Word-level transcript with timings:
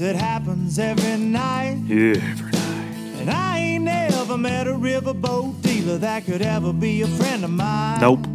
it 0.00 0.16
happens 0.16 0.78
every 0.78 1.16
night. 1.16 1.78
Every 1.90 2.52
night. 2.52 3.20
And 3.20 3.30
I 3.30 3.58
ain't 3.58 3.84
never 3.84 4.36
met 4.38 4.66
a 4.68 4.72
riverboat 4.72 5.60
dealer 5.62 5.98
that 5.98 6.24
could 6.24 6.42
ever 6.42 6.72
be 6.72 7.02
a 7.02 7.06
friend 7.06 7.42
of 7.44 7.50
mine. 7.50 8.00
Nope. 8.00 8.26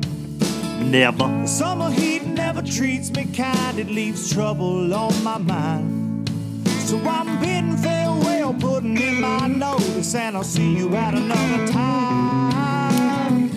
Never. 0.80 1.23
The 1.23 1.47
summer 1.47 1.89
heat 1.89 2.25
never 2.25 2.61
treats 2.61 3.11
me 3.11 3.25
kind, 3.25 3.80
it 3.80 3.88
leaves 3.88 4.34
trouble 4.34 4.94
on 4.94 5.23
my 5.23 5.38
mind. 5.38 6.29
So 6.68 6.97
I'm 7.00 7.40
bidding 7.40 7.78
farewell, 7.78 8.53
putting 8.56 8.97
in 8.97 9.22
my 9.22 9.47
notice, 9.47 10.16
and 10.16 10.35
I'll 10.35 10.44
see 10.44 10.75
you 10.75 10.94
at 10.96 11.13
another 11.13 11.68
time. 11.72 13.50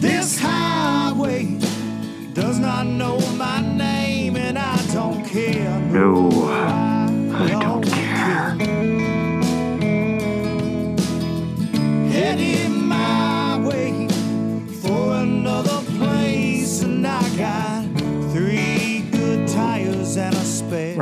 This 0.00 0.38
highway 0.38 1.58
does 2.34 2.58
not 2.58 2.86
know 2.86 3.18
my 3.36 3.60
name, 3.60 4.36
and 4.36 4.58
I 4.58 4.76
don't 4.92 5.24
care. 5.24 5.78
No, 5.80 6.28
I 6.50 6.93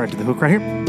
Right 0.03 0.11
to 0.11 0.17
the 0.17 0.25
hook 0.25 0.41
right 0.41 0.59
here. 0.59 0.83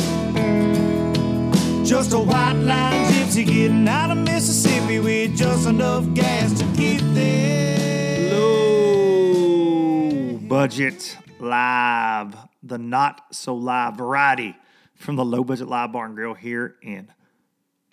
Just 1.84 2.12
a 2.12 2.18
white 2.18 2.54
line 2.54 3.12
gypsy 3.12 3.46
getting 3.46 3.86
out 3.86 4.10
of 4.10 4.18
Mississippi 4.18 4.98
with 4.98 5.36
just 5.36 5.68
enough 5.68 6.12
gas 6.14 6.58
to 6.58 6.64
get 6.76 7.00
there. 7.14 8.32
Low 8.32 10.38
budget 10.38 11.16
live, 11.38 12.34
the 12.60 12.76
not 12.76 13.26
so 13.30 13.54
live 13.54 13.96
variety 13.96 14.56
from 14.96 15.14
the 15.14 15.24
low 15.24 15.44
budget 15.44 15.68
live 15.68 15.92
barn 15.92 16.16
grill 16.16 16.34
here 16.34 16.74
in 16.82 17.12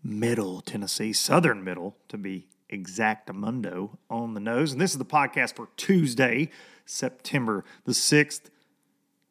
Middle 0.04 0.62
Tennessee, 0.62 1.14
Southern 1.14 1.64
Middle 1.64 1.98
to 2.08 2.18
be 2.18 2.48
exactamundo 2.74 3.96
on 4.10 4.34
the 4.34 4.40
nose. 4.40 4.72
And 4.72 4.82
this 4.82 4.90
is 4.90 4.98
the 4.98 5.06
podcast 5.06 5.56
for 5.56 5.70
Tuesday, 5.78 6.50
September 6.88 7.64
the 7.86 7.92
6th, 7.92 8.50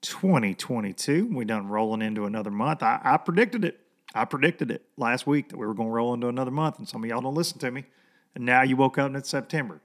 2022. 0.03 1.29
We 1.33 1.45
done 1.45 1.69
rolling 1.69 2.03
into 2.03 2.25
another 2.25 2.51
month. 2.51 2.83
I, 2.83 3.01
I 3.03 3.17
predicted 3.17 3.65
it. 3.65 3.81
I 4.15 4.25
predicted 4.25 4.71
it 4.71 4.85
last 4.97 5.27
week 5.27 5.51
that 5.51 5.57
we 5.57 5.67
were 5.67 5.75
going 5.75 5.89
to 5.89 5.93
roll 5.93 6.15
into 6.15 6.29
another 6.29 6.51
month, 6.51 6.79
and 6.79 6.89
some 6.89 7.05
of 7.05 7.11
y'all 7.11 7.21
don't 7.21 7.35
listen 7.35 7.59
to 7.61 7.71
me. 7.71 7.85
And 8.35 8.45
now 8.45 8.63
you 8.63 8.77
woke 8.77 8.99
up 8.99 9.07
and 9.07 9.17
it's 9.17 9.29
September. 9.29 9.81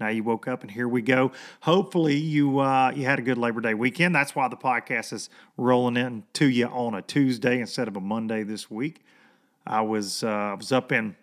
Now 0.00 0.08
you 0.08 0.24
woke 0.24 0.48
up 0.48 0.62
and 0.62 0.70
here 0.70 0.88
we 0.88 1.02
go. 1.02 1.30
Hopefully 1.60 2.16
you 2.16 2.58
uh, 2.58 2.90
you 2.94 3.04
had 3.04 3.18
a 3.18 3.22
good 3.22 3.36
Labor 3.36 3.60
Day 3.60 3.74
weekend. 3.74 4.14
That's 4.14 4.34
why 4.34 4.48
the 4.48 4.56
podcast 4.56 5.12
is 5.12 5.28
rolling 5.58 5.98
in 5.98 6.24
to 6.34 6.48
you 6.48 6.66
on 6.66 6.94
a 6.94 7.02
Tuesday 7.02 7.60
instead 7.60 7.86
of 7.86 7.96
a 7.96 8.00
Monday 8.00 8.42
this 8.42 8.70
week. 8.70 9.04
I 9.66 9.82
was 9.82 10.24
uh, 10.24 10.28
I 10.28 10.54
was 10.54 10.72
up 10.72 10.90
in 10.90 11.16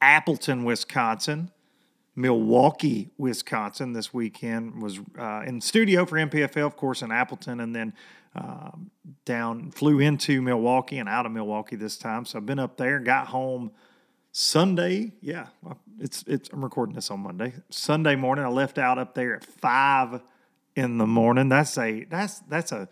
Appleton, 0.00 0.64
Wisconsin, 0.64 1.50
Milwaukee, 2.20 3.10
Wisconsin 3.18 3.92
this 3.92 4.12
weekend. 4.12 4.82
Was 4.82 5.00
uh, 5.18 5.42
in 5.46 5.60
studio 5.60 6.04
for 6.04 6.16
NPFL, 6.16 6.66
of 6.66 6.76
course, 6.76 7.02
in 7.02 7.10
Appleton, 7.10 7.60
and 7.60 7.74
then 7.74 7.92
um, 8.34 8.90
down 9.24 9.70
flew 9.70 9.98
into 9.98 10.40
Milwaukee 10.40 10.98
and 10.98 11.08
out 11.08 11.26
of 11.26 11.32
Milwaukee 11.32 11.76
this 11.76 11.96
time. 11.96 12.24
So 12.24 12.38
I've 12.38 12.46
been 12.46 12.58
up 12.58 12.76
there. 12.76 12.98
Got 12.98 13.28
home 13.28 13.72
Sunday. 14.32 15.12
Yeah, 15.20 15.46
it's 15.98 16.22
it's. 16.26 16.48
I'm 16.52 16.62
recording 16.62 16.94
this 16.94 17.10
on 17.10 17.20
Monday. 17.20 17.54
Sunday 17.70 18.16
morning, 18.16 18.44
I 18.44 18.48
left 18.48 18.78
out 18.78 18.98
up 18.98 19.14
there 19.14 19.36
at 19.36 19.44
five 19.44 20.20
in 20.76 20.98
the 20.98 21.06
morning. 21.06 21.48
That's 21.48 21.76
a 21.78 22.04
that's 22.04 22.40
that's 22.40 22.72
a 22.72 22.88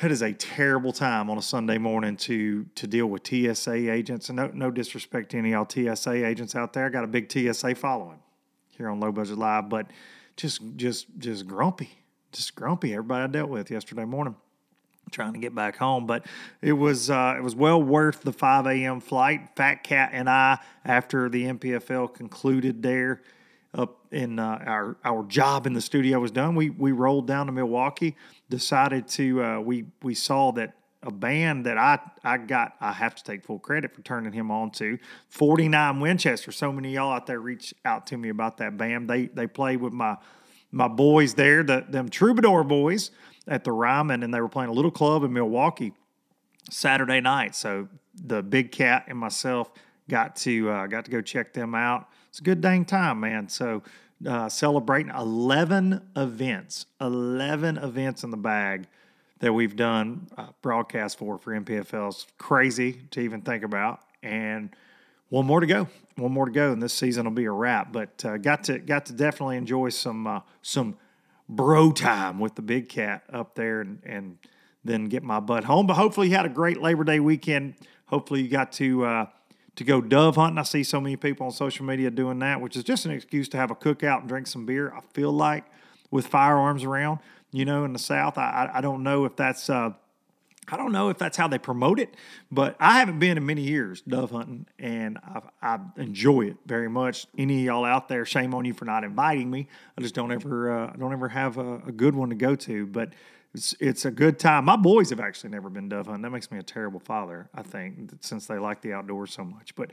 that 0.00 0.12
is 0.12 0.22
a 0.22 0.32
terrible 0.32 0.92
time 0.92 1.28
on 1.28 1.38
a 1.38 1.42
Sunday 1.42 1.78
morning 1.78 2.16
to 2.16 2.64
to 2.76 2.86
deal 2.86 3.06
with 3.06 3.26
TSA 3.26 3.90
agents. 3.90 4.28
And 4.28 4.36
no 4.36 4.50
no 4.52 4.70
disrespect 4.70 5.30
to 5.30 5.38
any 5.38 5.52
of 5.52 5.68
y'all 5.76 5.94
TSA 5.94 6.26
agents 6.26 6.54
out 6.54 6.72
there. 6.72 6.86
I 6.86 6.88
got 6.88 7.04
a 7.04 7.08
big 7.08 7.30
TSA 7.30 7.74
following 7.74 8.18
here 8.76 8.88
on 8.88 9.00
Low 9.00 9.12
Budget 9.12 9.38
Live, 9.38 9.68
but 9.68 9.86
just 10.36 10.60
just 10.76 11.06
just 11.18 11.46
grumpy, 11.46 11.90
just 12.32 12.54
grumpy. 12.54 12.92
Everybody 12.92 13.24
I 13.24 13.26
dealt 13.26 13.50
with 13.50 13.70
yesterday 13.70 14.04
morning 14.04 14.36
trying 15.10 15.32
to 15.32 15.38
get 15.38 15.54
back 15.54 15.76
home. 15.76 16.06
But 16.06 16.26
it 16.62 16.74
was 16.74 17.10
uh, 17.10 17.34
it 17.36 17.42
was 17.42 17.56
well 17.56 17.82
worth 17.82 18.22
the 18.22 18.32
5 18.32 18.66
a.m. 18.66 19.00
flight. 19.00 19.48
Fat 19.56 19.82
Cat 19.82 20.10
and 20.12 20.28
I, 20.30 20.58
after 20.84 21.28
the 21.28 21.44
NPFL 21.44 22.14
concluded 22.14 22.82
there, 22.82 23.22
up 23.74 24.06
in 24.10 24.38
uh, 24.38 24.62
our 24.66 24.96
our 25.04 25.24
job 25.24 25.66
in 25.66 25.72
the 25.74 25.80
studio 25.80 26.18
was 26.20 26.30
done, 26.30 26.54
we 26.54 26.70
we 26.70 26.92
rolled 26.92 27.26
down 27.26 27.46
to 27.46 27.52
Milwaukee. 27.52 28.16
Decided 28.48 29.08
to 29.08 29.42
uh, 29.42 29.60
we 29.60 29.84
we 30.02 30.14
saw 30.14 30.52
that 30.52 30.74
a 31.02 31.10
band 31.10 31.66
that 31.66 31.78
I 31.78 31.98
I 32.24 32.38
got 32.38 32.74
I 32.80 32.92
have 32.92 33.14
to 33.16 33.24
take 33.24 33.44
full 33.44 33.58
credit 33.58 33.94
for 33.94 34.02
turning 34.02 34.32
him 34.32 34.50
on 34.50 34.70
to 34.72 34.98
49 35.28 36.00
Winchester. 36.00 36.50
So 36.50 36.72
many 36.72 36.92
y'all 36.94 37.12
out 37.12 37.26
there 37.26 37.40
reach 37.40 37.74
out 37.84 38.06
to 38.08 38.16
me 38.16 38.30
about 38.30 38.56
that 38.58 38.76
band. 38.76 39.08
They 39.08 39.26
they 39.26 39.46
played 39.46 39.80
with 39.80 39.92
my 39.92 40.16
my 40.70 40.88
boys 40.88 41.34
there, 41.34 41.62
the 41.62 41.84
them 41.88 42.08
Troubadour 42.08 42.64
boys 42.64 43.10
at 43.46 43.64
the 43.64 43.72
Ryman, 43.72 44.22
and 44.22 44.32
they 44.32 44.40
were 44.40 44.48
playing 44.48 44.70
a 44.70 44.74
little 44.74 44.90
club 44.90 45.24
in 45.24 45.32
Milwaukee 45.32 45.92
Saturday 46.70 47.20
night. 47.20 47.54
So 47.54 47.88
the 48.14 48.42
Big 48.42 48.72
Cat 48.72 49.04
and 49.08 49.18
myself 49.18 49.70
got 50.08 50.36
to 50.36 50.70
uh, 50.70 50.86
got 50.86 51.04
to 51.04 51.10
go 51.10 51.20
check 51.20 51.52
them 51.52 51.74
out. 51.74 52.08
It's 52.28 52.40
a 52.40 52.42
good 52.42 52.60
dang 52.60 52.84
time, 52.84 53.20
man. 53.20 53.48
So 53.48 53.82
uh, 54.26 54.48
celebrating 54.48 55.12
11 55.14 56.10
events, 56.16 56.86
11 57.00 57.78
events 57.78 58.24
in 58.24 58.30
the 58.30 58.36
bag 58.36 58.86
that 59.40 59.52
we've 59.52 59.76
done 59.76 60.28
uh, 60.36 60.48
broadcast 60.62 61.18
for 61.18 61.38
for 61.38 61.58
NPFL. 61.58 62.08
It's 62.08 62.26
crazy 62.38 63.02
to 63.10 63.20
even 63.20 63.42
think 63.42 63.62
about, 63.62 64.00
and 64.22 64.74
one 65.28 65.46
more 65.46 65.60
to 65.60 65.66
go. 65.66 65.88
One 66.16 66.32
more 66.32 66.46
to 66.46 66.52
go, 66.52 66.72
and 66.72 66.82
this 66.82 66.92
season 66.92 67.24
will 67.24 67.32
be 67.32 67.44
a 67.44 67.52
wrap. 67.52 67.92
But 67.92 68.24
uh, 68.24 68.38
got 68.38 68.64
to 68.64 68.78
got 68.78 69.06
to 69.06 69.12
definitely 69.12 69.56
enjoy 69.56 69.90
some 69.90 70.26
uh, 70.26 70.40
some 70.62 70.96
bro 71.48 71.92
time 71.92 72.40
with 72.40 72.56
the 72.56 72.62
big 72.62 72.88
cat 72.88 73.22
up 73.32 73.54
there, 73.54 73.80
and, 73.80 74.00
and 74.04 74.38
then 74.84 75.04
get 75.04 75.22
my 75.22 75.38
butt 75.38 75.64
home. 75.64 75.86
But 75.86 75.94
hopefully, 75.94 76.28
you 76.28 76.34
had 76.34 76.46
a 76.46 76.50
great 76.50 76.82
Labor 76.82 77.04
Day 77.04 77.20
weekend. 77.20 77.74
Hopefully, 78.06 78.42
you 78.42 78.48
got 78.48 78.72
to 78.72 79.04
uh, 79.04 79.26
to 79.78 79.84
go 79.84 80.00
dove 80.00 80.34
hunting. 80.34 80.58
I 80.58 80.64
see 80.64 80.82
so 80.82 81.00
many 81.00 81.14
people 81.14 81.46
on 81.46 81.52
social 81.52 81.84
media 81.84 82.10
doing 82.10 82.40
that, 82.40 82.60
which 82.60 82.76
is 82.76 82.82
just 82.82 83.06
an 83.06 83.12
excuse 83.12 83.48
to 83.50 83.56
have 83.56 83.70
a 83.70 83.76
cookout 83.76 84.18
and 84.18 84.28
drink 84.28 84.48
some 84.48 84.66
beer. 84.66 84.92
I 84.92 85.02
feel 85.14 85.30
like 85.30 85.64
with 86.10 86.26
firearms 86.26 86.82
around, 86.82 87.20
you 87.52 87.64
know, 87.64 87.84
in 87.84 87.92
the 87.92 87.98
South, 88.00 88.36
I 88.36 88.68
I 88.74 88.80
don't 88.80 89.04
know 89.04 89.24
if 89.24 89.36
that's 89.36 89.70
uh, 89.70 89.92
I 90.66 90.76
don't 90.76 90.90
know 90.90 91.10
if 91.10 91.18
that's 91.18 91.36
how 91.36 91.46
they 91.46 91.58
promote 91.58 92.00
it, 92.00 92.12
but 92.50 92.74
I 92.80 92.98
haven't 92.98 93.20
been 93.20 93.36
in 93.36 93.46
many 93.46 93.62
years 93.62 94.00
dove 94.00 94.32
hunting, 94.32 94.66
and 94.80 95.16
I, 95.18 95.42
I 95.62 95.78
enjoy 95.96 96.46
it 96.46 96.56
very 96.66 96.90
much. 96.90 97.28
Any 97.38 97.60
of 97.60 97.64
y'all 97.64 97.84
out 97.84 98.08
there, 98.08 98.26
shame 98.26 98.54
on 98.54 98.64
you 98.64 98.74
for 98.74 98.84
not 98.84 99.04
inviting 99.04 99.48
me. 99.48 99.68
I 99.96 100.02
just 100.02 100.14
don't 100.16 100.32
ever, 100.32 100.72
uh, 100.72 100.92
don't 100.98 101.12
ever 101.12 101.28
have 101.28 101.56
a, 101.56 101.76
a, 101.86 101.92
good 101.92 102.16
one 102.16 102.30
to 102.30 102.34
go 102.34 102.56
to, 102.56 102.86
but 102.86 103.10
it's 103.54 103.74
it's 103.80 104.04
a 104.04 104.10
good 104.10 104.38
time. 104.38 104.66
My 104.66 104.76
boys 104.76 105.10
have 105.10 105.20
actually 105.20 105.50
never 105.50 105.70
been 105.70 105.88
dove 105.88 106.06
hunting. 106.06 106.22
That 106.22 106.30
makes 106.30 106.50
me 106.50 106.58
a 106.58 106.62
terrible 106.62 107.00
father, 107.00 107.48
I 107.54 107.62
think, 107.62 108.10
since 108.20 108.46
they 108.46 108.58
like 108.58 108.82
the 108.82 108.92
outdoors 108.92 109.32
so 109.32 109.44
much. 109.44 109.74
But 109.74 109.92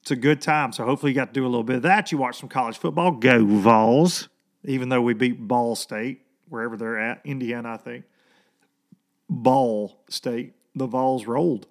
it's 0.00 0.10
a 0.10 0.16
good 0.16 0.40
time. 0.40 0.72
So 0.72 0.84
hopefully 0.84 1.12
you 1.12 1.16
got 1.16 1.28
to 1.28 1.32
do 1.32 1.44
a 1.44 1.48
little 1.48 1.64
bit 1.64 1.76
of 1.76 1.82
that. 1.82 2.12
You 2.12 2.18
watch 2.18 2.38
some 2.38 2.48
college 2.48 2.78
football. 2.78 3.12
Go 3.12 3.44
Vols! 3.44 4.28
Even 4.64 4.88
though 4.88 5.02
we 5.02 5.14
beat 5.14 5.46
Ball 5.46 5.76
State 5.76 6.22
wherever 6.48 6.76
they're 6.76 6.98
at, 6.98 7.20
Indiana, 7.24 7.74
I 7.74 7.76
think. 7.76 8.04
Ball 9.28 9.98
State, 10.08 10.54
the 10.74 10.86
Vols 10.86 11.26
rolled. 11.26 11.66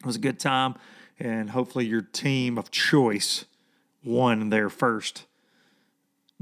It 0.00 0.06
was 0.06 0.16
a 0.16 0.20
good 0.20 0.38
time, 0.38 0.74
and 1.18 1.50
hopefully 1.50 1.86
your 1.86 2.02
team 2.02 2.58
of 2.58 2.70
choice 2.70 3.46
won 4.04 4.50
their 4.50 4.68
first 4.68 5.24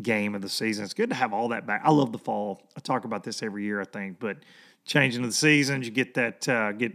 game 0.00 0.34
of 0.34 0.42
the 0.42 0.48
season. 0.48 0.84
It's 0.84 0.94
good 0.94 1.10
to 1.10 1.16
have 1.16 1.32
all 1.32 1.48
that 1.48 1.66
back. 1.66 1.82
I 1.84 1.90
love 1.90 2.12
the 2.12 2.18
fall. 2.18 2.62
I 2.76 2.80
talk 2.80 3.04
about 3.04 3.24
this 3.24 3.42
every 3.42 3.64
year, 3.64 3.80
I 3.80 3.84
think, 3.84 4.18
but 4.18 4.38
changing 4.84 5.22
of 5.22 5.28
the 5.28 5.36
seasons, 5.36 5.86
you 5.86 5.92
get 5.92 6.14
that 6.14 6.48
uh, 6.48 6.72
get 6.72 6.92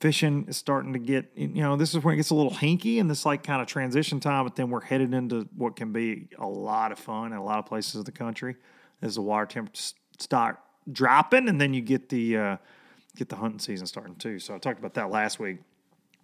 fishing 0.00 0.44
is 0.46 0.58
starting 0.58 0.92
to 0.92 0.98
get 0.98 1.32
you 1.34 1.48
know 1.48 1.74
this 1.74 1.94
is 1.94 2.04
when 2.04 2.12
it 2.12 2.16
gets 2.18 2.28
a 2.28 2.34
little 2.34 2.52
hinky 2.52 3.00
and 3.00 3.10
this 3.10 3.24
like 3.24 3.42
kind 3.42 3.62
of 3.62 3.66
transition 3.66 4.20
time 4.20 4.44
but 4.44 4.54
then 4.54 4.68
we're 4.68 4.82
headed 4.82 5.14
into 5.14 5.48
what 5.56 5.74
can 5.74 5.90
be 5.90 6.28
a 6.38 6.46
lot 6.46 6.92
of 6.92 6.98
fun 6.98 7.32
in 7.32 7.38
a 7.38 7.42
lot 7.42 7.58
of 7.58 7.64
places 7.64 7.94
of 7.94 8.04
the 8.04 8.12
country 8.12 8.56
as 9.00 9.14
the 9.14 9.22
water 9.22 9.46
temperatures 9.46 9.94
start 10.18 10.58
dropping 10.92 11.48
and 11.48 11.58
then 11.58 11.72
you 11.74 11.80
get 11.80 12.10
the 12.10 12.36
uh, 12.36 12.56
get 13.16 13.28
the 13.28 13.36
hunting 13.36 13.58
season 13.58 13.86
starting 13.86 14.14
too. 14.16 14.38
So 14.38 14.54
I 14.54 14.58
talked 14.58 14.78
about 14.78 14.94
that 14.94 15.10
last 15.10 15.40
week. 15.40 15.58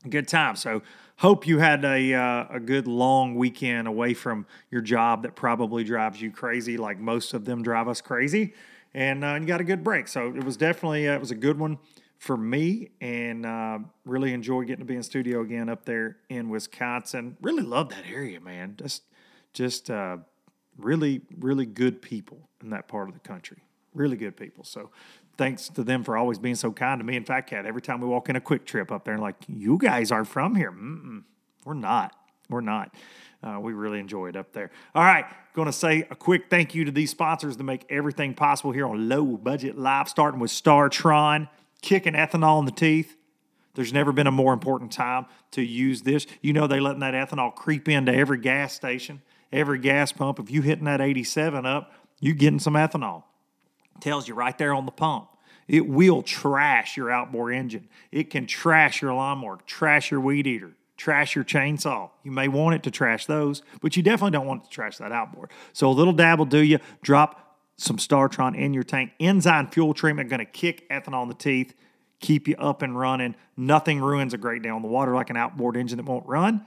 Good 0.08 0.26
time. 0.26 0.56
So 0.56 0.82
hope 1.16 1.46
you 1.46 1.58
had 1.58 1.84
a 1.84 2.14
uh, 2.14 2.46
a 2.50 2.58
good 2.58 2.88
long 2.88 3.37
weekend 3.37 3.87
away 3.87 4.14
from 4.14 4.46
your 4.69 4.81
job 4.81 5.22
that 5.22 5.37
probably 5.37 5.84
drives 5.84 6.20
you 6.20 6.32
crazy, 6.32 6.76
like 6.76 6.99
most 6.99 7.34
of 7.34 7.44
them 7.44 7.62
drive 7.62 7.87
us 7.87 8.00
crazy, 8.00 8.52
and 8.94 9.25
uh, 9.25 9.34
you 9.40 9.46
got 9.46 9.60
a 9.60 9.64
good 9.64 9.84
break. 9.84 10.08
So 10.08 10.34
it 10.34 10.43
was 10.43 10.56
definitely 10.56 11.08
uh, 11.08 11.14
it 11.14 11.20
was 11.20 11.31
a 11.31 11.37
good 11.37 11.56
one 11.56 11.78
for 12.19 12.37
me, 12.37 12.90
and 13.00 13.46
uh, 13.46 13.78
really 14.04 14.32
enjoy 14.32 14.62
getting 14.62 14.81
to 14.81 14.84
be 14.84 14.96
in 14.96 15.04
studio 15.04 15.43
again 15.43 15.69
up 15.69 15.84
there 15.84 16.16
in 16.28 16.48
Wisconsin. 16.48 17.37
Really 17.40 17.62
love 17.62 17.88
that 17.90 18.05
area, 18.10 18.40
man. 18.40 18.75
Just 18.76 19.05
just 19.52 19.88
uh, 19.88 20.16
really 20.78 21.20
really 21.38 21.66
good 21.66 22.02
people 22.02 22.48
in 22.60 22.70
that 22.70 22.88
part 22.88 23.08
of 23.08 23.14
the 23.14 23.20
country. 23.20 23.58
Really 23.94 24.16
good 24.16 24.37
people. 24.37 24.64
So 24.64 24.90
thanks 25.37 25.69
to 25.69 25.82
them 25.84 26.05
for 26.05 26.17
always 26.17 26.38
being 26.38 26.55
so 26.55 26.73
kind 26.73 27.00
to 27.00 27.05
me 27.05 27.17
and 27.17 27.26
Fat 27.26 27.43
Cat. 27.43 27.67
Every 27.67 27.82
time 27.82 28.00
we 28.00 28.06
walk 28.06 28.29
in 28.29 28.37
a 28.37 28.40
Kwik 28.40 28.64
Trip 28.64 28.90
up 28.93 29.05
there, 29.05 29.19
like, 29.19 29.37
you 29.49 29.79
guys 29.79 30.11
are 30.12 30.25
from 30.25 30.55
here. 30.55 30.70
Mm-mm, 30.70 31.23
we're 31.64 31.75
not. 31.75 32.14
We're 32.49 32.61
not. 32.61 32.94
Uh, 33.43 33.58
we 33.61 33.73
really 33.73 33.99
enjoy 33.99 34.29
it 34.29 34.37
up 34.37 34.52
there. 34.52 34.70
All 34.94 35.02
right, 35.02 35.25
going 35.55 35.67
to 35.67 35.73
say 35.73 36.06
a 36.11 36.14
quick 36.14 36.44
thank 36.49 36.75
you 36.75 36.84
to 36.84 36.93
these 36.93 37.11
sponsors 37.11 37.56
to 37.56 37.64
make 37.64 37.84
everything 37.90 38.34
possible 38.34 38.70
here 38.73 38.87
on 38.87 39.08
Low 39.08 39.37
Budget 39.37 39.76
Live, 39.76 40.08
starting 40.08 40.38
with 40.38 40.50
StarTron, 40.50 41.49
kicking 41.81 42.14
ethanol 42.14 42.61
in 42.61 42.67
the 42.67 42.73
teeth. 42.73 43.17
There's 43.75 43.93
never 43.93 44.12
been 44.12 44.26
a 44.26 44.32
more 44.32 44.52
important 44.52 44.93
time 44.93 45.26
to 45.52 45.62
use 45.62 46.02
this. 46.02 46.26
You 46.40 46.52
know, 46.52 46.67
they're 46.67 46.82
letting 46.82 47.00
that 47.00 47.14
ethanol 47.14 47.55
creep 47.55 47.88
into 47.88 48.14
every 48.14 48.38
gas 48.38 48.75
station, 48.75 49.23
every 49.52 49.79
gas 49.79 50.12
pump. 50.12 50.38
If 50.38 50.50
you 50.50 50.62
hitting 50.62 50.84
that 50.84 51.00
87 51.00 51.64
up, 51.67 51.93
you 52.20 52.34
getting 52.34 52.61
some 52.61 52.75
ethanol 52.75 53.25
tells 54.02 54.28
you 54.28 54.34
right 54.34 54.56
there 54.58 54.75
on 54.75 54.84
the 54.84 54.93
pump. 54.93 55.28
It 55.69 55.88
will 55.88 56.22
trash 56.22 56.96
your 56.96 57.10
outboard 57.10 57.54
engine. 57.54 57.88
It 58.10 58.31
can 58.31 58.46
trash 58.46 59.00
your 59.00 59.14
lawnmower, 59.14 59.58
trash 59.66 60.10
your 60.10 60.20
weed 60.20 60.46
eater, 60.46 60.72
trash 60.96 61.34
your 61.34 61.44
chainsaw. 61.44 62.10
You 62.22 62.32
may 62.32 62.49
want 62.49 62.75
it 62.75 62.82
to 62.82 62.90
trash 62.90 63.26
those, 63.26 63.62
but 63.81 63.96
you 63.96 64.02
definitely 64.02 64.32
don't 64.32 64.46
want 64.46 64.62
it 64.62 64.64
to 64.66 64.70
trash 64.70 64.99
that 64.99 65.12
outboard. 65.12 65.50
So 65.72 65.88
a 65.88 65.93
little 65.93 66.12
dab 66.12 66.38
will 66.38 66.46
do 66.46 66.58
you. 66.58 66.78
Drop 67.02 67.58
some 67.76 67.96
StarTron 67.96 68.56
in 68.56 68.75
your 68.75 68.82
tank. 68.82 69.12
Enzyme 69.19 69.69
fuel 69.69 69.94
treatment 69.94 70.28
going 70.28 70.40
to 70.40 70.44
kick 70.44 70.88
ethanol 70.90 71.22
in 71.22 71.28
the 71.28 71.34
teeth, 71.34 71.75
keep 72.20 72.48
you 72.48 72.56
up 72.56 72.82
and 72.82 72.98
running. 72.98 73.34
Nothing 73.56 74.00
ruins 74.00 74.34
a 74.34 74.38
great 74.38 74.62
day 74.62 74.69
on 74.69 74.82
the 74.82 74.88
water 74.88 75.14
like 75.14 75.31
an 75.31 75.37
outboard 75.37 75.76
engine 75.76 75.96
that 75.96 76.06
won't 76.06 76.26
run. 76.26 76.66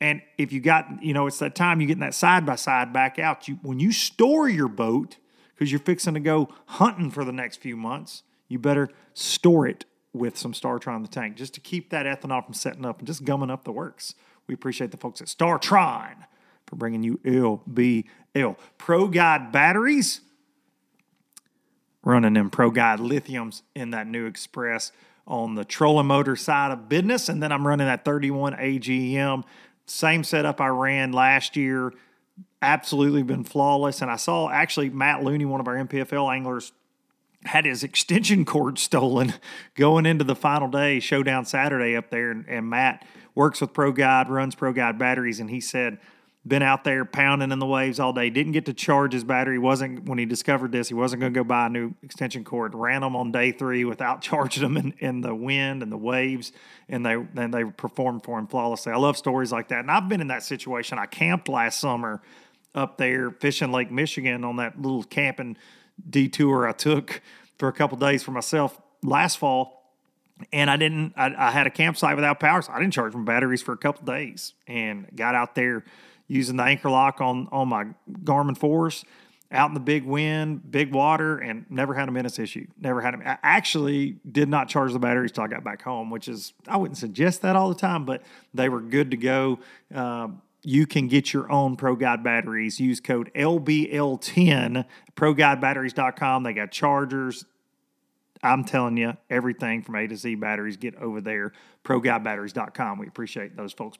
And 0.00 0.22
if 0.36 0.52
you 0.52 0.60
got, 0.60 1.02
you 1.02 1.14
know, 1.14 1.26
it's 1.26 1.38
that 1.38 1.54
time 1.54 1.80
you 1.80 1.86
get 1.86 1.98
that 2.00 2.14
side 2.14 2.44
by 2.44 2.56
side 2.56 2.92
back 2.92 3.18
out. 3.18 3.48
You 3.48 3.58
when 3.62 3.80
you 3.80 3.90
store 3.90 4.48
your 4.48 4.68
boat, 4.68 5.16
because 5.54 5.70
you're 5.70 5.80
fixing 5.80 6.14
to 6.14 6.20
go 6.20 6.48
hunting 6.66 7.10
for 7.10 7.24
the 7.24 7.32
next 7.32 7.56
few 7.58 7.76
months, 7.76 8.22
you 8.48 8.58
better 8.58 8.88
store 9.12 9.66
it 9.66 9.84
with 10.12 10.36
some 10.36 10.52
StarTron 10.52 10.96
in 10.96 11.02
the 11.02 11.08
tank 11.08 11.36
just 11.36 11.54
to 11.54 11.60
keep 11.60 11.90
that 11.90 12.06
ethanol 12.06 12.44
from 12.44 12.54
setting 12.54 12.84
up 12.84 12.98
and 12.98 13.06
just 13.06 13.24
gumming 13.24 13.50
up 13.50 13.64
the 13.64 13.72
works. 13.72 14.14
We 14.46 14.54
appreciate 14.54 14.90
the 14.90 14.96
folks 14.96 15.20
at 15.20 15.28
StarTron 15.28 16.14
for 16.66 16.76
bringing 16.76 17.02
you 17.02 17.18
LBL. 17.24 18.56
Pro 18.78 19.08
Guide 19.08 19.52
batteries, 19.52 20.20
running 22.04 22.34
them 22.34 22.50
Pro 22.50 22.70
Guide 22.70 23.00
lithiums 23.00 23.62
in 23.74 23.90
that 23.90 24.06
new 24.06 24.30
Xpress 24.30 24.92
on 25.26 25.54
the 25.54 25.64
trolling 25.64 26.06
motor 26.06 26.36
side 26.36 26.70
of 26.70 26.88
business. 26.88 27.28
And 27.28 27.42
then 27.42 27.50
I'm 27.50 27.66
running 27.66 27.86
that 27.86 28.04
31 28.04 28.54
AGM. 28.54 29.44
Same 29.86 30.24
setup 30.24 30.60
I 30.60 30.68
ran 30.68 31.12
last 31.12 31.56
year 31.56 31.92
absolutely 32.62 33.22
been 33.22 33.44
flawless. 33.44 34.02
And 34.02 34.10
I 34.10 34.16
saw 34.16 34.48
actually 34.48 34.90
Matt 34.90 35.22
Looney, 35.22 35.44
one 35.44 35.60
of 35.60 35.68
our 35.68 35.76
NPFL 35.76 36.34
anglers, 36.34 36.72
had 37.44 37.66
his 37.66 37.84
extension 37.84 38.44
cord 38.44 38.78
stolen 38.78 39.34
going 39.74 40.06
into 40.06 40.24
the 40.24 40.36
final 40.36 40.68
day, 40.68 41.00
showdown 41.00 41.44
Saturday 41.44 41.96
up 41.96 42.10
there. 42.10 42.30
And, 42.30 42.46
and 42.48 42.68
Matt 42.68 43.06
works 43.34 43.60
with 43.60 43.72
Pro 43.72 43.92
Guide, 43.92 44.28
runs 44.28 44.54
Pro 44.54 44.72
Guide 44.72 44.98
batteries, 44.98 45.40
and 45.40 45.50
he 45.50 45.60
said, 45.60 45.98
been 46.46 46.62
out 46.62 46.84
there 46.84 47.04
pounding 47.04 47.52
in 47.52 47.58
the 47.58 47.66
waves 47.66 47.98
all 47.98 48.12
day. 48.12 48.28
Didn't 48.28 48.52
get 48.52 48.66
to 48.66 48.74
charge 48.74 49.14
his 49.14 49.24
battery. 49.24 49.58
wasn't 49.58 50.06
when 50.06 50.18
he 50.18 50.26
discovered 50.26 50.72
this. 50.72 50.88
He 50.88 50.94
wasn't 50.94 51.20
going 51.20 51.32
to 51.32 51.40
go 51.40 51.44
buy 51.44 51.66
a 51.66 51.68
new 51.70 51.94
extension 52.02 52.44
cord. 52.44 52.74
Ran 52.74 53.00
them 53.00 53.16
on 53.16 53.32
day 53.32 53.50
three 53.50 53.84
without 53.84 54.20
charging 54.22 54.62
them 54.62 54.76
in, 54.76 54.94
in 54.98 55.20
the 55.22 55.34
wind 55.34 55.82
and 55.82 55.90
the 55.90 55.96
waves, 55.96 56.52
and 56.88 57.04
they 57.04 57.16
then 57.32 57.50
they 57.50 57.64
performed 57.64 58.24
for 58.24 58.38
him 58.38 58.46
flawlessly. 58.46 58.92
I 58.92 58.96
love 58.96 59.16
stories 59.16 59.52
like 59.52 59.68
that, 59.68 59.80
and 59.80 59.90
I've 59.90 60.08
been 60.08 60.20
in 60.20 60.28
that 60.28 60.42
situation. 60.42 60.98
I 60.98 61.06
camped 61.06 61.48
last 61.48 61.80
summer 61.80 62.20
up 62.74 62.98
there 62.98 63.30
fishing 63.30 63.72
Lake 63.72 63.90
Michigan 63.90 64.44
on 64.44 64.56
that 64.56 64.80
little 64.80 65.04
camping 65.04 65.56
detour 66.10 66.68
I 66.68 66.72
took 66.72 67.22
for 67.58 67.68
a 67.68 67.72
couple 67.72 67.96
days 67.96 68.22
for 68.22 68.32
myself 68.32 68.80
last 69.02 69.38
fall. 69.38 69.82
And 70.52 70.68
I 70.68 70.76
didn't, 70.76 71.14
I, 71.16 71.32
I, 71.38 71.50
had 71.52 71.68
a 71.68 71.70
campsite 71.70 72.16
without 72.16 72.40
power, 72.40 72.60
so 72.60 72.72
I 72.72 72.80
didn't 72.80 72.92
charge 72.92 73.14
my 73.14 73.22
batteries 73.22 73.62
for 73.62 73.70
a 73.70 73.76
couple 73.76 74.04
days 74.04 74.54
and 74.66 75.06
got 75.14 75.36
out 75.36 75.54
there 75.54 75.84
using 76.28 76.56
the 76.56 76.62
anchor 76.62 76.90
lock 76.90 77.20
on, 77.20 77.48
on 77.52 77.68
my 77.68 77.86
Garmin 78.24 78.56
Force 78.56 79.04
out 79.52 79.70
in 79.70 79.74
the 79.74 79.80
big 79.80 80.04
wind, 80.04 80.70
big 80.70 80.92
water, 80.92 81.38
and 81.38 81.64
never 81.70 81.94
had 81.94 82.08
a 82.08 82.12
menace 82.12 82.38
issue. 82.38 82.66
Never 82.80 83.00
had 83.00 83.14
a, 83.14 83.30
I 83.30 83.38
actually 83.42 84.16
did 84.30 84.48
not 84.48 84.68
charge 84.68 84.92
the 84.92 84.98
batteries 84.98 85.32
till 85.32 85.44
I 85.44 85.48
got 85.48 85.62
back 85.62 85.82
home, 85.82 86.10
which 86.10 86.28
is, 86.28 86.52
I 86.66 86.76
wouldn't 86.76 86.98
suggest 86.98 87.42
that 87.42 87.54
all 87.54 87.68
the 87.68 87.74
time, 87.74 88.04
but 88.04 88.22
they 88.52 88.68
were 88.68 88.80
good 88.80 89.12
to 89.12 89.16
go. 89.16 89.60
Uh, 89.94 90.28
you 90.64 90.86
can 90.86 91.08
get 91.08 91.32
your 91.32 91.50
own 91.52 91.76
Pro 91.76 91.94
Guide 91.94 92.24
batteries. 92.24 92.80
Use 92.80 92.98
code 92.98 93.30
LBL10, 93.34 94.84
ProGuideBatteries.com. 95.14 96.42
They 96.42 96.52
got 96.54 96.70
chargers. 96.72 97.44
I'm 98.42 98.64
telling 98.64 98.96
you, 98.96 99.16
everything 99.30 99.82
from 99.82 99.94
A 99.96 100.06
to 100.06 100.16
Z 100.16 100.34
batteries, 100.36 100.76
get 100.76 100.96
over 100.96 101.20
there. 101.20 101.52
ProGuideBatteries.com. 101.84 102.98
We 102.98 103.06
appreciate 103.06 103.56
those 103.56 103.72
folks. 103.72 103.98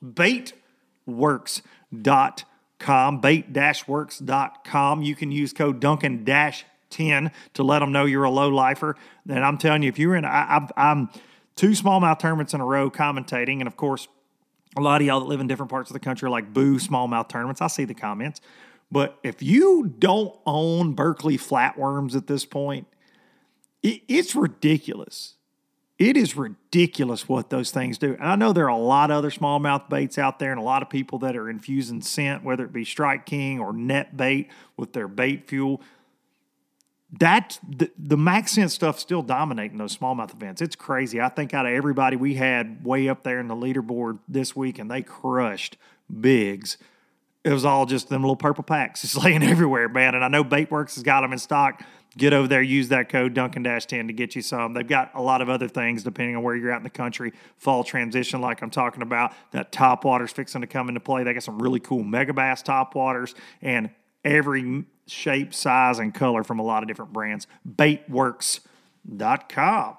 Baitworks.com, 1.08 3.20
bait-works.com. 3.20 5.02
You 5.02 5.14
can 5.14 5.32
use 5.32 5.52
code 5.52 5.80
Duncan 5.80 6.25
10 6.90 7.30
to 7.54 7.62
let 7.62 7.80
them 7.80 7.92
know 7.92 8.04
you're 8.04 8.25
a 8.25 8.30
low 8.30 8.49
lifer. 8.49 8.96
And 9.28 9.44
I'm 9.44 9.58
telling 9.58 9.82
you, 9.82 9.88
if 9.88 9.99
you're 9.99 10.14
in, 10.14 10.25
I, 10.25 10.66
I'm 10.76 11.11
two 11.56 11.70
smallmouth 11.70 12.20
tournaments 12.20 12.54
in 12.54 12.61
a 12.61 12.64
row 12.64 12.90
commentating, 12.90 13.58
and 13.58 13.66
of 13.66 13.76
course, 13.76 14.08
a 14.76 14.80
lot 14.80 15.00
of 15.00 15.06
y'all 15.06 15.20
that 15.20 15.26
live 15.26 15.40
in 15.40 15.46
different 15.46 15.70
parts 15.70 15.90
of 15.90 15.94
the 15.94 16.00
country 16.00 16.26
are 16.26 16.30
like, 16.30 16.52
boo, 16.52 16.78
smallmouth 16.78 17.28
tournaments. 17.28 17.61
I 17.61 17.68
see 17.68 17.84
the 17.84 17.94
comments. 17.94 18.40
But 18.90 19.18
if 19.23 19.42
you 19.42 19.94
don't 19.99 20.37
own 20.46 20.94
Berkley 20.94 21.38
flatworms 21.38 22.16
at 22.16 22.26
this 22.26 22.44
point, 22.44 22.87
it, 23.82 24.02
it's 24.08 24.34
ridiculous. 24.34 25.34
It 26.04 26.18
is 26.18 26.37
ridiculous 26.37 27.26
what 27.30 27.49
those 27.49 27.70
things 27.70 27.96
do. 27.96 28.12
And 28.12 28.28
I 28.28 28.37
know 28.37 28.52
there 28.52 28.66
are 28.66 28.68
a 28.68 28.76
lot 28.76 29.11
of 29.11 29.16
other 29.16 29.30
smallmouth 29.30 29.88
baits 29.88 30.18
out 30.18 30.38
there 30.38 30.50
and 30.50 30.61
a 30.61 30.62
lot 30.62 30.82
of 30.82 30.90
people 30.90 31.18
that 31.20 31.34
are 31.34 31.49
infusing 31.49 32.02
scent, 32.02 32.44
whether 32.44 32.62
it 32.62 32.75
be 32.75 32.84
Strike 32.84 33.25
King 33.25 33.58
or 33.58 33.73
net 33.73 34.14
bait 34.14 34.50
with 34.76 34.92
their 34.92 35.08
bait 35.08 35.49
fuel. 35.49 35.80
That 37.11 37.58
the, 37.66 37.90
the 37.96 38.18
max 38.18 38.52
scent 38.52 38.70
stuff 38.70 39.00
still 39.00 39.23
dominating 39.23 39.78
those 39.78 39.96
smallmouth 39.96 40.34
events. 40.34 40.61
It's 40.61 40.76
crazy. 40.76 41.23
I 41.23 41.30
think 41.30 41.54
out 41.54 41.64
of 41.64 41.73
everybody 41.73 42.16
we 42.16 42.34
had 42.34 42.84
way 42.84 43.08
up 43.08 43.23
there 43.23 43.40
in 43.40 43.49
the 43.49 43.56
leaderboard 43.56 44.18
this 44.28 44.54
week, 44.54 44.78
and 44.78 44.90
they 44.90 45.00
crushed 45.00 45.78
bigs 46.20 46.76
it 47.44 47.52
was 47.52 47.64
all 47.64 47.84
just 47.84 48.08
them 48.08 48.23
little 48.23 48.37
purple 48.37 48.64
packs 48.64 49.00
just 49.02 49.23
laying 49.23 49.42
everywhere, 49.42 49.88
man. 49.88 50.14
And 50.14 50.25
I 50.25 50.28
know 50.28 50.42
Baitworks 50.42 50.94
has 50.94 51.02
got 51.02 51.20
them 51.20 51.32
in 51.32 51.38
stock. 51.38 51.82
Get 52.16 52.33
over 52.33 52.47
there, 52.47 52.62
use 52.62 52.88
that 52.88 53.09
code 53.09 53.35
Duncan 53.35 53.64
10 53.64 54.06
to 54.06 54.12
get 54.12 54.37
you 54.37 54.42
some. 54.42 54.73
They've 54.73 54.87
got 54.87 55.11
a 55.14 55.23
lot 55.23 55.42
of 55.42 55.49
other 55.49 55.66
things 55.66 56.04
depending 56.04 56.37
on 56.37 56.44
where 56.44 56.54
you're 56.54 56.71
at 56.71 56.76
in 56.76 56.85
the 56.85 56.90
country. 56.90 57.33
Fall 57.56 57.83
transition, 57.83 58.40
like 58.40 58.62
I'm 58.62 58.71
talking 58.71 59.02
about, 59.02 59.33
that 59.50 59.73
top 59.73 60.04
water's 60.04 60.30
fixing 60.30 60.61
to 60.61 60.68
come 60.68 60.88
into 60.88 61.00
play. 61.00 61.25
They 61.25 61.35
got 61.35 61.42
some 61.42 61.61
really 61.61 61.80
cool 61.80 62.04
Megabass 62.04 62.62
top 62.62 62.94
waters 62.94 63.35
and 63.61 63.90
every 64.25 64.85
shape, 65.06 65.52
size, 65.52 65.99
and 65.99 66.14
color 66.14 66.44
from 66.44 66.61
a 66.61 66.62
lot 66.62 66.85
of 66.85 66.88
different 66.88 67.12
brands. 67.12 67.49
Baitworks.com. 67.68 69.97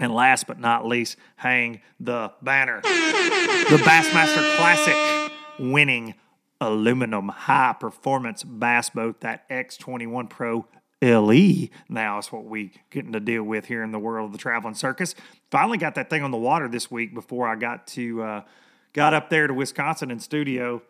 And 0.00 0.12
last 0.12 0.48
but 0.48 0.58
not 0.58 0.84
least, 0.86 1.16
hang 1.36 1.82
the 2.00 2.32
banner. 2.42 2.80
The 2.82 3.80
Bassmaster 3.84 4.56
Classic 4.56 5.32
winning 5.58 6.14
aluminum 6.60 7.28
high 7.28 7.76
performance 7.78 8.42
bass 8.42 8.90
boat, 8.90 9.20
that 9.20 9.48
X21 9.48 10.28
Pro 10.28 10.66
LE 11.04 11.68
now 11.88 12.18
is 12.18 12.32
what 12.32 12.44
we 12.44 12.72
getting 12.90 13.12
to 13.12 13.20
deal 13.20 13.42
with 13.42 13.66
here 13.66 13.82
in 13.82 13.92
the 13.92 13.98
world 13.98 14.26
of 14.26 14.32
the 14.32 14.38
traveling 14.38 14.74
circus. 14.74 15.14
Finally 15.50 15.78
got 15.78 15.94
that 15.94 16.10
thing 16.10 16.22
on 16.22 16.30
the 16.30 16.38
water 16.38 16.68
this 16.68 16.90
week 16.90 17.14
before 17.14 17.48
I 17.48 17.56
got 17.56 17.86
to 17.88 18.22
uh, 18.22 18.42
got 18.92 19.14
up 19.14 19.30
there 19.30 19.46
to 19.46 19.54
Wisconsin 19.54 20.10
in 20.10 20.20
studio. 20.20 20.82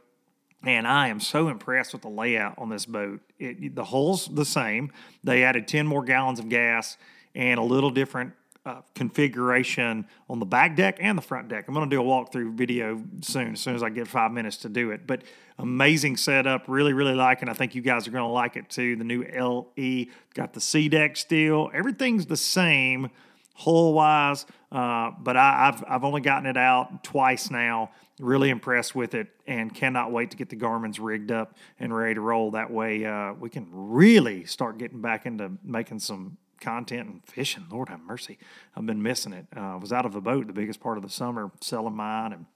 And 0.67 0.87
I 0.89 1.09
am 1.09 1.21
so 1.21 1.49
impressed 1.49 1.93
with 1.93 2.03
the 2.03 2.09
layout 2.09 2.55
on 2.57 2.71
this 2.71 2.87
boat. 2.87 3.21
It, 3.39 3.75
the 3.75 3.85
hull's 3.85 4.27
the 4.27 4.47
same. 4.47 4.93
They 5.23 5.45
added 5.45 5.69
10 5.69 5.87
more 5.87 6.03
gallons 6.03 6.39
of 6.39 6.49
gas 6.49 6.97
and 7.35 7.61
a 7.61 7.63
little 7.63 7.91
different 7.91 8.33
uh, 8.67 8.81
configuration 8.95 10.07
on 10.29 10.39
the 10.39 10.47
back 10.47 10.75
deck 10.75 10.97
and 11.01 11.19
the 11.19 11.23
front 11.23 11.49
deck. 11.49 11.67
I'm 11.69 11.75
going 11.75 11.89
to 11.89 11.95
do 11.95 12.01
a 12.01 12.05
walkthrough 12.05 12.55
video 12.55 13.03
soon, 13.21 13.53
as 13.53 13.61
soon 13.61 13.75
as 13.75 13.83
I 13.83 13.91
get 13.91 14.09
five 14.09 14.33
minutes 14.33 14.57
to 14.59 14.69
do 14.69 14.91
it. 14.91 15.07
But 15.07 15.23
amazing 15.59 16.17
setup, 16.17 16.65
really, 16.67 16.95
really 16.95 17.15
liking. 17.15 17.49
I 17.49 17.53
think 17.53 17.75
you 17.75 17.83
guys 17.83 18.09
are 18.09 18.11
going 18.11 18.25
to 18.25 18.33
like 18.33 18.57
it 18.57 18.71
too. 18.71 18.97
The 18.97 19.05
new 19.05 19.23
LE 19.23 20.07
got 20.35 20.55
the 20.55 20.61
SeaDek 20.61 21.17
still. 21.17 21.71
Everything's 21.75 22.27
the 22.27 22.37
same 22.37 23.11
hull 23.55 23.93
wise, 23.93 24.47
uh, 24.73 25.11
but 25.21 25.37
I, 25.37 25.67
have 25.67 25.85
I've 25.87 26.05
only 26.05 26.21
gotten 26.21 26.47
it 26.47 26.57
out 26.57 27.05
twice 27.05 27.51
now. 27.51 27.91
Really 28.21 28.51
impressed 28.51 28.95
with 28.95 29.15
it, 29.15 29.29
and 29.47 29.75
cannot 29.75 30.13
wait 30.13 30.31
to 30.31 30.37
get 30.37 30.49
the 30.49 30.57
Garmin's 30.57 31.01
rigged 31.01 31.33
up 31.33 31.57
and 31.81 31.95
ready 31.95 32.15
to 32.15 32.21
roll. 32.21 32.53
That 32.53 32.71
way, 32.71 33.05
uh, 33.05 33.33
we 33.35 33.51
can 33.51 33.67
really 33.73 34.45
start 34.45 34.79
getting 34.79 35.01
back 35.01 35.27
into 35.27 35.53
making 35.65 35.99
some 35.99 36.37
content 36.65 37.09
and 37.09 37.25
fishing. 37.25 37.67
Lord 37.71 37.89
have 37.89 38.01
mercy, 38.01 38.39
I've 38.75 38.87
been 38.87 39.03
missing 39.03 39.33
it. 39.33 39.47
Uh, 39.57 39.61
I 39.61 39.77
was 39.77 39.93
out 39.93 40.07
of 40.07 40.17
a 40.17 40.21
boat 40.21 40.47
the 40.47 40.53
biggest 40.53 40.81
part 40.81 40.97
of 40.97 41.03
the 41.03 41.11
summer, 41.11 41.51
selling 41.61 41.95
mine 41.95 42.33
and 42.33 42.47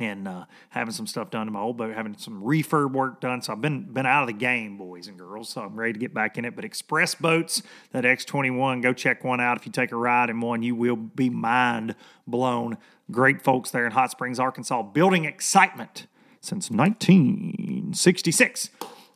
and 0.00 0.28
uh, 0.28 0.44
having 0.70 0.92
some 0.92 1.06
stuff 1.06 1.30
done 1.30 1.46
to 1.46 1.52
my 1.52 1.60
old 1.60 1.76
boat, 1.76 1.94
having 1.94 2.16
some 2.16 2.42
refurb 2.42 2.92
work 2.92 3.20
done. 3.20 3.42
So 3.42 3.52
I've 3.52 3.60
been 3.60 3.92
been 3.92 4.06
out 4.06 4.22
of 4.22 4.28
the 4.28 4.32
game, 4.32 4.78
boys 4.78 5.08
and 5.08 5.18
girls. 5.18 5.48
So 5.48 5.62
I'm 5.62 5.76
ready 5.76 5.94
to 5.94 5.98
get 5.98 6.14
back 6.14 6.38
in 6.38 6.44
it. 6.44 6.54
But 6.54 6.64
Xpress 6.64 7.18
Boats, 7.18 7.62
that 7.92 8.04
X21, 8.04 8.82
go 8.82 8.92
check 8.92 9.24
one 9.24 9.40
out. 9.40 9.56
If 9.56 9.66
you 9.66 9.72
take 9.72 9.92
a 9.92 9.96
ride 9.96 10.30
in 10.30 10.40
one, 10.40 10.62
you 10.62 10.74
will 10.74 10.96
be 10.96 11.30
mind 11.30 11.94
blown. 12.26 12.78
Great 13.10 13.42
folks 13.42 13.70
there 13.70 13.86
in 13.86 13.92
Hot 13.92 14.10
Springs, 14.10 14.38
Arkansas, 14.38 14.82
building 14.82 15.24
excitement 15.24 16.06
since 16.40 16.70
1966. 16.70 18.70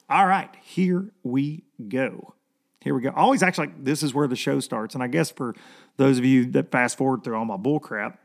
All 0.08 0.26
right, 0.26 0.50
here 0.62 1.10
we 1.22 1.64
go. 1.88 2.34
Here 2.82 2.94
we 2.94 3.00
go. 3.00 3.12
Always 3.14 3.42
actually, 3.42 3.68
like 3.68 3.84
this 3.84 4.02
is 4.02 4.12
where 4.12 4.26
the 4.26 4.36
show 4.36 4.60
starts. 4.60 4.94
And 4.94 5.02
I 5.02 5.06
guess 5.06 5.30
for 5.30 5.54
those 5.96 6.18
of 6.18 6.24
you 6.24 6.46
that 6.52 6.70
fast 6.70 6.98
forward 6.98 7.22
through 7.22 7.36
all 7.36 7.44
my 7.44 7.56
bull 7.56 7.78
crap, 7.78 8.18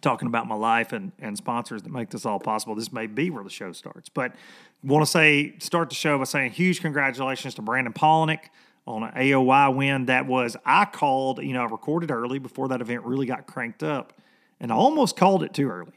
talking 0.00 0.28
about 0.28 0.46
my 0.46 0.54
life 0.54 0.92
and, 0.92 1.12
and 1.18 1.36
sponsors 1.36 1.82
that 1.82 1.92
make 1.92 2.10
this 2.10 2.26
all 2.26 2.38
possible, 2.38 2.74
this 2.74 2.92
may 2.92 3.06
be 3.06 3.30
where 3.30 3.42
the 3.42 3.50
show 3.50 3.72
starts. 3.72 4.08
But 4.08 4.34
want 4.82 5.04
to 5.04 5.10
say, 5.10 5.54
start 5.58 5.88
the 5.88 5.94
show 5.94 6.18
by 6.18 6.24
saying 6.24 6.52
huge 6.52 6.80
congratulations 6.80 7.54
to 7.54 7.62
Brandon 7.62 7.92
Palaniuk 7.92 8.40
on 8.86 9.02
an 9.02 9.12
AOY 9.12 9.74
win. 9.74 10.06
That 10.06 10.26
was, 10.26 10.56
I 10.64 10.84
called, 10.84 11.42
you 11.42 11.52
know, 11.52 11.62
I 11.62 11.66
recorded 11.66 12.10
early 12.10 12.38
before 12.38 12.68
that 12.68 12.80
event 12.80 13.04
really 13.04 13.26
got 13.26 13.46
cranked 13.46 13.82
up. 13.82 14.12
And 14.60 14.70
I 14.70 14.74
almost 14.74 15.16
called 15.16 15.42
it 15.42 15.54
too 15.54 15.70
early 15.70 15.92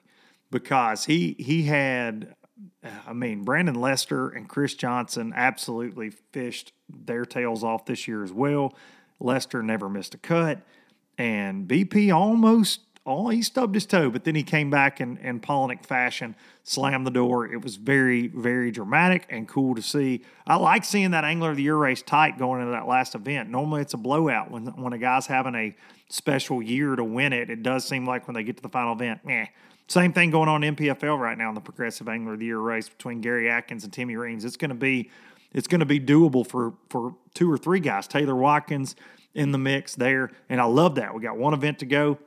because 0.51 1.05
he 1.05 1.36
he 1.39 1.63
had 1.63 2.36
Uh, 2.84 2.89
I 3.08 3.13
mean, 3.13 3.44
Brandon 3.44 3.75
Lester 3.75 4.30
and 4.30 4.48
Chris 4.48 4.74
Johnson 4.74 5.34
absolutely 5.36 6.10
fished 6.10 6.74
their 6.89 7.25
tails 7.25 7.63
off 7.63 7.86
this 7.86 8.08
year 8.08 8.24
as 8.24 8.32
well. 8.32 8.74
Lester 9.20 9.62
never 9.62 9.89
missed 9.89 10.15
a 10.15 10.18
cut, 10.18 10.62
and 11.18 11.68
BP 11.68 12.13
almost 12.13 12.82
oh 13.06 13.30
he 13.30 13.41
stubbed 13.41 13.75
his 13.75 13.86
toe, 13.86 14.10
but 14.10 14.24
then 14.24 14.36
he 14.36 14.44
came 14.44 14.70
back 14.70 15.01
in, 15.01 15.18
in 15.18 15.39
Palaniuk 15.39 15.86
fashion, 15.86 16.36
slammed 16.63 17.06
the 17.06 17.12
door. 17.12 17.51
It 17.51 17.63
was 17.63 17.75
very 17.75 18.27
very 18.27 18.72
dramatic 18.72 19.27
and 19.30 19.48
cool 19.48 19.75
to 19.75 19.82
see. 19.82 20.24
I 20.48 20.56
like 20.56 20.84
seeing 20.84 21.12
that 21.12 21.24
angler 21.24 21.51
of 21.51 21.58
the 21.58 21.63
year 21.63 21.77
race 21.77 22.01
tight 22.01 22.38
going 22.38 22.62
into 22.62 22.72
that 22.72 22.88
last 22.88 23.15
event. 23.15 23.50
Normally 23.50 23.82
it's 23.82 23.94
a 23.94 23.98
blowout 23.98 24.50
when 24.50 24.65
when 24.68 24.94
a 24.94 24.98
guy's 24.98 25.27
having 25.27 25.56
a 25.56 25.75
special 26.10 26.62
year 26.62 26.96
to 26.96 27.03
win 27.03 27.34
it. 27.34 27.50
It 27.50 27.63
does 27.63 27.86
seem 27.86 28.08
like 28.08 28.27
when 28.27 28.34
they 28.34 28.44
get 28.44 28.58
to 28.58 28.63
the 28.63 28.70
final 28.70 28.94
event, 28.94 29.24
meh 29.24 29.48
same 29.88 30.13
thing 30.13 30.31
going 30.31 30.50
on 30.50 30.63
in 30.63 30.75
NPFL 30.75 31.19
right 31.19 31.38
now 31.38 31.50
in 31.50 31.55
the 31.55 31.61
Progressive 31.61 32.07
Angler 32.07 32.33
of 32.33 32.39
the 32.39 32.45
Year 32.45 32.59
race 32.59 32.89
between 32.89 33.21
Gary 33.21 33.50
Atkins 33.50 33.83
and 33.83 33.91
Timmy 33.91 34.15
Reams. 34.15 34.45
It's 34.45 34.57
going 34.57 34.69
to 34.69 34.75
be 34.75 35.09
it's 35.53 35.67
going 35.67 35.79
to 35.79 35.85
be 35.85 36.00
doable 36.00 36.47
for 36.47 36.73
for 36.89 37.15
two 37.33 37.51
or 37.51 37.57
three 37.57 37.79
guys. 37.79 38.07
Taylor 38.07 38.35
Watkins 38.35 38.95
in 39.33 39.51
the 39.51 39.57
mix 39.57 39.95
there, 39.95 40.31
and 40.50 40.61
I 40.61 40.65
love 40.65 40.95
that. 40.95 41.13
We 41.13 41.21
got 41.21 41.38
one 41.38 41.53
event 41.53 41.79
to 41.79 41.85
go, 41.85 42.19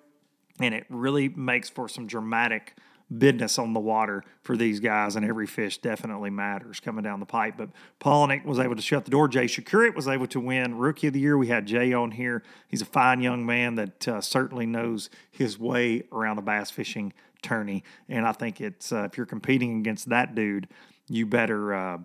and 0.61 0.75
it 0.75 0.85
really 0.89 1.29
makes 1.29 1.69
for 1.69 1.89
some 1.89 2.07
dramatic 2.07 2.75
business 3.19 3.59
on 3.59 3.73
the 3.73 3.81
water 3.81 4.25
for 4.43 4.57
these 4.57 4.81
guys, 4.81 5.17
and 5.17 5.25
every 5.25 5.47
fish 5.47 5.79
definitely 5.79 6.31
matters 6.31 6.81
coming 6.81 7.05
down 7.05 7.21
the 7.21 7.27
pipe. 7.27 7.55
But 7.57 7.71
Palaniuk 8.01 8.45
was 8.45 8.59
able 8.59 8.77
to 8.77 8.83
shut 8.83 9.05
the 9.05 9.11
door. 9.11 9.29
Jay 9.29 9.45
Przekurat 9.45 9.95
was 9.95 10.09
able 10.09 10.27
to 10.29 10.41
win 10.41 10.77
Rookie 10.77 11.09
of 11.09 11.13
the 11.13 11.21
Year. 11.21 11.37
We 11.37 11.49
had 11.49 11.67
Jay 11.67 11.93
on 11.93 12.13
here. 12.13 12.43
He's 12.69 12.83
a 12.83 12.87
fine 12.87 13.21
young 13.21 13.45
man 13.45 13.75
that 13.77 14.09
uh, 14.09 14.21
certainly 14.21 14.67
knows 14.67 15.11
his 15.31 15.59
way 15.59 16.05
around 16.13 16.37
the 16.37 16.43
bass 16.43 16.71
fishing 16.71 17.13
tourney. 17.45 17.85
And 18.09 18.27
I 18.27 18.33
think 18.33 18.61
it's 18.61 18.93
uh, 18.93 19.05
if 19.05 19.17
you're 19.17 19.27
competing 19.27 19.79
against 19.79 20.09
that 20.09 20.35
dude, 20.35 20.69
you 21.09 21.27
better 21.27 21.75
uh, 21.75 21.99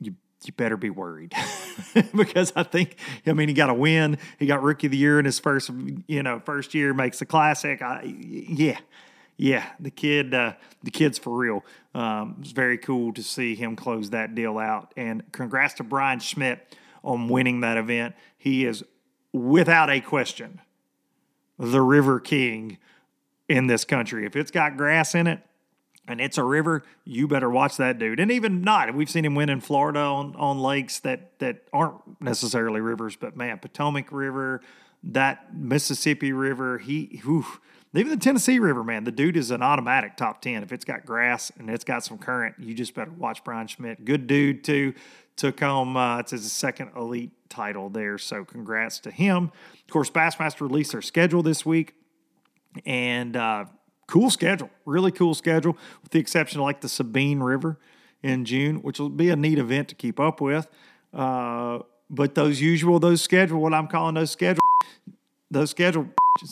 you 0.00 0.14
you 0.44 0.52
better 0.52 0.76
be 0.76 0.90
worried 0.90 1.32
because 2.14 2.52
I 2.54 2.64
think 2.64 2.96
I 3.26 3.32
mean 3.32 3.48
he 3.48 3.54
got 3.54 3.70
a 3.70 3.74
win. 3.74 4.18
He 4.38 4.46
got 4.46 4.62
rookie 4.62 4.88
of 4.88 4.90
the 4.90 4.98
year 4.98 5.18
in 5.18 5.24
his 5.24 5.38
first 5.38 5.70
you 6.06 6.22
know 6.22 6.40
first 6.44 6.74
year 6.74 6.92
makes 6.92 7.18
the 7.20 7.26
classic. 7.26 7.80
I, 7.80 8.02
yeah. 8.04 8.78
Yeah, 9.38 9.66
the 9.80 9.90
kid, 9.90 10.34
uh, 10.34 10.52
the 10.84 10.90
kid's 10.90 11.18
for 11.18 11.36
real. 11.36 11.64
Um, 11.94 12.36
it's 12.40 12.52
very 12.52 12.78
cool 12.78 13.12
to 13.14 13.22
see 13.22 13.54
him 13.56 13.74
close 13.74 14.10
that 14.10 14.34
deal 14.36 14.58
out. 14.58 14.92
And 14.96 15.32
congrats 15.32 15.74
to 15.74 15.82
Bryan 15.82 16.20
Schmitt 16.20 16.76
on 17.02 17.28
winning 17.28 17.60
that 17.62 17.76
event. 17.76 18.14
He 18.38 18.64
is, 18.64 18.84
without 19.32 19.90
a 19.90 20.00
question, 20.00 20.60
the 21.58 21.80
River 21.80 22.20
King 22.20 22.78
in 23.48 23.66
this 23.66 23.84
country. 23.84 24.26
If 24.26 24.36
it's 24.36 24.50
got 24.50 24.76
grass 24.76 25.14
in 25.14 25.26
it 25.26 25.40
and 26.08 26.20
it's 26.20 26.38
a 26.38 26.44
river, 26.44 26.82
you 27.04 27.28
better 27.28 27.50
watch 27.50 27.76
that 27.76 27.98
dude. 27.98 28.20
And 28.20 28.30
even 28.30 28.62
not, 28.62 28.94
we've 28.94 29.10
seen 29.10 29.24
him 29.24 29.34
win 29.34 29.48
in 29.48 29.60
Florida 29.60 30.00
on, 30.00 30.34
on 30.36 30.58
lakes 30.58 31.00
that 31.00 31.38
that 31.38 31.64
aren't 31.72 32.20
necessarily 32.20 32.80
rivers, 32.80 33.16
but 33.16 33.36
man, 33.36 33.58
Potomac 33.58 34.10
River, 34.10 34.60
that 35.04 35.54
Mississippi 35.54 36.32
River, 36.32 36.78
he 36.78 37.20
whew, 37.22 37.44
even 37.94 38.10
the 38.10 38.16
Tennessee 38.16 38.58
River, 38.58 38.82
man, 38.82 39.04
the 39.04 39.12
dude 39.12 39.36
is 39.36 39.50
an 39.50 39.62
automatic 39.62 40.16
top 40.16 40.40
10. 40.40 40.62
If 40.62 40.72
it's 40.72 40.84
got 40.84 41.04
grass 41.04 41.52
and 41.58 41.68
it's 41.68 41.84
got 41.84 42.02
some 42.02 42.16
current, 42.16 42.54
you 42.58 42.74
just 42.74 42.94
better 42.94 43.10
watch 43.10 43.44
Bryan 43.44 43.66
Schmitt. 43.66 44.04
Good 44.04 44.26
dude, 44.26 44.64
too. 44.64 44.94
Took 45.36 45.60
home, 45.60 45.96
uh, 45.96 46.20
it's 46.20 46.30
his 46.30 46.50
second 46.50 46.92
elite 46.96 47.32
title 47.50 47.90
there. 47.90 48.16
So 48.16 48.44
congrats 48.44 48.98
to 49.00 49.10
him. 49.10 49.52
Of 49.74 49.92
course, 49.92 50.10
Bassmaster 50.10 50.62
released 50.62 50.92
their 50.92 51.02
schedule 51.02 51.42
this 51.42 51.66
week 51.66 51.94
and 52.84 53.36
uh, 53.36 53.64
cool 54.06 54.30
schedule, 54.30 54.70
really 54.84 55.12
cool 55.12 55.34
schedule, 55.34 55.76
with 56.02 56.12
the 56.12 56.18
exception 56.18 56.60
of 56.60 56.64
like 56.64 56.80
the 56.80 56.88
Sabine 56.88 57.40
River 57.40 57.78
in 58.22 58.44
June, 58.44 58.76
which 58.82 58.98
will 58.98 59.08
be 59.08 59.30
a 59.30 59.36
neat 59.36 59.58
event 59.58 59.88
to 59.88 59.94
keep 59.94 60.20
up 60.20 60.40
with. 60.40 60.68
Uh, 61.12 61.80
but 62.08 62.34
those 62.34 62.60
usual, 62.60 62.98
those 62.98 63.22
schedule, 63.22 63.60
what 63.60 63.74
I'm 63.74 63.88
calling 63.88 64.14
those 64.14 64.30
schedule, 64.30 64.62
those 65.50 65.70
schedule 65.70 66.08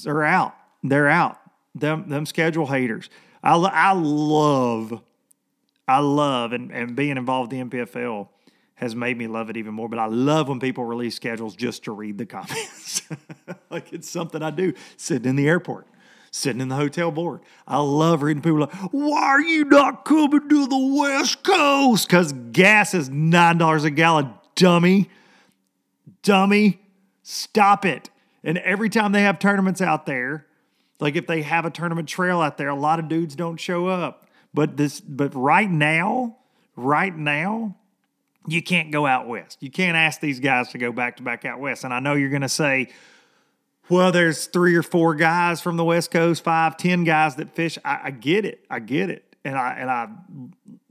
are 0.07 0.25
out. 0.25 0.55
They're 0.83 1.09
out. 1.09 1.39
Them 1.75 2.09
them 2.09 2.27
schedule 2.27 2.67
haters. 2.67 3.11
I 3.43 3.55
I 3.55 3.93
love, 3.93 5.03
I 5.87 5.99
love, 5.99 6.53
and, 6.53 6.73
and 6.73 6.97
being 6.97 7.17
involved 7.17 7.53
in 7.53 7.69
the 7.69 7.77
NPFL 7.77 8.29
has 8.75 8.97
made 8.97 9.17
me 9.19 9.27
love 9.27 9.51
it 9.51 9.59
even 9.59 9.75
more. 9.75 9.89
But 9.89 9.99
I 9.99 10.07
love 10.07 10.49
when 10.49 10.59
people 10.59 10.85
release 10.85 11.15
schedules 11.15 11.55
just 11.55 11.85
to 11.85 11.93
read 11.93 12.17
the 12.19 12.27
comments. 12.27 13.03
like 13.71 13.93
it's 13.93 14.09
something 14.09 14.43
I 14.43 14.51
do 14.51 14.73
sitting 14.97 15.29
in 15.29 15.37
the 15.37 15.47
airport, 15.47 15.87
sitting 16.31 16.61
in 16.61 16.69
the 16.69 16.77
hotel 16.77 17.11
board. 17.11 17.41
I 17.67 17.79
love 17.79 18.23
reading 18.23 18.43
people 18.43 18.61
like, 18.61 18.73
why 18.93 19.21
are 19.21 19.41
you 19.41 19.65
not 19.65 20.05
coming 20.05 20.49
to 20.49 20.67
the 20.67 20.97
West 20.99 21.43
Coast? 21.43 22.07
Because 22.07 22.33
gas 22.53 22.95
is 22.95 23.11
$9 23.11 23.85
a 23.85 23.91
gallon, 23.91 24.35
dummy. 24.55 25.11
Dummy. 26.23 26.81
Stop 27.23 27.85
it. 27.85 28.11
And 28.45 28.59
every 28.59 28.89
time 28.89 29.13
they 29.13 29.23
have 29.23 29.39
tournaments 29.39 29.81
out 29.81 30.07
there, 30.07 30.47
like 31.01 31.17
if 31.17 31.27
they 31.27 31.43
have 31.43 31.65
a 31.65 31.71
tournament 31.71 32.09
trail 32.09 32.41
out 32.41 32.59
there, 32.59 32.69
a 32.69 32.75
lot 32.75 32.99
of 32.99 33.09
dudes 33.09 33.35
don't 33.35 33.59
show 33.59 33.87
up. 33.87 34.27
But 34.53 34.77
this, 34.77 35.01
but 35.01 35.35
right 35.35 35.71
now, 35.71 36.37
right 36.77 37.17
now, 37.17 37.77
you 38.47 38.63
can't 38.63 38.91
go 38.91 39.07
out 39.07 39.29
west. 39.29 39.59
You 39.61 39.71
can't 39.71 39.97
ask 39.97 40.21
these 40.21 40.41
guys 40.41 40.71
to 40.71 40.79
go 40.79 40.93
back 40.93 41.19
to 41.19 41.23
back 41.23 41.45
out 41.45 41.61
west. 41.61 41.85
And 41.85 41.93
I 41.93 42.01
know 42.01 42.15
you're 42.15 42.31
going 42.31 42.43
to 42.43 42.49
say, 42.49 42.89
well, 43.91 44.13
there's 44.13 44.47
three 44.47 44.75
or 44.77 44.83
four 44.83 45.15
guys 45.15 45.61
from 45.61 45.77
the 45.77 45.85
West 45.85 46.11
Coast, 46.11 46.45
five, 46.45 46.77
ten 46.77 47.05
guys 47.05 47.37
that 47.37 47.55
fish. 47.55 47.79
I, 47.85 48.01
I 48.05 48.11
get 48.11 48.45
it. 48.45 48.65
I 48.71 48.79
get 48.79 49.11
it. 49.11 49.25
And 49.45 49.57
I 49.57 49.73
and 49.73 49.91
I 49.91 50.09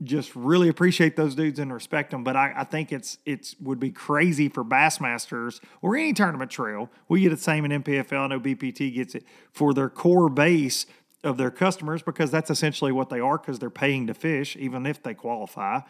just 0.02 0.34
really 0.34 0.68
appreciate 0.68 1.16
those 1.16 1.34
dudes 1.34 1.58
and 1.58 1.72
respect 1.72 2.10
them. 2.10 2.24
But 2.24 2.36
I, 2.36 2.52
I 2.56 2.64
think 2.64 2.92
it's 2.92 3.18
it's 3.24 3.56
would 3.60 3.80
be 3.80 3.90
crazy 3.90 4.48
for 4.48 4.64
Bassmasters 4.64 5.60
or 5.82 5.96
any 5.96 6.12
tournament 6.12 6.50
trail. 6.50 6.90
We 7.08 7.22
get 7.22 7.30
the 7.30 7.36
same 7.36 7.64
in 7.64 7.82
NPFL. 7.82 8.24
I 8.24 8.26
know 8.26 8.40
BPT 8.40 8.92
gets 8.92 9.14
it 9.14 9.24
for 9.52 9.72
their 9.72 9.88
core 9.88 10.28
base 10.28 10.86
of 11.22 11.36
their 11.36 11.50
customers 11.50 12.02
because 12.02 12.30
that's 12.30 12.50
essentially 12.50 12.92
what 12.92 13.08
they 13.08 13.20
are 13.20 13.38
because 13.38 13.58
they're 13.58 13.70
paying 13.70 14.06
to 14.08 14.14
fish, 14.14 14.56
even 14.56 14.84
if 14.84 15.02
they 15.02 15.14
qualify 15.14 15.80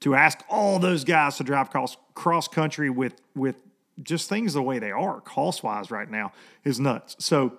to 0.00 0.14
ask 0.14 0.42
all 0.48 0.78
those 0.78 1.04
guys 1.04 1.36
to 1.36 1.44
drive 1.44 1.70
cross 1.70 1.96
cross 2.14 2.48
country 2.48 2.90
with 2.90 3.14
with 3.34 3.56
just 4.02 4.28
things 4.28 4.54
the 4.54 4.62
way 4.62 4.78
they 4.78 4.90
are 4.90 5.20
cost 5.20 5.62
wise 5.62 5.90
right 5.90 6.10
now 6.10 6.32
is 6.64 6.78
nuts. 6.78 7.16
So 7.18 7.58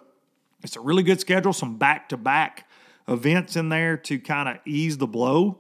it's 0.64 0.76
a 0.76 0.82
really 0.82 1.04
good 1.04 1.20
schedule, 1.20 1.54
some 1.54 1.78
back 1.78 2.10
to 2.10 2.18
back 2.18 2.68
events 3.08 3.56
in 3.56 3.70
there 3.70 3.98
to 3.98 4.20
kind 4.20 4.50
of 4.50 4.58
ease 4.66 4.98
the 4.98 5.08
blow. 5.08 5.60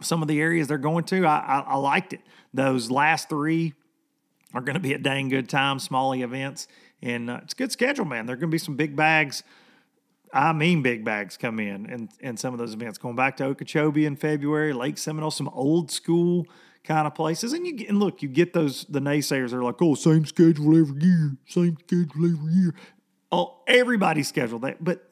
Some 0.00 0.22
of 0.22 0.28
the 0.28 0.40
areas 0.40 0.68
they're 0.68 0.78
going 0.78 1.04
to, 1.04 1.26
I, 1.26 1.38
I, 1.38 1.58
I 1.60 1.76
liked 1.76 2.12
it. 2.12 2.20
Those 2.54 2.90
last 2.90 3.28
three 3.28 3.74
are 4.54 4.60
going 4.60 4.74
to 4.74 4.80
be 4.80 4.94
a 4.94 4.98
dang 4.98 5.28
good 5.28 5.48
time, 5.48 5.78
smally 5.78 6.22
events, 6.22 6.68
and 7.02 7.28
uh, 7.28 7.40
it's 7.42 7.52
a 7.52 7.56
good 7.56 7.72
schedule, 7.72 8.04
man. 8.04 8.26
There 8.26 8.34
are 8.34 8.38
going 8.38 8.50
to 8.50 8.54
be 8.54 8.58
some 8.58 8.76
big 8.76 8.96
bags 8.96 9.42
I 10.32 10.52
mean, 10.52 10.82
big 10.82 11.04
bags 11.04 11.36
come 11.36 11.58
in 11.58 11.86
and 11.86 12.10
in 12.20 12.36
some 12.36 12.52
of 12.52 12.58
those 12.58 12.74
events. 12.74 12.98
Going 12.98 13.16
back 13.16 13.36
to 13.38 13.44
Okeechobee 13.44 14.06
in 14.06 14.16
February, 14.16 14.72
Lake 14.72 14.98
Seminole, 14.98 15.30
some 15.30 15.48
old 15.48 15.90
school 15.90 16.46
kind 16.88 17.06
of 17.06 17.14
places. 17.14 17.52
And 17.52 17.66
you 17.66 17.74
get, 17.74 17.90
and 17.90 18.00
look, 18.00 18.22
you 18.22 18.28
get 18.28 18.54
those 18.54 18.86
the 18.88 18.98
naysayers 18.98 19.52
are 19.52 19.62
like, 19.62 19.80
oh, 19.80 19.94
same 19.94 20.24
schedule 20.24 20.76
every 20.76 21.00
year, 21.02 21.36
same 21.46 21.76
schedule 21.86 22.24
every 22.24 22.52
year. 22.52 22.74
Oh, 23.30 23.58
everybody's 23.66 24.28
scheduled 24.28 24.62
that, 24.62 24.82
but 24.82 25.04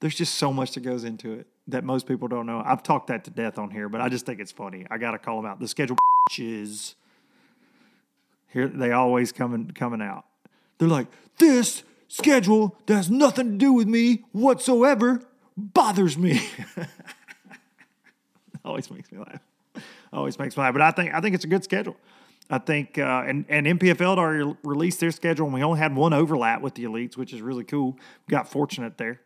there's 0.00 0.14
just 0.14 0.36
so 0.36 0.52
much 0.52 0.72
that 0.72 0.80
goes 0.80 1.04
into 1.04 1.34
it 1.34 1.46
that 1.66 1.84
most 1.84 2.06
people 2.06 2.28
don't 2.28 2.46
know. 2.46 2.62
I've 2.64 2.82
talked 2.82 3.08
that 3.08 3.24
to 3.24 3.30
death 3.30 3.58
on 3.58 3.70
here, 3.70 3.90
but 3.90 4.00
I 4.00 4.08
just 4.08 4.24
think 4.24 4.40
it's 4.40 4.52
funny. 4.52 4.86
I 4.90 4.96
got 4.96 5.10
to 5.10 5.18
call 5.18 5.36
them 5.36 5.50
out. 5.50 5.60
The 5.60 5.68
schedule 5.68 5.98
is 6.38 6.94
here. 8.48 8.66
They 8.66 8.92
always 8.92 9.30
coming 9.30 9.70
coming 9.72 10.00
out. 10.00 10.24
They're 10.78 10.88
like 10.88 11.08
this 11.36 11.82
schedule 12.08 12.74
that 12.86 12.94
has 12.94 13.10
nothing 13.10 13.52
to 13.52 13.58
do 13.58 13.74
with 13.74 13.86
me 13.86 14.24
whatsoever 14.32 15.20
bothers 15.58 16.16
me. 16.16 16.40
always 18.64 18.90
makes 18.90 19.12
me 19.12 19.18
laugh. 19.18 19.42
Always 20.12 20.38
makes 20.38 20.56
me 20.56 20.62
laugh. 20.62 20.72
But 20.72 20.82
I 20.82 20.90
think 20.90 21.14
I 21.14 21.20
think 21.20 21.34
it's 21.34 21.44
a 21.44 21.48
good 21.48 21.64
schedule. 21.64 21.96
I 22.50 22.58
think 22.58 22.98
uh, 22.98 23.24
and 23.26 23.44
and 23.48 23.66
NPFL 23.66 24.16
already 24.16 24.56
released 24.62 25.00
their 25.00 25.10
schedule, 25.10 25.46
and 25.46 25.54
we 25.54 25.62
only 25.62 25.78
had 25.78 25.94
one 25.94 26.12
overlap 26.12 26.62
with 26.62 26.74
the 26.74 26.84
elites, 26.84 27.16
which 27.16 27.32
is 27.32 27.42
really 27.42 27.64
cool. 27.64 27.98
We 28.26 28.32
got 28.32 28.48
fortunate 28.48 28.96
there. 28.96 29.20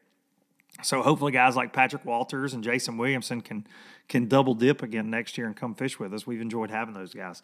So 0.83 1.03
hopefully, 1.03 1.33
guys 1.33 1.55
like 1.55 1.73
Patrick 1.73 2.05
Walters 2.05 2.55
and 2.55 2.65
Jason 2.65 2.97
Williamson 2.97 3.41
can 3.41 3.67
can 4.09 4.27
double 4.27 4.55
dip 4.55 4.83
again 4.83 5.11
next 5.11 5.39
year 5.39 5.47
and 5.47 5.57
come 5.57 5.75
fish 5.75 5.99
with 5.99 6.13
us. 6.13 6.27
We've 6.27 6.41
enjoyed 6.41 6.71
having 6.71 6.95
those 6.95 7.15
guys 7.15 7.43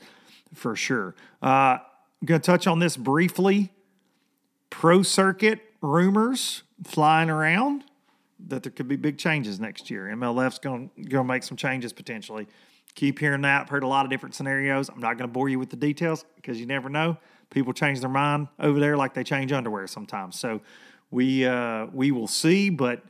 for 0.54 0.75
sure. 0.75 1.14
Uh, 1.40 1.78
going 2.25 2.40
to 2.40 2.45
touch 2.45 2.66
on 2.66 2.78
this 2.78 2.97
briefly 2.97 3.71
pro 4.70 5.03
circuit 5.03 5.61
rumors 5.81 6.62
flying 6.85 7.31
around 7.31 7.85
that 8.48 8.62
there 8.62 8.72
could 8.72 8.88
be 8.88 8.96
big 8.96 9.18
changes 9.18 9.59
next 9.59 9.90
year. 9.90 10.05
MLF's 10.14 10.59
going 10.59 10.90
to 11.11 11.24
make 11.24 11.42
some 11.42 11.57
changes 11.57 11.92
potentially. 11.92 12.46
Keep 12.99 13.21
hearing 13.21 13.43
that. 13.43 13.63
I've 13.63 13.69
heard 13.69 13.85
a 13.85 13.87
lot 13.87 14.07
of 14.07 14.11
different 14.11 14.35
scenarios. 14.35 14.89
I'm 14.89 14.99
not 14.99 15.17
going 15.17 15.29
to 15.29 15.33
bore 15.33 15.49
you 15.49 15.61
with 15.61 15.71
the 15.71 15.77
details 15.77 16.25
because 16.35 16.59
you 16.59 16.67
never 16.67 16.89
know. 16.89 17.17
People 17.49 17.73
change 17.73 18.01
their 18.01 18.11
mind 18.11 18.49
over 18.59 18.81
there 18.81 18.97
like 18.97 19.15
they 19.15 19.23
change 19.23 19.53
underwear 19.53 19.87
sometimes. 19.87 20.37
So 20.37 20.63
we 21.13 21.47
uh, 21.47 21.87
we 21.93 22.11
will 22.11 22.27
see. 22.27 22.71
But 22.71 23.05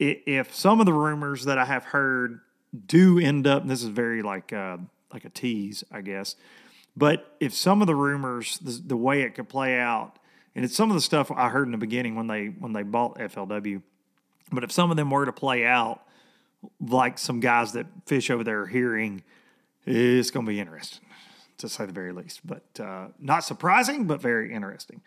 if 0.00 0.52
some 0.52 0.80
of 0.80 0.86
the 0.86 0.92
rumors 0.92 1.44
that 1.44 1.56
I 1.56 1.66
have 1.66 1.84
heard 1.84 2.40
do 2.88 3.20
end 3.20 3.46
up, 3.46 3.64
this 3.64 3.80
is 3.84 3.90
very 3.90 4.22
like 4.22 4.52
uh, 4.52 4.78
like 5.12 5.24
a 5.24 5.30
tease, 5.30 5.84
I 5.92 6.00
guess. 6.00 6.34
But 6.96 7.36
if 7.38 7.54
some 7.54 7.82
of 7.82 7.86
the 7.86 7.94
rumors, 7.94 8.58
the, 8.58 8.72
the 8.72 8.96
way 8.96 9.22
it 9.22 9.36
could 9.36 9.48
play 9.48 9.78
out, 9.78 10.18
and 10.56 10.64
it's 10.64 10.74
some 10.74 10.90
of 10.90 10.96
the 10.96 11.00
stuff 11.00 11.30
I 11.30 11.50
heard 11.50 11.68
in 11.68 11.70
the 11.70 11.78
beginning 11.78 12.16
when 12.16 12.26
they 12.26 12.46
when 12.46 12.72
they 12.72 12.82
bought 12.82 13.20
FLW. 13.20 13.82
But 14.50 14.64
if 14.64 14.72
some 14.72 14.90
of 14.90 14.96
them 14.96 15.10
were 15.10 15.26
to 15.26 15.32
play 15.32 15.64
out, 15.64 16.02
like 16.80 17.18
some 17.18 17.40
guys 17.40 17.72
that 17.72 17.86
fish 18.06 18.30
over 18.30 18.44
there 18.44 18.62
are 18.62 18.66
hearing, 18.66 19.22
it's 19.86 20.30
going 20.30 20.46
to 20.46 20.50
be 20.50 20.60
interesting, 20.60 21.04
to 21.58 21.68
say 21.68 21.86
the 21.86 21.92
very 21.92 22.12
least. 22.12 22.40
But 22.44 22.64
uh, 22.78 23.08
not 23.18 23.44
surprising, 23.44 24.06
but 24.06 24.20
very 24.20 24.52
interesting, 24.52 25.00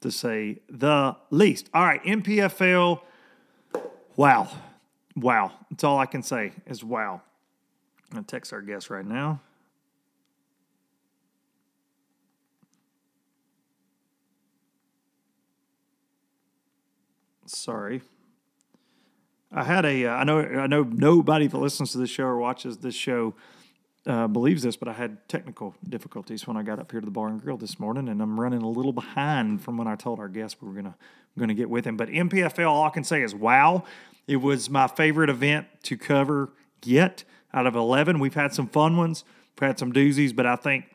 to 0.00 0.10
say 0.10 0.58
the 0.68 1.16
least. 1.30 1.70
All 1.74 1.84
right, 1.84 2.02
NPFL. 2.04 3.00
Wow, 4.16 4.48
wow. 5.16 5.52
That's 5.70 5.84
all 5.84 5.98
I 5.98 6.06
can 6.06 6.22
say 6.22 6.52
is 6.66 6.84
wow. 6.84 7.20
I'm 8.10 8.16
gonna 8.16 8.26
text 8.26 8.52
our 8.52 8.62
guest 8.62 8.90
right 8.90 9.04
now. 9.04 9.40
Sorry. 17.46 18.02
I 19.54 19.62
had 19.62 19.84
a. 19.86 20.06
Uh, 20.06 20.14
I 20.14 20.24
know. 20.24 20.40
I 20.40 20.66
know 20.66 20.82
nobody 20.82 21.46
that 21.46 21.56
listens 21.56 21.92
to 21.92 21.98
this 21.98 22.10
show 22.10 22.24
or 22.24 22.38
watches 22.38 22.78
this 22.78 22.94
show 22.94 23.34
uh, 24.06 24.26
believes 24.26 24.64
this, 24.64 24.76
but 24.76 24.88
I 24.88 24.92
had 24.92 25.28
technical 25.28 25.74
difficulties 25.88 26.46
when 26.46 26.56
I 26.56 26.62
got 26.62 26.80
up 26.80 26.90
here 26.90 27.00
to 27.00 27.04
the 27.04 27.12
bar 27.12 27.28
and 27.28 27.40
grill 27.40 27.56
this 27.56 27.78
morning, 27.78 28.08
and 28.08 28.20
I'm 28.20 28.38
running 28.38 28.62
a 28.62 28.68
little 28.68 28.92
behind 28.92 29.62
from 29.62 29.78
when 29.78 29.86
I 29.86 29.94
told 29.94 30.18
our 30.18 30.28
guest 30.28 30.56
we 30.60 30.68
were 30.68 30.74
gonna 30.74 30.96
gonna 31.38 31.54
get 31.54 31.70
with 31.70 31.86
him. 31.86 31.96
But 31.96 32.08
NPFL, 32.08 32.68
all 32.68 32.84
I 32.84 32.90
can 32.90 33.04
say 33.04 33.22
is 33.22 33.34
wow. 33.34 33.84
It 34.26 34.36
was 34.36 34.68
my 34.70 34.88
favorite 34.88 35.30
event 35.30 35.66
to 35.84 35.96
cover 35.96 36.50
yet 36.82 37.22
out 37.52 37.66
of 37.66 37.76
eleven. 37.76 38.18
We've 38.18 38.34
had 38.34 38.52
some 38.52 38.66
fun 38.66 38.96
ones. 38.96 39.24
We've 39.60 39.68
had 39.68 39.78
some 39.78 39.92
doozies, 39.92 40.34
but 40.34 40.46
I 40.46 40.56
think 40.56 40.86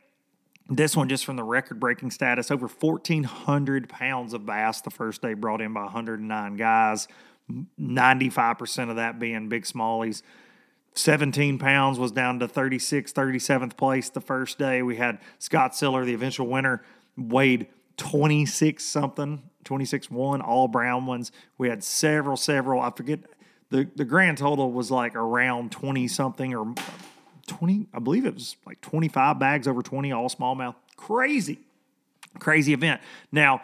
this 0.69 0.95
one, 0.95 1.09
just 1.09 1.25
from 1.25 1.35
the 1.35 1.43
record 1.43 1.79
breaking 1.79 2.11
status, 2.11 2.51
over 2.51 2.67
1,400 2.67 3.89
pounds 3.89 4.33
of 4.33 4.45
bass 4.45 4.81
the 4.81 4.91
first 4.91 5.21
day 5.21 5.33
brought 5.33 5.61
in 5.61 5.73
by 5.73 5.83
109 5.83 6.55
guys, 6.57 7.07
95% 7.79 8.89
of 8.89 8.95
that 8.97 9.19
being 9.19 9.49
big 9.49 9.63
smallies. 9.63 10.21
17 10.93 11.59
pounds 11.59 11.99
was 11.99 12.11
down 12.11 12.39
to 12.39 12.47
36, 12.47 13.13
37th 13.13 13.77
place 13.77 14.09
the 14.09 14.21
first 14.21 14.57
day. 14.57 14.81
We 14.81 14.97
had 14.97 15.19
Scott 15.37 15.75
Siller, 15.75 16.03
the 16.03 16.13
eventual 16.13 16.47
winner, 16.47 16.83
weighed 17.15 17.67
26 17.97 18.83
something, 18.83 19.43
26 19.63 20.09
1, 20.09 20.41
all 20.41 20.67
brown 20.67 21.05
ones. 21.05 21.31
We 21.57 21.69
had 21.69 21.83
several, 21.83 22.37
several, 22.37 22.81
I 22.81 22.91
forget, 22.91 23.19
the, 23.69 23.87
the 23.95 24.05
grand 24.05 24.39
total 24.39 24.71
was 24.71 24.89
like 24.89 25.15
around 25.15 25.71
20 25.71 26.07
something 26.07 26.55
or 26.55 26.73
20, 27.47 27.87
I 27.93 27.99
believe 27.99 28.25
it 28.25 28.33
was 28.33 28.55
like 28.65 28.81
25 28.81 29.39
bags 29.39 29.67
over 29.67 29.81
20, 29.81 30.11
all 30.11 30.29
smallmouth. 30.29 30.75
Crazy, 30.97 31.59
crazy 32.39 32.73
event. 32.73 33.01
Now, 33.31 33.61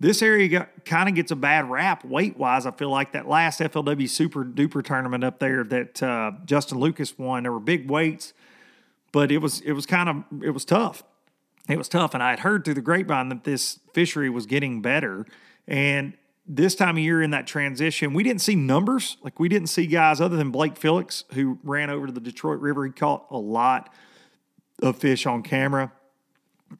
this 0.00 0.22
area 0.22 0.68
kind 0.84 1.08
of 1.08 1.14
gets 1.14 1.30
a 1.30 1.36
bad 1.36 1.70
rap 1.70 2.04
weight 2.04 2.36
wise. 2.36 2.66
I 2.66 2.72
feel 2.72 2.90
like 2.90 3.12
that 3.12 3.28
last 3.28 3.60
FLW 3.60 4.08
Super 4.08 4.44
Duper 4.44 4.84
tournament 4.84 5.24
up 5.24 5.38
there 5.38 5.64
that 5.64 6.02
uh, 6.02 6.32
Justin 6.44 6.78
Lucas 6.78 7.16
won, 7.16 7.44
there 7.44 7.52
were 7.52 7.60
big 7.60 7.88
weights, 7.88 8.32
but 9.12 9.30
it 9.30 9.38
was 9.38 9.60
it 9.60 9.72
was 9.72 9.86
kind 9.86 10.08
of 10.08 10.42
it 10.42 10.50
was 10.50 10.64
tough. 10.64 11.04
It 11.68 11.78
was 11.78 11.88
tough, 11.88 12.12
and 12.12 12.22
I 12.22 12.30
had 12.30 12.40
heard 12.40 12.64
through 12.64 12.74
the 12.74 12.82
grapevine 12.82 13.30
that 13.30 13.44
this 13.44 13.80
fishery 13.94 14.28
was 14.28 14.44
getting 14.44 14.82
better, 14.82 15.26
and 15.66 16.14
this 16.46 16.74
time 16.74 16.96
of 16.96 17.02
year 17.02 17.22
in 17.22 17.30
that 17.30 17.46
transition, 17.46 18.12
we 18.12 18.22
didn't 18.22 18.42
see 18.42 18.54
numbers. 18.54 19.16
Like 19.22 19.40
we 19.40 19.48
didn't 19.48 19.68
see 19.68 19.86
guys 19.86 20.20
other 20.20 20.36
than 20.36 20.50
Blake 20.50 20.76
Felix, 20.76 21.24
who 21.32 21.58
ran 21.62 21.88
over 21.88 22.06
to 22.06 22.12
the 22.12 22.20
Detroit 22.20 22.60
River. 22.60 22.84
He 22.84 22.92
caught 22.92 23.26
a 23.30 23.38
lot 23.38 23.92
of 24.82 24.98
fish 24.98 25.24
on 25.24 25.42
camera. 25.42 25.92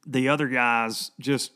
The 0.06 0.28
other 0.28 0.48
guys 0.48 1.12
just 1.18 1.52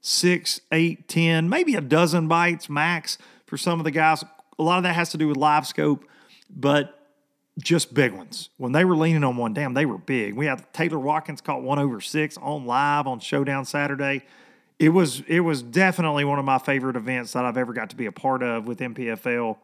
six, 0.00 0.60
eight, 0.72 1.08
ten, 1.08 1.48
maybe 1.48 1.74
a 1.74 1.80
dozen 1.80 2.28
bites 2.28 2.68
max 2.68 3.18
for 3.46 3.56
some 3.56 3.80
of 3.80 3.84
the 3.84 3.90
guys. 3.90 4.24
A 4.58 4.62
lot 4.62 4.78
of 4.78 4.82
that 4.84 4.94
has 4.94 5.10
to 5.10 5.18
do 5.18 5.28
with 5.28 5.36
live 5.36 5.66
scope, 5.66 6.04
but 6.50 6.94
just 7.58 7.92
big 7.92 8.12
ones. 8.12 8.50
When 8.56 8.72
they 8.72 8.84
were 8.84 8.96
leaning 8.96 9.24
on 9.24 9.36
one, 9.36 9.52
damn, 9.52 9.74
they 9.74 9.86
were 9.86 9.98
big. 9.98 10.34
We 10.34 10.46
had 10.46 10.72
Taylor 10.72 10.98
Watkins 10.98 11.40
caught 11.40 11.62
one 11.62 11.78
over 11.78 12.00
six 12.00 12.36
on 12.38 12.66
live 12.66 13.06
on 13.06 13.20
Showdown 13.20 13.64
Saturday. 13.64 14.24
It 14.78 14.90
was 14.90 15.22
it 15.26 15.40
was 15.40 15.62
definitely 15.62 16.24
one 16.24 16.38
of 16.38 16.44
my 16.44 16.58
favorite 16.58 16.96
events 16.96 17.32
that 17.32 17.44
I've 17.44 17.56
ever 17.56 17.72
got 17.72 17.90
to 17.90 17.96
be 17.96 18.06
a 18.06 18.12
part 18.12 18.42
of 18.42 18.68
with 18.68 18.78
NPFL 18.78 19.58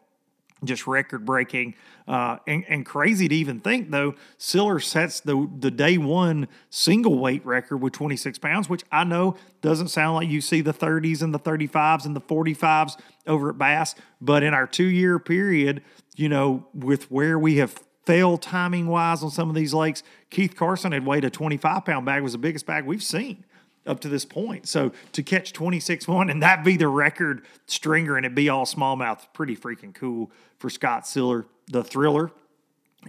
just 0.66 0.87
record 0.87 1.24
breaking 1.24 1.74
uh, 2.07 2.38
and, 2.46 2.64
and 2.68 2.87
crazy 2.87 3.29
to 3.29 3.35
even 3.35 3.61
think 3.61 3.90
though 3.90 4.14
siller 4.38 4.81
sets 4.81 5.20
the 5.20 5.48
the 5.59 5.70
day 5.70 5.98
one 5.98 6.48
single 6.70 7.18
weight 7.18 7.44
record 7.44 7.79
with 7.79 7.92
26 7.92 8.38
pounds 8.38 8.68
which 8.68 8.85
i 8.92 9.05
know 9.05 9.35
doesn't 9.61 9.88
sound 9.88 10.14
like 10.16 10.29
you 10.29 10.40
see 10.40 10.61
the 10.61 10.74
30s 10.74 11.22
and 11.22 11.35
the 11.35 11.38
35s 11.38 12.05
and 12.05 12.14
the 12.14 12.20
45s 12.20 12.98
over 13.27 13.50
at 13.50 13.59
bass 13.59 13.94
but 14.20 14.42
in 14.42 14.55
our 14.55 14.66
two 14.66 14.85
year 14.85 15.18
period 15.18 15.83
you 16.16 16.29
know 16.29 16.66
with 16.74 17.11
where 17.11 17.38
we 17.38 17.57
have 17.57 17.79
failed 18.05 18.42
timing 18.42 18.87
wise 18.87 19.22
on 19.22 19.31
some 19.31 19.48
of 19.48 19.55
these 19.55 19.72
lakes 19.72 20.03
keith 20.31 20.57
carson 20.57 20.92
had 20.92 21.07
weighed 21.07 21.24
a 21.24 21.31
25 21.31 21.85
pound 21.85 22.05
bag 22.05 22.22
was 22.22 22.33
the 22.33 22.38
biggest 22.38 22.66
bag 22.66 22.85
we've 22.85 23.03
seen 23.03 23.44
up 23.87 24.01
to 24.01 24.09
this 24.09 24.25
point. 24.25 24.66
So 24.66 24.92
to 25.12 25.23
catch 25.23 25.53
26 25.53 26.09
1 26.09 26.31
and 26.31 26.42
that 26.42 26.64
be 26.64 26.77
the 26.77 26.88
record 26.88 27.44
stringer 27.66 28.16
and 28.16 28.25
it 28.25 28.35
be 28.35 28.49
all 28.49 28.64
smallmouth, 28.64 29.20
pretty 29.33 29.57
freaking 29.57 29.94
cool 29.94 30.31
for 30.59 30.70
Scott 30.70 31.07
Siller, 31.07 31.47
the 31.70 31.85
thriller. 31.85 32.31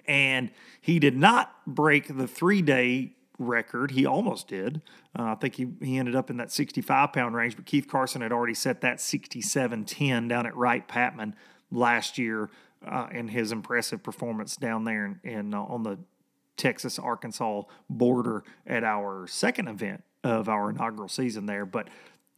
And 0.07 0.51
he 0.81 0.99
did 0.99 1.15
not 1.15 1.55
break 1.65 2.15
the 2.15 2.27
three 2.27 2.61
day 2.61 3.13
record. 3.39 3.91
He 3.91 4.05
almost 4.05 4.47
did. 4.47 4.81
Uh, 5.17 5.23
I 5.23 5.35
think 5.35 5.55
he, 5.55 5.67
he 5.81 5.97
ended 5.97 6.15
up 6.15 6.29
in 6.29 6.37
that 6.37 6.51
65 6.51 7.13
pound 7.13 7.35
range, 7.35 7.55
but 7.55 7.65
Keith 7.65 7.87
Carson 7.87 8.21
had 8.21 8.31
already 8.31 8.53
set 8.53 8.81
that 8.81 8.99
67 8.99 9.85
10 9.85 10.27
down 10.27 10.45
at 10.45 10.55
Wright 10.55 10.85
Patman 10.87 11.35
last 11.71 12.17
year 12.17 12.49
uh, 12.85 13.07
in 13.11 13.29
his 13.29 13.51
impressive 13.51 14.03
performance 14.03 14.55
down 14.55 14.83
there 14.83 15.19
in 15.23 15.53
uh, 15.53 15.61
on 15.61 15.83
the 15.83 15.97
Texas 16.57 16.97
Arkansas 16.97 17.63
border 17.89 18.43
at 18.65 18.83
our 18.83 19.27
second 19.27 19.67
event 19.67 20.03
of 20.25 20.49
our 20.49 20.71
inaugural 20.71 21.07
season 21.07 21.45
there. 21.45 21.65
But 21.65 21.87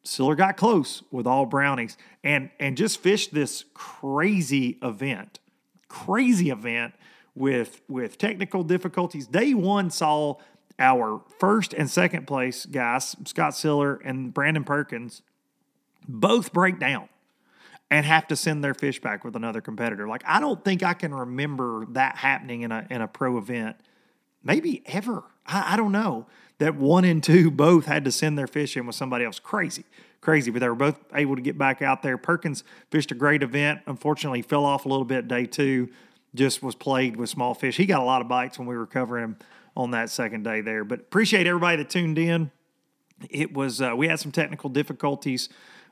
Siller 0.03 0.35
got 0.35 0.57
close 0.57 1.03
with 1.09 1.25
all 1.25 1.45
brownies 1.45 1.97
and 2.23 2.49
and 2.59 2.77
just 2.77 2.99
fished 2.99 3.33
this 3.33 3.65
crazy 3.73 4.77
event, 4.83 5.39
crazy 5.87 6.49
event 6.49 6.93
with 7.33 7.81
with 7.87 8.17
technical 8.17 8.63
difficulties. 8.63 9.25
Day 9.25 9.53
one 9.53 9.89
saw 9.89 10.35
our 10.77 11.21
first 11.39 11.73
and 11.73 11.89
second 11.89 12.27
place 12.27 12.65
guys, 12.65 13.15
Scott 13.25 13.55
Siller 13.55 13.95
and 13.95 14.33
Brandon 14.33 14.63
Perkins, 14.63 15.21
both 16.07 16.53
break 16.53 16.79
down 16.79 17.09
and 17.89 18.05
have 18.05 18.27
to 18.27 18.35
send 18.35 18.63
their 18.63 18.73
fish 18.73 18.99
back 18.99 19.23
with 19.23 19.35
another 19.35 19.61
competitor. 19.61 20.07
Like 20.07 20.23
I 20.25 20.39
don't 20.39 20.63
think 20.63 20.83
I 20.83 20.93
can 20.93 21.13
remember 21.13 21.85
that 21.91 22.17
happening 22.17 22.61
in 22.61 22.71
a 22.71 22.85
in 22.89 23.01
a 23.01 23.07
pro 23.07 23.37
event, 23.37 23.77
maybe 24.43 24.83
ever. 24.85 25.23
I, 25.45 25.73
I 25.73 25.77
don't 25.77 25.91
know 25.91 26.27
that 26.59 26.75
one 26.75 27.05
and 27.05 27.23
two 27.23 27.51
both 27.51 27.85
had 27.85 28.05
to 28.05 28.11
send 28.11 28.37
their 28.37 28.47
fish 28.47 28.75
in 28.75 28.85
with 28.85 28.95
somebody 28.95 29.25
else. 29.25 29.39
Crazy, 29.39 29.85
crazy. 30.21 30.51
But 30.51 30.59
they 30.59 30.69
were 30.69 30.75
both 30.75 30.99
able 31.13 31.35
to 31.35 31.41
get 31.41 31.57
back 31.57 31.81
out 31.81 32.01
there. 32.01 32.17
Perkins 32.17 32.63
fished 32.89 33.11
a 33.11 33.15
great 33.15 33.43
event. 33.43 33.81
Unfortunately, 33.85 34.41
fell 34.41 34.65
off 34.65 34.85
a 34.85 34.89
little 34.89 35.05
bit 35.05 35.27
day 35.27 35.45
two. 35.45 35.89
Just 36.35 36.61
was 36.61 36.75
played 36.75 37.15
with 37.15 37.29
small 37.29 37.53
fish. 37.53 37.77
He 37.77 37.85
got 37.85 38.01
a 38.01 38.05
lot 38.05 38.21
of 38.21 38.27
bites 38.27 38.59
when 38.59 38.67
we 38.67 38.75
were 38.75 38.85
covering 38.85 39.23
him 39.23 39.37
on 39.75 39.91
that 39.91 40.09
second 40.09 40.43
day 40.43 40.61
there. 40.61 40.83
But 40.83 40.99
appreciate 40.99 41.47
everybody 41.47 41.77
that 41.77 41.89
tuned 41.89 42.17
in. 42.17 42.51
It 43.29 43.53
was 43.53 43.81
uh, 43.81 43.93
we 43.95 44.07
had 44.07 44.19
some 44.19 44.31
technical 44.31 44.69
difficulties. 44.69 45.49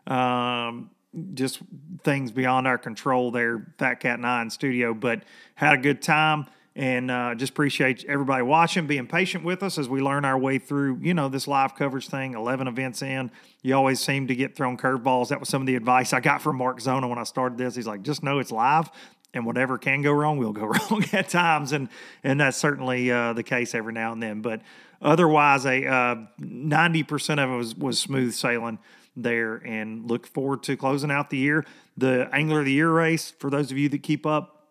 Um, 0.08 0.92
just 1.34 1.60
things 2.04 2.32
beyond 2.32 2.68
our 2.68 2.78
control 2.78 3.32
there, 3.32 3.68
Fat 3.78 3.96
Cat 4.02 4.16
and 4.16 4.26
I 4.26 4.42
in 4.42 4.50
studio, 4.50 4.94
but 4.94 5.24
had 5.56 5.74
a 5.74 5.78
good 5.78 6.02
time 6.02 6.46
and 6.76 7.10
uh, 7.10 7.36
just 7.36 7.52
appreciate 7.52 8.04
everybody 8.06 8.44
watching, 8.44 8.86
being 8.86 9.08
patient 9.08 9.46
with 9.46 9.64
us 9.64 9.78
as 9.78 9.88
we 9.88 10.02
learn 10.02 10.26
our 10.26 10.38
way 10.38 10.60
through, 10.60 11.00
you 11.02 11.14
know, 11.14 11.30
this 11.30 11.48
live 11.48 11.74
coverage 11.74 12.10
thing. 12.10 12.34
Eleven 12.34 12.68
events 12.68 13.02
in, 13.02 13.32
you 13.62 13.74
always 13.74 14.02
seem 14.02 14.28
to 14.28 14.36
get 14.36 14.56
thrown 14.56 14.76
curveballs. 14.76 15.30
That 15.30 15.40
was 15.40 15.48
some 15.48 15.62
of 15.62 15.68
the 15.68 15.76
advice 15.76 16.12
I 16.12 16.20
got 16.20 16.42
from 16.42 16.58
Mark 16.58 16.82
Zona 16.82 17.08
when 17.08 17.18
I 17.18 17.24
started 17.24 17.58
this. 17.58 17.76
He's 17.76 17.88
like, 17.88 18.02
just 18.02 18.24
know 18.24 18.40
it's 18.40 18.52
live, 18.52 18.92
and 19.34 19.46
whatever 19.46 19.78
can 19.78 20.02
go 20.02 20.12
wrong 20.12 20.38
will 20.38 20.52
go 20.52 20.66
wrong 20.92 21.06
at 21.14 21.30
times, 21.30 21.72
and 21.72 21.88
and 22.26 22.42
that's 22.42 22.58
certainly 22.58 23.10
uh, 23.10 23.32
the 23.32 23.44
case 23.44 23.74
every 23.74 23.94
now 23.94 24.12
and 24.12 24.22
then. 24.22 24.42
But 24.42 24.62
otherwise, 25.02 25.66
a 25.66 25.86
uh, 25.86 26.16
ninety 26.40 27.04
percent 27.04 27.40
of 27.40 27.50
it 27.52 27.56
was 27.56 27.74
was 27.76 28.00
smooth 28.00 28.34
sailing 28.34 28.80
there, 29.16 29.56
and 29.56 30.10
look 30.12 30.28
forward 30.28 30.62
to 30.64 30.76
closing 30.76 31.10
out 31.10 31.30
the 31.30 31.38
year. 31.38 31.66
The 31.96 32.28
Angler 32.34 32.60
of 32.60 32.66
the 32.66 32.74
Year 32.74 32.92
race 32.92 33.32
for 33.32 33.50
those 33.50 33.72
of 33.72 33.78
you 33.78 33.88
that 33.88 34.04
keep 34.04 34.26
up 34.26 34.68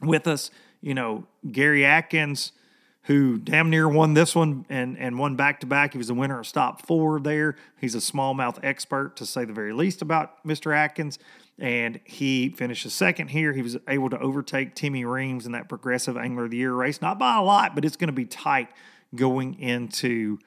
with 0.00 0.26
us 0.26 0.50
you 0.82 0.94
know, 0.94 1.24
Gary 1.50 1.86
Atkins, 1.86 2.52
who 3.04 3.38
damn 3.38 3.70
near 3.70 3.88
won 3.88 4.14
this 4.14 4.34
one 4.34 4.66
and, 4.68 4.98
and 4.98 5.18
won 5.18 5.34
back 5.34 5.60
to 5.60 5.66
back. 5.66 5.92
He 5.92 5.98
was 5.98 6.08
the 6.08 6.14
winner 6.14 6.40
of 6.40 6.46
stop 6.46 6.86
four 6.86 7.18
there. 7.18 7.56
He's 7.80 7.94
a 7.94 7.98
smallmouth 7.98 8.58
expert, 8.62 9.16
to 9.16 9.26
say 9.26 9.44
the 9.44 9.52
very 9.52 9.72
least, 9.72 10.02
about 10.02 10.44
Mr. 10.46 10.76
Atkins. 10.76 11.18
And 11.58 12.00
he 12.04 12.50
finished 12.50 12.88
second 12.90 13.28
here. 13.28 13.52
He 13.52 13.62
was 13.62 13.76
able 13.88 14.10
to 14.10 14.18
overtake 14.18 14.74
Timmy 14.74 15.04
Reams 15.04 15.46
in 15.46 15.52
that 15.52 15.68
progressive 15.68 16.16
Angler 16.16 16.44
of 16.44 16.50
the 16.50 16.56
Year 16.56 16.74
race. 16.74 17.00
Not 17.00 17.18
by 17.18 17.36
a 17.36 17.42
lot, 17.42 17.74
but 17.74 17.84
it's 17.84 17.96
going 17.96 18.08
to 18.08 18.12
be 18.12 18.24
tight 18.24 18.68
going 19.14 19.58
into 19.58 20.38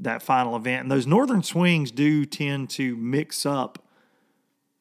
that 0.00 0.22
final 0.22 0.56
event. 0.56 0.82
And 0.82 0.90
those 0.90 1.06
northern 1.06 1.42
swings 1.42 1.90
do 1.90 2.24
tend 2.24 2.70
to 2.70 2.96
mix 2.96 3.46
up 3.46 3.85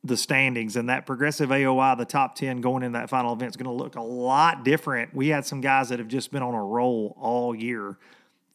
the 0.05 0.15
standings 0.15 0.75
and 0.75 0.89
that 0.89 1.07
progressive 1.07 1.49
AOY, 1.49 1.97
the 1.97 2.05
top 2.05 2.35
10 2.35 2.61
going 2.61 2.83
in 2.83 2.91
that 2.91 3.09
final 3.09 3.33
event 3.33 3.49
is 3.49 3.57
going 3.57 3.75
to 3.75 3.83
look 3.83 3.95
a 3.95 4.01
lot 4.01 4.63
different. 4.63 5.13
We 5.15 5.29
had 5.29 5.45
some 5.45 5.61
guys 5.61 5.89
that 5.89 5.97
have 5.97 6.07
just 6.07 6.31
been 6.31 6.43
on 6.43 6.53
a 6.53 6.63
roll 6.63 7.15
all 7.19 7.55
year 7.55 7.97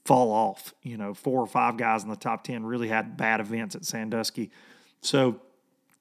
fall 0.05 0.31
off. 0.31 0.73
You 0.83 0.97
know, 0.97 1.13
four 1.13 1.41
or 1.41 1.49
five 1.49 1.77
guys 1.77 2.05
in 2.05 2.09
the 2.09 2.17
top 2.17 2.45
10 2.45 2.65
really 2.65 2.87
had 2.87 3.17
bad 3.17 3.41
events 3.41 3.75
at 3.75 3.85
Sandusky. 3.85 4.53
So 5.01 5.41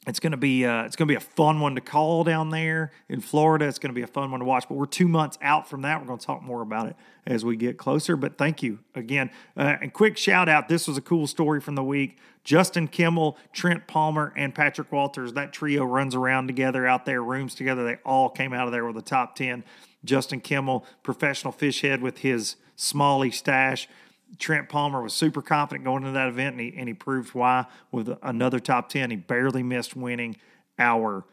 it's 0.08 0.20
going 0.20 0.32
to 0.32 0.38
be 0.38 0.66
uh, 0.66 0.84
it's 0.84 0.96
going 0.96 1.08
to 1.08 1.12
be 1.12 1.18
a 1.18 1.20
fun 1.20 1.60
one 1.60 1.76
to 1.76 1.82
call 1.82 2.24
down 2.24 2.50
there 2.50 2.92
in 3.10 3.20
Florida. 3.20 3.66
It's 3.66 3.80
going 3.80 3.94
to 3.94 3.96
be 3.96 4.02
a 4.02 4.08
fun 4.08 4.32
one 4.32 4.40
to 4.40 4.46
watch. 4.46 4.66
But 4.68 4.76
we're 4.76 4.86
two 4.86 5.08
months 5.08 5.38
out 5.42 5.70
from 5.70 5.82
that. 5.82 6.00
We're 6.00 6.08
going 6.08 6.20
to 6.20 6.26
talk 6.26 6.42
more 6.42 6.62
about 6.62 6.88
it 6.88 6.96
as 7.28 7.44
we 7.44 7.58
get 7.58 7.78
closer. 7.78 8.16
But 8.16 8.38
thank 8.38 8.64
you 8.64 8.80
again. 8.96 9.30
Uh, 9.58 9.76
and 9.82 9.94
quick 9.94 10.18
shout 10.18 10.48
out. 10.48 10.70
This 10.70 10.88
was 10.88 10.98
a 10.98 11.02
cool 11.02 11.28
story 11.28 11.60
from 11.60 11.76
the 11.76 11.84
week. 11.84 12.18
Justin 12.46 12.88
Kimmel, 12.88 13.38
Trent 13.52 13.88
Palmer, 13.88 14.34
and 14.38 14.56
Patrick 14.56 14.92
Walters. 14.92 15.34
That 15.34 15.52
trio 15.52 15.84
runs 15.84 16.16
around 16.16 16.48
together 16.48 16.88
out 16.88 17.06
there, 17.06 17.22
rooms 17.22 17.54
together. 17.54 17.84
They 17.84 17.98
all 18.06 18.30
came 18.30 18.54
out 18.54 18.68
of 18.68 18.72
there 18.72 18.86
with 18.86 18.96
the 18.96 19.02
top 19.02 19.36
ten. 19.36 19.66
Justin 20.06 20.40
Kimmel, 20.40 20.86
professional 21.04 21.52
fish 21.52 21.82
head 21.82 22.02
with 22.02 22.20
his 22.20 22.56
Smalley 22.78 23.30
stash. 23.32 23.90
Trent 24.38 24.70
Palmer 24.70 25.02
was 25.02 25.14
super 25.14 25.42
confident 25.42 25.86
going 25.86 26.04
into 26.04 26.14
that 26.14 26.28
event, 26.28 26.54
and 26.54 26.62
he, 26.62 26.74
and 26.78 26.88
he 26.88 26.94
proved 26.94 27.34
why 27.34 27.66
with 27.92 28.16
another 28.22 28.60
top 28.60 28.90
10. 28.90 29.10
He 29.10 29.16
barely 29.16 29.64
missed 29.64 29.96
winning 29.96 30.36
our 30.78 31.26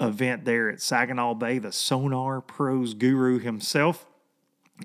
event 0.00 0.44
there 0.44 0.70
at 0.70 0.80
Saginaw 0.80 1.34
Bay, 1.34 1.58
the 1.58 1.72
Sonar 1.72 2.40
Pros 2.40 2.94
guru 2.94 3.38
himself. 3.38 4.06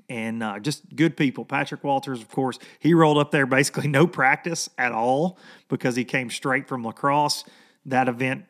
And 0.08 0.42
uh, 0.42 0.60
just 0.60 0.94
good 0.94 1.16
people. 1.16 1.44
Patrick 1.44 1.82
Walters, 1.82 2.20
of 2.20 2.28
course, 2.28 2.58
he 2.78 2.94
rolled 2.94 3.18
up 3.18 3.32
there 3.32 3.46
basically 3.46 3.88
no 3.88 4.06
practice 4.06 4.68
at 4.78 4.92
all 4.92 5.38
because 5.68 5.96
he 5.96 6.04
came 6.04 6.30
straight 6.30 6.68
from 6.68 6.84
La 6.84 6.92
Crosse. 6.92 7.44
That 7.86 8.08
event, 8.08 8.44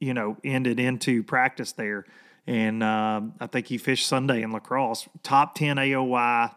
you 0.00 0.12
know, 0.12 0.36
ended 0.44 0.78
into 0.78 1.22
practice 1.22 1.72
there. 1.72 2.04
And 2.46 2.82
uh, 2.82 3.22
I 3.40 3.46
think 3.46 3.68
he 3.68 3.78
fished 3.78 4.06
Sunday 4.06 4.42
in 4.42 4.50
La 4.50 4.58
Crosse. 4.58 5.08
Top 5.22 5.54
10 5.54 5.76
AOY, 5.76 6.52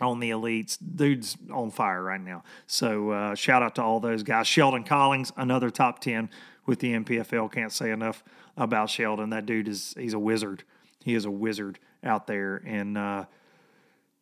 on 0.00 0.20
the 0.20 0.30
elites. 0.30 0.78
Dude's 0.96 1.36
on 1.52 1.70
fire 1.70 2.02
right 2.02 2.20
now. 2.20 2.42
So 2.66 3.10
uh, 3.10 3.34
shout 3.34 3.62
out 3.62 3.74
to 3.76 3.82
all 3.82 4.00
those 4.00 4.22
guys. 4.22 4.46
Sheldon 4.46 4.84
Collins, 4.84 5.32
another 5.36 5.70
top 5.70 6.00
10 6.00 6.30
with 6.66 6.80
the 6.80 6.92
NPFL. 6.92 7.52
Can't 7.52 7.72
say 7.72 7.90
enough 7.90 8.24
about 8.56 8.90
Sheldon. 8.90 9.30
That 9.30 9.46
dude 9.46 9.68
is, 9.68 9.94
he's 9.96 10.14
a 10.14 10.18
wizard. 10.18 10.64
He 11.02 11.14
is 11.14 11.24
a 11.24 11.30
wizard 11.30 11.78
out 12.02 12.26
there. 12.26 12.62
And, 12.64 12.98
uh, 12.98 13.24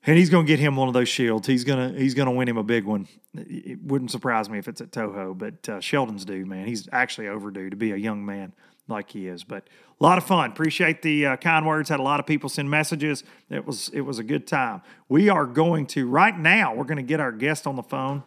and 0.04 0.18
he's 0.18 0.30
going 0.30 0.46
to 0.46 0.52
get 0.52 0.58
him 0.58 0.76
one 0.76 0.88
of 0.88 0.94
those 0.94 1.08
shields. 1.08 1.46
He's 1.46 1.62
gonna 1.62 1.92
he's 1.96 2.14
gonna 2.14 2.32
win 2.32 2.48
him 2.48 2.56
a 2.56 2.64
big 2.64 2.84
one. 2.84 3.06
It 3.34 3.80
wouldn't 3.84 4.10
surprise 4.10 4.50
me 4.50 4.58
if 4.58 4.66
it's 4.66 4.80
at 4.80 4.90
Toho, 4.90 5.38
but 5.38 5.68
uh, 5.68 5.80
Sheldon's 5.80 6.24
due, 6.24 6.44
man. 6.44 6.66
He's 6.66 6.88
actually 6.90 7.28
overdue 7.28 7.70
to 7.70 7.76
be 7.76 7.92
a 7.92 7.96
young 7.96 8.26
man 8.26 8.52
like 8.88 9.10
he 9.10 9.28
is. 9.28 9.44
But 9.44 9.68
a 10.00 10.02
lot 10.02 10.18
of 10.18 10.24
fun. 10.24 10.50
Appreciate 10.50 11.02
the 11.02 11.26
uh, 11.26 11.36
kind 11.36 11.66
words. 11.66 11.88
Had 11.88 12.00
a 12.00 12.02
lot 12.02 12.20
of 12.20 12.26
people 12.26 12.48
send 12.48 12.70
messages. 12.70 13.24
It 13.50 13.66
was 13.66 13.88
it 13.90 14.02
was 14.02 14.18
a 14.18 14.24
good 14.24 14.46
time. 14.46 14.82
We 15.08 15.28
are 15.28 15.46
going 15.46 15.86
to 15.88 16.08
right 16.08 16.36
now. 16.36 16.74
We're 16.74 16.84
going 16.84 16.96
to 16.96 17.02
get 17.02 17.20
our 17.20 17.32
guest 17.32 17.66
on 17.66 17.76
the 17.76 17.82
phone. 17.82 18.24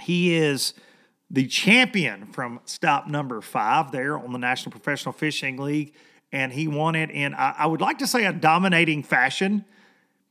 He 0.00 0.34
is 0.36 0.74
the 1.30 1.46
champion 1.46 2.26
from 2.26 2.60
stop 2.64 3.08
number 3.08 3.40
five 3.40 3.92
there 3.92 4.18
on 4.18 4.32
the 4.32 4.38
National 4.38 4.70
Professional 4.70 5.12
Fishing 5.12 5.56
League, 5.56 5.94
and 6.32 6.52
he 6.52 6.68
won 6.68 6.94
it 6.94 7.10
in 7.10 7.34
I, 7.34 7.54
I 7.58 7.66
would 7.66 7.80
like 7.80 7.98
to 7.98 8.06
say 8.06 8.24
a 8.24 8.32
dominating 8.32 9.02
fashion 9.02 9.64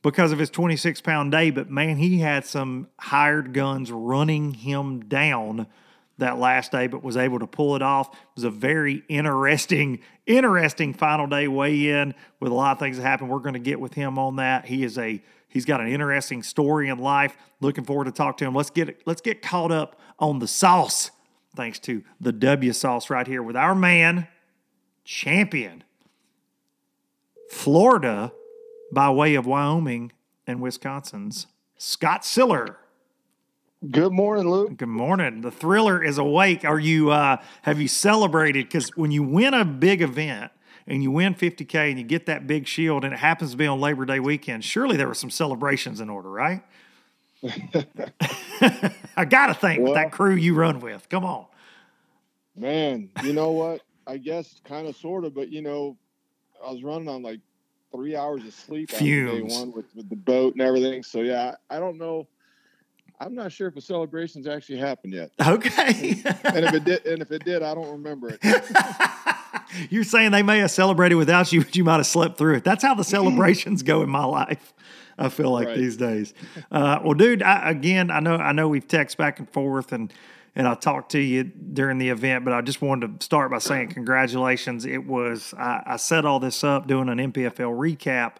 because 0.02 0.32
of 0.32 0.38
his 0.38 0.50
26 0.50 1.00
pound 1.00 1.32
day. 1.32 1.50
But 1.50 1.70
man, 1.70 1.96
he 1.96 2.18
had 2.18 2.44
some 2.44 2.88
hired 2.98 3.52
guns 3.52 3.92
running 3.92 4.54
him 4.54 5.00
down 5.00 5.66
that 6.18 6.38
last 6.38 6.72
day, 6.72 6.86
but 6.86 7.02
was 7.02 7.16
able 7.16 7.38
to 7.38 7.46
pull 7.46 7.76
it 7.76 7.82
off. 7.82 8.08
It 8.12 8.18
was 8.36 8.44
a 8.44 8.50
very 8.50 9.04
interesting, 9.08 10.00
interesting 10.26 10.94
final 10.94 11.26
day 11.26 11.48
weigh 11.48 11.90
in 11.90 12.14
with 12.40 12.52
a 12.52 12.54
lot 12.54 12.72
of 12.72 12.78
things 12.78 12.96
that 12.96 13.02
happened. 13.02 13.30
We're 13.30 13.38
going 13.38 13.54
to 13.54 13.58
get 13.58 13.80
with 13.80 13.94
him 13.94 14.18
on 14.18 14.36
that. 14.36 14.66
He 14.66 14.84
is 14.84 14.98
a 14.98 15.22
he's 15.48 15.64
got 15.64 15.80
an 15.80 15.88
interesting 15.88 16.42
story 16.42 16.88
in 16.88 16.98
life. 16.98 17.36
Looking 17.60 17.84
forward 17.84 18.04
to 18.04 18.12
talk 18.12 18.36
to 18.38 18.44
him. 18.44 18.54
Let's 18.54 18.70
get 18.70 19.02
let's 19.06 19.20
get 19.20 19.42
caught 19.42 19.72
up 19.72 20.00
on 20.18 20.38
the 20.38 20.48
sauce. 20.48 21.10
Thanks 21.54 21.78
to 21.80 22.02
the 22.20 22.32
W 22.32 22.72
sauce 22.72 23.08
right 23.08 23.26
here 23.26 23.42
with 23.42 23.56
our 23.56 23.74
man, 23.74 24.28
champion, 25.04 25.84
Florida, 27.50 28.32
by 28.92 29.10
way 29.10 29.34
of 29.34 29.46
Wyoming 29.46 30.12
and 30.46 30.60
Wisconsin's 30.60 31.46
Scott 31.76 32.24
Siller. 32.24 32.78
Good 33.90 34.12
morning, 34.12 34.48
Luke. 34.48 34.78
Good 34.78 34.88
morning. 34.88 35.42
The 35.42 35.50
thriller 35.50 36.02
is 36.02 36.16
awake. 36.16 36.64
Are 36.64 36.78
you 36.80 37.10
uh 37.10 37.36
have 37.62 37.80
you 37.80 37.88
celebrated 37.88 38.66
because 38.66 38.88
when 38.96 39.10
you 39.10 39.22
win 39.22 39.52
a 39.52 39.66
big 39.66 40.00
event 40.00 40.50
and 40.86 41.02
you 41.02 41.10
win 41.10 41.34
50k 41.34 41.90
and 41.90 41.98
you 41.98 42.04
get 42.04 42.24
that 42.26 42.46
big 42.46 42.66
shield 42.66 43.04
and 43.04 43.12
it 43.12 43.18
happens 43.18 43.50
to 43.50 43.56
be 43.56 43.66
on 43.66 43.78
Labor 43.78 44.06
Day 44.06 44.18
weekend, 44.18 44.64
surely 44.64 44.96
there 44.96 45.06
were 45.06 45.14
some 45.14 45.30
celebrations 45.30 46.00
in 46.00 46.08
order, 46.08 46.30
right? 46.30 46.62
I 49.16 49.24
got 49.26 49.48
to 49.48 49.54
think 49.54 49.82
with 49.82 49.94
that 49.94 50.10
crew 50.10 50.34
you 50.34 50.54
run 50.54 50.80
with. 50.80 51.06
Come 51.10 51.24
on. 51.26 51.46
Man, 52.56 53.10
you 53.22 53.34
know 53.34 53.50
what? 53.50 53.82
I 54.06 54.16
guess 54.16 54.60
kind 54.64 54.88
of 54.88 54.96
sort 54.96 55.26
of, 55.26 55.34
but 55.34 55.50
you 55.50 55.60
know, 55.60 55.98
I 56.64 56.72
was 56.72 56.82
running 56.82 57.08
on 57.08 57.22
like 57.22 57.40
three 57.92 58.16
hours 58.16 58.42
of 58.44 58.54
sleep 58.54 58.90
after 58.92 59.04
day 59.04 59.26
Fumes. 59.26 59.52
one 59.52 59.72
with, 59.72 59.94
with 59.94 60.08
the 60.08 60.16
boat 60.16 60.54
and 60.54 60.62
everything. 60.62 61.02
So 61.02 61.20
yeah, 61.20 61.56
I 61.68 61.78
don't 61.78 61.98
know. 61.98 62.26
I'm 63.20 63.34
not 63.34 63.50
sure 63.52 63.68
if 63.68 63.76
a 63.76 63.80
celebration's 63.80 64.46
actually 64.46 64.78
happened 64.78 65.14
yet. 65.14 65.30
Okay. 65.40 66.22
And 66.44 66.64
if 66.64 66.74
it 66.74 66.84
did, 66.84 67.06
and 67.06 67.22
if 67.22 67.30
it 67.30 67.44
did, 67.44 67.62
I 67.62 67.74
don't 67.74 67.90
remember 67.90 68.36
it. 68.40 68.40
You're 69.90 70.04
saying 70.04 70.30
they 70.32 70.42
may 70.42 70.58
have 70.58 70.70
celebrated 70.70 71.16
without 71.16 71.52
you, 71.52 71.62
but 71.64 71.74
you 71.76 71.84
might 71.84 71.96
have 71.96 72.06
slept 72.06 72.38
through 72.38 72.56
it. 72.56 72.64
That's 72.64 72.82
how 72.82 72.94
the 72.94 73.04
celebrations 73.04 73.82
go 73.82 74.02
in 74.02 74.08
my 74.10 74.24
life. 74.24 74.72
I 75.18 75.28
feel 75.30 75.50
like 75.50 75.68
Right. 75.68 75.76
these 75.78 75.96
days. 75.96 76.34
Uh, 76.70 77.00
well, 77.02 77.14
dude, 77.14 77.42
I, 77.42 77.70
again, 77.70 78.10
I 78.10 78.20
know 78.20 78.36
I 78.36 78.52
know 78.52 78.68
we've 78.68 78.86
texted 78.86 79.16
back 79.16 79.38
and 79.38 79.48
forth, 79.50 79.92
and 79.92 80.12
and 80.54 80.68
I 80.68 80.74
talked 80.74 81.12
to 81.12 81.18
you 81.18 81.44
during 81.44 81.98
the 81.98 82.10
event, 82.10 82.44
but 82.44 82.52
I 82.54 82.60
just 82.60 82.80
wanted 82.82 83.18
to 83.20 83.24
start 83.24 83.50
by 83.50 83.58
saying 83.58 83.88
congratulations. 83.88 84.84
It 84.84 85.06
was 85.06 85.54
I, 85.58 85.82
I 85.86 85.96
set 85.96 86.24
all 86.26 86.38
this 86.38 86.62
up 86.62 86.86
doing 86.86 87.08
an 87.08 87.18
NPFL 87.32 87.72
recap 87.78 88.32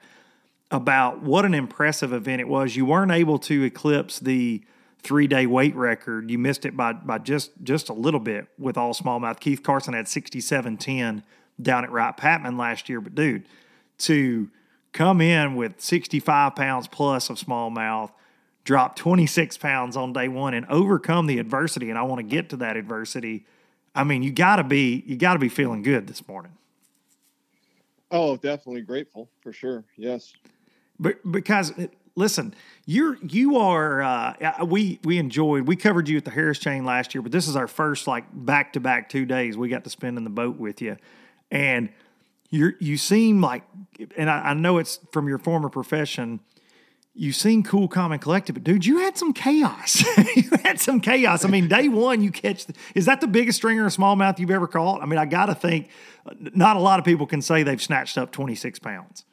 about 0.71 1.23
what 1.23 1.45
an 1.45 1.55
impressive 1.55 2.13
event 2.13 2.41
it 2.41 2.49
was. 2.49 2.77
You 2.77 2.87
weren't 2.87 3.13
able 3.13 3.39
to 3.41 3.63
eclipse 3.63 4.19
the 4.19 4.63
three 4.99 5.27
day 5.27 5.47
weight 5.47 5.75
record. 5.77 6.31
You 6.31 6.39
missed 6.39 6.65
it 6.65 6.77
by 6.77 6.93
by 6.93 7.19
just 7.19 7.53
just 7.63 7.89
a 7.89 7.93
little 7.93 8.21
bit 8.21 8.49
with 8.59 8.77
all 8.77 8.93
smallmouth. 8.93 9.41
Keith 9.41 9.63
Carson 9.63 9.95
had 9.95 10.09
sixty 10.09 10.41
seven 10.41 10.77
ten 10.77 11.23
down 11.61 11.85
at 11.85 11.91
Wright 11.91 12.17
Patman 12.17 12.57
last 12.57 12.89
year, 12.89 13.01
but 13.01 13.15
dude, 13.15 13.47
to 13.99 14.51
come 14.93 15.21
in 15.21 15.55
with 15.55 15.81
sixty 15.81 16.19
five 16.19 16.57
pounds 16.57 16.89
plus 16.89 17.31
of 17.31 17.37
smallmouth, 17.37 18.11
drop 18.65 18.97
twenty 18.97 19.27
six 19.27 19.57
pounds 19.57 19.97
on 19.97 20.13
day 20.13 20.29
one, 20.29 20.55
and 20.55 20.67
overcome 20.67 21.27
the 21.27 21.39
adversity. 21.39 21.91
And 21.91 21.99
I 21.99 22.03
want 22.03 22.19
to 22.19 22.25
get 22.25 22.51
to 22.51 22.57
that 22.57 22.77
adversity. 22.77 23.47
I 23.95 24.05
mean, 24.05 24.23
you 24.23 24.33
got 24.33 24.57
to 24.57 24.65
be 24.65 25.05
you 25.07 25.17
got 25.17 25.35
to 25.35 25.39
be 25.39 25.49
feeling 25.49 25.83
good 25.83 26.09
this 26.09 26.27
morning. 26.27 26.53
Oh, 28.11 28.37
definitely 28.37 28.83
grateful 28.83 29.29
for 29.41 29.53
sure. 29.53 29.85
Yes. 29.97 30.33
But 30.99 31.31
because 31.31 31.73
listen, 32.17 32.55
you're 32.87 33.19
you 33.23 33.57
are 33.59 34.03
uh, 34.03 34.65
we 34.65 34.99
we 35.05 35.19
enjoyed 35.19 35.69
we 35.69 35.77
covered 35.77 36.09
you 36.09 36.17
at 36.17 36.25
the 36.25 36.31
Harris 36.31 36.59
Chain 36.59 36.85
last 36.85 37.15
year, 37.15 37.23
but 37.23 37.31
this 37.31 37.47
is 37.47 37.55
our 37.55 37.69
first 37.69 38.07
like 38.07 38.25
back 38.33 38.73
to 38.73 38.81
back 38.81 39.09
two 39.09 39.27
days 39.27 39.57
we 39.57 39.69
got 39.69 39.85
to 39.85 39.91
spend 39.91 40.19
in 40.19 40.25
the 40.25 40.31
boat 40.31 40.57
with 40.57 40.83
you, 40.83 40.97
and 41.51 41.91
you 42.51 42.73
you 42.81 42.97
seem 42.97 43.41
like, 43.41 43.63
and 44.17 44.29
I, 44.29 44.51
I 44.51 44.55
know 44.55 44.79
it's 44.79 44.99
from 45.13 45.29
your 45.29 45.39
former 45.39 45.69
profession. 45.69 46.41
You 47.19 47.33
seem 47.33 47.63
cool, 47.63 47.89
calm, 47.89 48.13
and 48.13 48.21
collected, 48.21 48.53
but 48.53 48.63
dude, 48.63 48.85
you 48.85 48.99
had 48.99 49.17
some 49.17 49.33
chaos. 49.33 50.05
you 50.37 50.51
had 50.63 50.79
some 50.79 51.01
chaos. 51.01 51.47
I 51.47 51.49
mean, 51.49 51.67
day 51.67 51.89
one, 51.89 52.21
you 52.21 52.31
catch. 52.31 52.67
The, 52.67 52.75
is 52.95 53.07
that 53.07 53.23
the 53.23 53.27
biggest 53.27 53.57
stringer 53.57 53.87
of 53.87 53.97
smallmouth 53.97 54.39
you've 54.39 54.51
ever 54.51 54.67
caught? 54.67 55.01
I 55.03 55.07
mean, 55.07 55.19
I 55.19 55.25
got 55.25 55.47
to 55.47 55.55
think, 55.55 55.89
not 56.39 56.77
a 56.77 56.79
lot 56.79 56.99
of 56.99 57.07
people 57.07 57.27
can 57.27 57.41
say 57.41 57.63
they've 57.63 57.81
snatched 57.81 58.19
up 58.19 58.33
twenty 58.33 58.55
six 58.55 58.79
pounds. 58.79 59.25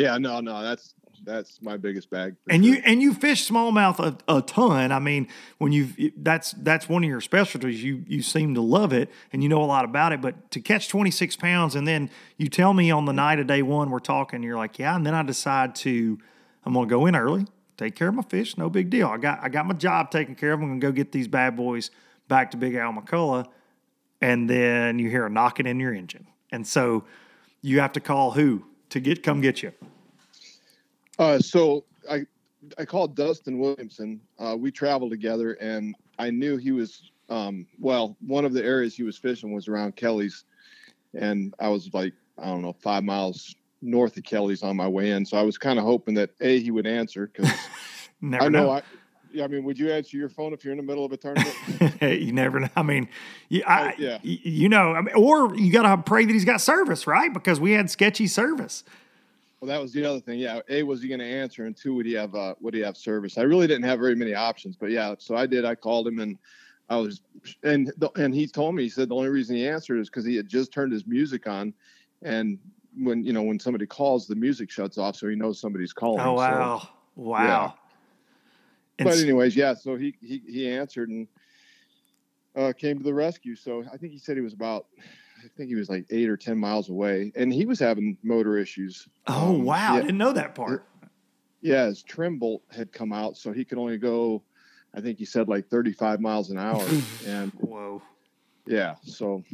Yeah. 0.00 0.18
No. 0.18 0.40
No. 0.40 0.62
That's 0.62 0.94
that's 1.24 1.60
my 1.60 1.76
biggest 1.76 2.10
bag. 2.10 2.36
and 2.48 2.64
sure. 2.64 2.74
you 2.74 2.82
and 2.84 3.02
you 3.02 3.14
fish 3.14 3.48
smallmouth 3.48 3.98
a, 3.98 4.36
a 4.36 4.42
ton. 4.42 4.92
I 4.92 4.98
mean, 4.98 5.28
when 5.58 5.72
you 5.72 6.12
that's 6.16 6.52
that's 6.52 6.88
one 6.88 7.04
of 7.04 7.10
your 7.10 7.20
specialties. 7.20 7.82
You 7.82 8.04
you 8.06 8.22
seem 8.22 8.54
to 8.54 8.60
love 8.60 8.92
it 8.92 9.10
and 9.32 9.42
you 9.42 9.48
know 9.48 9.62
a 9.62 9.66
lot 9.66 9.84
about 9.84 10.12
it. 10.12 10.20
But 10.20 10.50
to 10.52 10.60
catch 10.60 10.88
twenty 10.88 11.10
six 11.10 11.36
pounds 11.36 11.74
and 11.74 11.86
then 11.86 12.10
you 12.36 12.48
tell 12.48 12.72
me 12.72 12.90
on 12.90 13.04
the 13.04 13.12
night 13.12 13.38
of 13.38 13.46
day 13.46 13.62
one 13.62 13.90
we're 13.90 13.98
talking, 13.98 14.42
you're 14.42 14.56
like, 14.56 14.78
yeah, 14.78 14.96
and 14.96 15.04
then 15.04 15.14
I 15.14 15.22
decide 15.22 15.74
to 15.76 16.18
I'm 16.64 16.74
gonna 16.74 16.86
go 16.86 17.06
in 17.06 17.14
early, 17.14 17.46
take 17.76 17.94
care 17.94 18.08
of 18.08 18.14
my 18.14 18.22
fish, 18.22 18.56
no 18.56 18.70
big 18.70 18.90
deal. 18.90 19.08
I 19.08 19.18
got 19.18 19.40
I 19.42 19.48
got 19.48 19.66
my 19.66 19.74
job 19.74 20.10
taken 20.10 20.34
care 20.34 20.52
of. 20.52 20.60
I'm 20.60 20.68
gonna 20.68 20.80
go 20.80 20.92
get 20.92 21.12
these 21.12 21.28
bad 21.28 21.56
boys 21.56 21.90
back 22.28 22.50
to 22.52 22.56
Big 22.56 22.74
Al 22.74 22.92
McCullough, 22.92 23.46
and 24.20 24.48
then 24.48 24.98
you 24.98 25.10
hear 25.10 25.26
a 25.26 25.30
knocking 25.30 25.66
in 25.66 25.80
your 25.80 25.92
engine, 25.92 26.26
and 26.50 26.66
so 26.66 27.04
you 27.62 27.80
have 27.80 27.92
to 27.92 28.00
call 28.00 28.30
who 28.30 28.64
to 28.90 29.00
get 29.00 29.22
come 29.22 29.40
get 29.40 29.62
you. 29.62 29.72
Uh, 31.18 31.38
so 31.38 31.84
I 32.08 32.26
I 32.78 32.84
called 32.84 33.16
Dustin 33.16 33.58
Williamson. 33.58 34.20
Uh, 34.38 34.56
we 34.58 34.70
traveled 34.70 35.10
together, 35.10 35.54
and 35.54 35.94
I 36.18 36.30
knew 36.30 36.56
he 36.56 36.72
was 36.72 37.10
um, 37.28 37.66
well. 37.78 38.16
One 38.20 38.44
of 38.44 38.52
the 38.52 38.64
areas 38.64 38.94
he 38.94 39.02
was 39.02 39.16
fishing 39.16 39.52
was 39.52 39.68
around 39.68 39.96
Kelly's, 39.96 40.44
and 41.14 41.54
I 41.58 41.68
was 41.68 41.92
like 41.94 42.12
I 42.38 42.46
don't 42.46 42.62
know 42.62 42.72
five 42.72 43.04
miles 43.04 43.54
north 43.82 44.16
of 44.16 44.24
Kelly's 44.24 44.62
on 44.62 44.76
my 44.76 44.88
way 44.88 45.10
in. 45.10 45.24
So 45.24 45.36
I 45.36 45.42
was 45.42 45.56
kind 45.56 45.78
of 45.78 45.84
hoping 45.84 46.14
that 46.14 46.30
a 46.40 46.60
he 46.60 46.70
would 46.70 46.86
answer 46.86 47.30
because 47.32 47.50
I 48.22 48.26
know, 48.26 48.48
know. 48.48 48.70
I. 48.70 48.82
Yeah, 49.32 49.44
I 49.44 49.48
mean, 49.48 49.64
would 49.64 49.78
you 49.78 49.90
answer 49.92 50.16
your 50.16 50.28
phone 50.28 50.52
if 50.52 50.64
you're 50.64 50.72
in 50.72 50.76
the 50.78 50.82
middle 50.84 51.04
of 51.04 51.12
a 51.12 51.16
tournament? 51.16 51.54
you 52.02 52.32
never 52.32 52.60
know. 52.60 52.68
I 52.76 52.82
mean, 52.82 53.08
you, 53.48 53.62
I, 53.66 53.90
Oh, 53.90 53.94
yeah. 53.98 54.18
you 54.22 54.68
know, 54.68 54.92
I 54.92 55.02
mean, 55.02 55.14
or 55.14 55.54
you 55.56 55.72
got 55.72 55.82
to 55.82 56.02
pray 56.02 56.24
that 56.24 56.32
he's 56.32 56.44
got 56.44 56.60
service, 56.60 57.06
right? 57.06 57.32
Because 57.32 57.60
we 57.60 57.72
had 57.72 57.90
sketchy 57.90 58.26
service. 58.26 58.82
well, 59.60 59.68
that 59.68 59.80
was 59.80 59.92
the 59.92 60.04
other 60.04 60.20
thing. 60.20 60.38
Yeah, 60.38 60.60
a 60.68 60.82
was 60.82 61.02
he 61.02 61.08
going 61.08 61.20
to 61.20 61.26
answer, 61.26 61.66
and 61.66 61.76
two 61.76 61.94
would 61.94 62.06
he 62.06 62.12
have 62.14 62.34
uh, 62.34 62.54
would 62.60 62.74
he 62.74 62.80
have 62.80 62.96
service? 62.96 63.38
I 63.38 63.42
really 63.42 63.66
didn't 63.66 63.84
have 63.84 63.98
very 64.00 64.14
many 64.16 64.34
options, 64.34 64.76
but 64.76 64.90
yeah, 64.90 65.14
so 65.18 65.36
I 65.36 65.46
did. 65.46 65.64
I 65.64 65.74
called 65.74 66.08
him, 66.08 66.18
and 66.18 66.38
I 66.88 66.96
was, 66.96 67.20
and 67.62 67.92
the, 67.98 68.10
and 68.16 68.34
he 68.34 68.46
told 68.48 68.74
me 68.74 68.82
he 68.84 68.88
said 68.88 69.08
the 69.10 69.14
only 69.14 69.28
reason 69.28 69.54
he 69.56 69.68
answered 69.68 69.98
is 70.00 70.08
because 70.10 70.24
he 70.24 70.34
had 70.34 70.48
just 70.48 70.72
turned 70.72 70.92
his 70.92 71.06
music 71.06 71.46
on, 71.46 71.72
and 72.22 72.58
when 72.96 73.22
you 73.22 73.32
know 73.32 73.42
when 73.42 73.60
somebody 73.60 73.86
calls, 73.86 74.26
the 74.26 74.34
music 74.34 74.70
shuts 74.70 74.98
off, 74.98 75.14
so 75.16 75.28
he 75.28 75.36
knows 75.36 75.60
somebody's 75.60 75.92
calling. 75.92 76.20
Oh 76.20 76.36
So- 76.36 76.40
wow, 76.42 76.88
wow. 77.14 77.64
And 77.64 77.79
but 79.04 79.18
anyways, 79.18 79.56
yeah. 79.56 79.74
So 79.74 79.96
he 79.96 80.14
he 80.20 80.42
he 80.46 80.68
answered 80.70 81.08
and 81.08 81.26
uh, 82.56 82.72
came 82.76 82.98
to 82.98 83.04
the 83.04 83.14
rescue. 83.14 83.54
So 83.56 83.84
I 83.92 83.96
think 83.96 84.12
he 84.12 84.18
said 84.18 84.36
he 84.36 84.42
was 84.42 84.52
about, 84.54 84.86
I 85.44 85.48
think 85.56 85.68
he 85.68 85.74
was 85.76 85.88
like 85.88 86.06
eight 86.10 86.28
or 86.28 86.36
ten 86.36 86.58
miles 86.58 86.88
away, 86.88 87.32
and 87.36 87.52
he 87.52 87.64
was 87.66 87.78
having 87.78 88.16
motor 88.22 88.58
issues. 88.58 89.08
oh 89.26 89.50
Um, 89.54 89.64
wow, 89.64 89.94
I 89.96 90.00
didn't 90.00 90.18
know 90.18 90.32
that 90.32 90.54
part. 90.54 90.86
yeah, 91.60 91.86
his 91.86 92.02
trim 92.02 92.38
bolt 92.38 92.62
had 92.70 92.92
come 92.92 93.12
out, 93.12 93.36
so 93.36 93.52
he 93.52 93.64
could 93.64 93.78
only 93.78 93.98
go. 93.98 94.42
I 94.94 95.00
think 95.00 95.18
he 95.18 95.24
said 95.24 95.48
like 95.48 95.68
35 95.68 96.20
miles 96.20 96.50
an 96.50 96.58
hour, 96.58 96.84
and 97.26 97.52
Whoa. 97.60 98.02
yeah, 98.66 98.96
so 99.04 99.44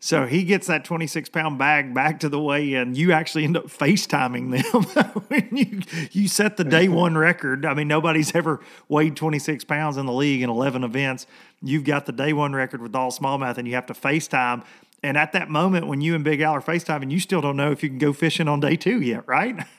So 0.00 0.26
he 0.26 0.44
gets 0.44 0.68
that 0.68 0.84
26 0.84 1.28
pound 1.30 1.58
bag 1.58 1.92
back 1.92 2.20
to 2.20 2.28
the 2.28 2.38
weigh 2.40 2.74
in. 2.74 2.94
You 2.94 3.12
actually 3.12 3.44
end 3.44 3.56
up 3.56 3.66
FaceTiming 3.66 4.62
them 4.62 4.82
when 5.28 5.48
you, 5.56 5.80
you 6.12 6.28
set 6.28 6.56
the 6.56 6.64
day 6.64 6.88
one 6.88 7.18
record. 7.18 7.66
I 7.66 7.74
mean, 7.74 7.88
nobody's 7.88 8.34
ever 8.34 8.60
weighed 8.88 9.16
26 9.16 9.64
pounds 9.64 9.96
in 9.96 10.06
the 10.06 10.12
league 10.12 10.42
in 10.42 10.50
11 10.50 10.84
events. 10.84 11.26
You've 11.62 11.84
got 11.84 12.06
the 12.06 12.12
day 12.12 12.32
one 12.32 12.52
record 12.54 12.80
with 12.80 12.94
all 12.94 13.10
smallmouth, 13.10 13.58
and 13.58 13.66
you 13.66 13.74
have 13.74 13.86
to 13.86 13.94
FaceTime. 13.94 14.64
And 15.02 15.16
at 15.16 15.32
that 15.32 15.50
moment, 15.50 15.88
when 15.88 16.00
you 16.00 16.14
and 16.14 16.22
Big 16.22 16.40
Al 16.40 16.54
are 16.54 16.62
FaceTiming, 16.62 17.10
you 17.10 17.18
still 17.18 17.40
don't 17.40 17.56
know 17.56 17.72
if 17.72 17.82
you 17.82 17.88
can 17.88 17.98
go 17.98 18.12
fishing 18.12 18.46
on 18.46 18.60
day 18.60 18.76
two 18.76 19.00
yet, 19.00 19.26
right? 19.26 19.64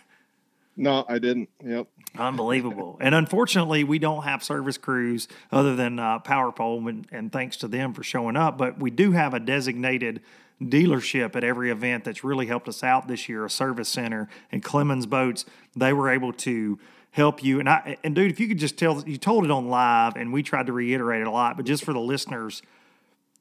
no, 0.80 1.06
I 1.08 1.20
didn't. 1.20 1.50
Yep. 1.64 1.88
Unbelievable. 2.18 2.98
and 3.02 3.14
unfortunately, 3.14 3.84
we 3.84 4.00
don't 4.00 4.24
have 4.24 4.44
service 4.44 4.78
crews 4.78 5.28
other 5.52 5.76
than 5.76 6.00
uh, 6.00 6.20
Power 6.20 6.52
Pole, 6.52 6.88
and, 6.88 7.06
and 7.12 7.32
thanks 7.32 7.58
to 7.58 7.68
them 7.68 7.94
for 7.94 8.02
showing 8.02 8.36
up. 8.36 8.58
But 8.58 8.80
we 8.80 8.90
do 8.90 9.12
have 9.12 9.34
a 9.34 9.40
designated 9.40 10.22
dealership 10.62 11.36
at 11.36 11.44
every 11.44 11.70
event 11.70 12.04
that's 12.04 12.24
really 12.24 12.48
helped 12.48 12.68
us 12.68 12.84
out 12.84 13.08
this 13.08 13.30
year, 13.30 13.46
a 13.46 13.50
service 13.50 13.90
center. 13.90 14.30
And 14.52 14.64
Clemens 14.64 15.06
Boats, 15.06 15.46
they 15.76 15.94
were 15.94 16.10
able 16.10 16.34
to 16.34 16.80
help 17.12 17.44
you. 17.44 17.60
And 17.60 17.70
I 17.70 17.98
and 18.04 18.16
dude, 18.16 18.32
if 18.32 18.40
you 18.40 18.48
could 18.48 18.60
just 18.60 18.78
tell, 18.78 19.04
you 19.08 19.18
told 19.18 19.46
it 19.46 19.52
on 19.52 19.68
live, 19.68 20.16
and 20.16 20.32
we 20.32 20.44
tried 20.44 20.68
to 20.68 20.74
reiterate 20.74 21.22
it 21.22 21.28
a 21.28 21.32
lot, 21.32 21.58
but 21.58 21.66
just 21.66 21.84
for 21.84 21.94
the 21.94 22.00
listeners, 22.00 22.62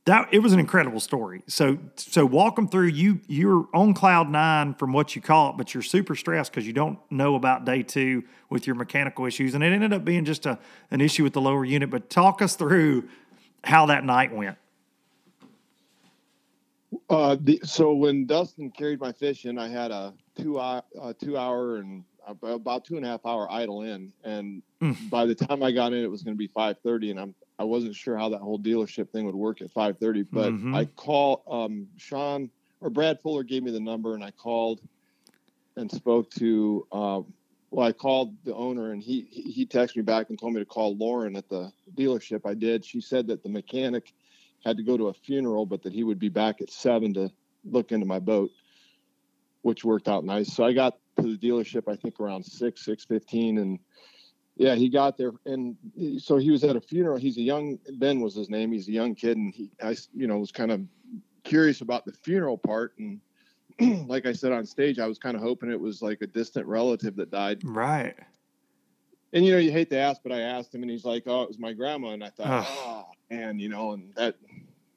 that 0.08 0.26
it 0.32 0.38
was 0.38 0.54
an 0.54 0.58
incredible 0.58 1.00
story. 1.00 1.42
So 1.48 1.78
so 1.96 2.24
walk 2.24 2.56
them 2.56 2.66
through. 2.66 2.86
You 2.86 3.20
you're 3.26 3.68
on 3.74 3.92
cloud 3.92 4.30
nine 4.30 4.72
from 4.72 4.94
what 4.94 5.14
you 5.14 5.20
call 5.20 5.50
it, 5.50 5.56
but 5.58 5.74
you're 5.74 5.82
super 5.82 6.14
stressed 6.16 6.50
because 6.50 6.66
you 6.66 6.72
don't 6.72 6.98
know 7.10 7.34
about 7.34 7.66
day 7.66 7.82
two 7.82 8.24
with 8.48 8.66
your 8.66 8.74
mechanical 8.74 9.26
issues, 9.26 9.54
and 9.54 9.62
it 9.62 9.70
ended 9.70 9.92
up 9.92 10.06
being 10.06 10.24
just 10.24 10.46
a 10.46 10.58
an 10.90 11.02
issue 11.02 11.24
with 11.24 11.34
the 11.34 11.42
lower 11.42 11.62
unit. 11.62 11.90
But 11.90 12.08
talk 12.08 12.40
us 12.40 12.56
through 12.56 13.06
how 13.64 13.84
that 13.86 14.02
night 14.02 14.34
went. 14.34 14.56
Uh, 17.10 17.36
the, 17.38 17.60
so 17.62 17.92
when 17.92 18.24
Dustin 18.24 18.70
carried 18.70 19.00
my 19.00 19.12
fish 19.12 19.44
in, 19.44 19.58
I 19.58 19.68
had 19.68 19.90
a 19.90 20.14
two 20.40 20.58
hour, 20.58 20.82
uh, 20.98 21.12
two 21.22 21.36
hour 21.36 21.76
and 21.76 22.02
about 22.42 22.86
two 22.86 22.96
and 22.96 23.04
a 23.04 23.08
half 23.08 23.26
hour 23.26 23.46
idle 23.50 23.82
in, 23.82 24.12
and 24.24 24.62
Mm. 24.80 25.10
by 25.10 25.26
the 25.26 25.34
time 25.34 25.62
I 25.64 25.72
got 25.72 25.92
in, 25.92 26.04
it 26.04 26.10
was 26.10 26.22
going 26.22 26.34
to 26.36 26.38
be 26.38 26.46
five 26.46 26.76
thirty, 26.84 27.10
and 27.10 27.18
I'm 27.18 27.34
I 27.58 27.64
wasn't 27.64 27.94
sure 27.94 28.16
how 28.16 28.28
that 28.30 28.40
whole 28.40 28.58
dealership 28.58 29.10
thing 29.10 29.26
would 29.26 29.34
work 29.34 29.60
at 29.62 29.70
five 29.72 29.98
thirty, 29.98 30.22
but 30.22 30.52
Mhm. 30.52 30.74
I 30.74 30.84
call 30.84 31.42
um, 31.46 31.88
Sean 31.96 32.50
or 32.80 32.90
Brad 32.90 33.20
Fuller 33.20 33.42
gave 33.42 33.62
me 33.62 33.72
the 33.72 33.80
number, 33.80 34.14
and 34.14 34.22
I 34.22 34.30
called 34.30 34.80
and 35.76 35.90
spoke 35.90 36.30
to. 36.32 36.86
Uh, 36.92 37.22
well, 37.70 37.86
I 37.86 37.92
called 37.92 38.36
the 38.44 38.54
owner, 38.54 38.92
and 38.92 39.02
he 39.02 39.22
he 39.30 39.42
he 39.42 39.66
texted 39.66 39.96
me 39.96 40.02
back 40.02 40.30
and 40.30 40.38
told 40.38 40.54
me 40.54 40.60
to 40.60 40.66
call 40.66 40.96
Lauren 40.96 41.36
at 41.36 41.48
the 41.48 41.72
dealership. 41.94 42.42
I 42.46 42.54
did. 42.54 42.84
She 42.84 43.00
said 43.00 43.26
that 43.26 43.42
the 43.42 43.48
mechanic 43.48 44.12
had 44.64 44.76
to 44.76 44.82
go 44.82 44.96
to 44.96 45.08
a 45.08 45.12
funeral, 45.14 45.66
but 45.66 45.82
that 45.82 45.92
he 45.92 46.04
would 46.04 46.18
be 46.18 46.28
back 46.28 46.60
at 46.60 46.70
seven 46.70 47.14
to 47.14 47.30
look 47.64 47.92
into 47.92 48.06
my 48.06 48.18
boat, 48.18 48.50
which 49.62 49.84
worked 49.84 50.08
out 50.08 50.24
nice. 50.24 50.52
So 50.52 50.64
I 50.64 50.72
got 50.72 50.98
to 51.20 51.36
the 51.36 51.38
dealership, 51.38 51.92
I 51.92 51.96
think 51.96 52.20
around 52.20 52.44
six, 52.44 52.84
six 52.84 53.04
fifteen, 53.04 53.58
and 53.58 53.78
yeah, 54.58 54.74
he 54.74 54.88
got 54.88 55.16
there, 55.16 55.30
and 55.46 55.76
so 56.18 56.36
he 56.36 56.50
was 56.50 56.64
at 56.64 56.74
a 56.74 56.80
funeral. 56.80 57.16
He's 57.16 57.38
a 57.38 57.42
young 57.42 57.78
Ben 57.94 58.20
was 58.20 58.34
his 58.34 58.50
name. 58.50 58.72
He's 58.72 58.88
a 58.88 58.92
young 58.92 59.14
kid, 59.14 59.36
and 59.36 59.54
he, 59.54 59.70
I, 59.80 59.96
you 60.12 60.26
know, 60.26 60.38
was 60.38 60.50
kind 60.50 60.72
of 60.72 60.82
curious 61.44 61.80
about 61.80 62.04
the 62.04 62.12
funeral 62.12 62.58
part, 62.58 62.94
and 62.98 63.20
like 64.08 64.26
I 64.26 64.32
said 64.32 64.50
on 64.50 64.66
stage, 64.66 64.98
I 64.98 65.06
was 65.06 65.16
kind 65.16 65.36
of 65.36 65.42
hoping 65.42 65.70
it 65.70 65.80
was 65.80 66.02
like 66.02 66.22
a 66.22 66.26
distant 66.26 66.66
relative 66.66 67.14
that 67.16 67.30
died. 67.30 67.60
Right. 67.62 68.16
And 69.32 69.44
you 69.44 69.52
know, 69.52 69.58
you 69.58 69.70
hate 69.70 69.90
to 69.90 69.98
ask, 69.98 70.22
but 70.24 70.32
I 70.32 70.40
asked 70.40 70.74
him, 70.74 70.82
and 70.82 70.90
he's 70.90 71.04
like, 71.04 71.22
"Oh, 71.26 71.42
it 71.42 71.48
was 71.48 71.60
my 71.60 71.72
grandma," 71.72 72.10
and 72.10 72.24
I 72.24 72.30
thought, 72.30 72.46
Ugh. 72.48 72.66
"Oh, 72.68 73.04
man," 73.30 73.60
you 73.60 73.68
know, 73.68 73.92
and 73.92 74.12
that 74.16 74.36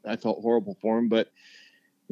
I 0.05 0.15
felt 0.15 0.41
horrible 0.41 0.75
for 0.81 0.97
him. 0.97 1.07
But, 1.07 1.29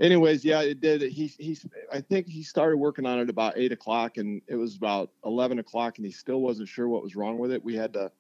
anyways, 0.02 0.44
yeah, 0.44 0.62
it 0.62 0.80
did. 0.80 1.02
He 1.02 1.28
he's 1.38 1.66
I 1.92 2.02
think 2.02 2.28
he 2.28 2.44
started 2.44 2.78
working 2.78 3.06
on 3.06 3.20
it 3.20 3.30
about 3.30 3.58
eight 3.58 3.72
o'clock, 3.72 4.18
and 4.18 4.42
it 4.48 4.56
was 4.56 4.76
about 4.76 5.12
eleven 5.26 5.60
o'clock, 5.60 5.98
and 5.98 6.06
he 6.06 6.12
still 6.12 6.42
wasn't 6.42 6.70
sure 6.70 6.88
what 6.88 7.04
was 7.04 7.16
wrong 7.16 7.38
with 7.38 7.52
it. 7.52 7.64
We 7.64 7.76
had 7.76 7.94
to 7.94 8.12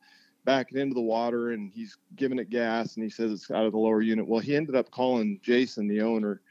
back 0.45 0.71
it 0.71 0.77
into 0.77 0.95
the 0.95 1.01
water, 1.01 1.51
and 1.51 1.71
he's 1.73 1.97
giving 2.15 2.39
it 2.39 2.49
gas, 2.49 2.95
and 2.95 3.03
he 3.03 3.09
says 3.09 3.31
it's 3.31 3.51
out 3.51 3.65
of 3.65 3.71
the 3.71 3.77
lower 3.77 4.01
unit. 4.01 4.27
Well, 4.27 4.39
he 4.39 4.55
ended 4.55 4.75
up 4.75 4.91
calling 4.91 5.39
Jason, 5.41 5.87
the 5.87 6.01
owner. 6.01 6.41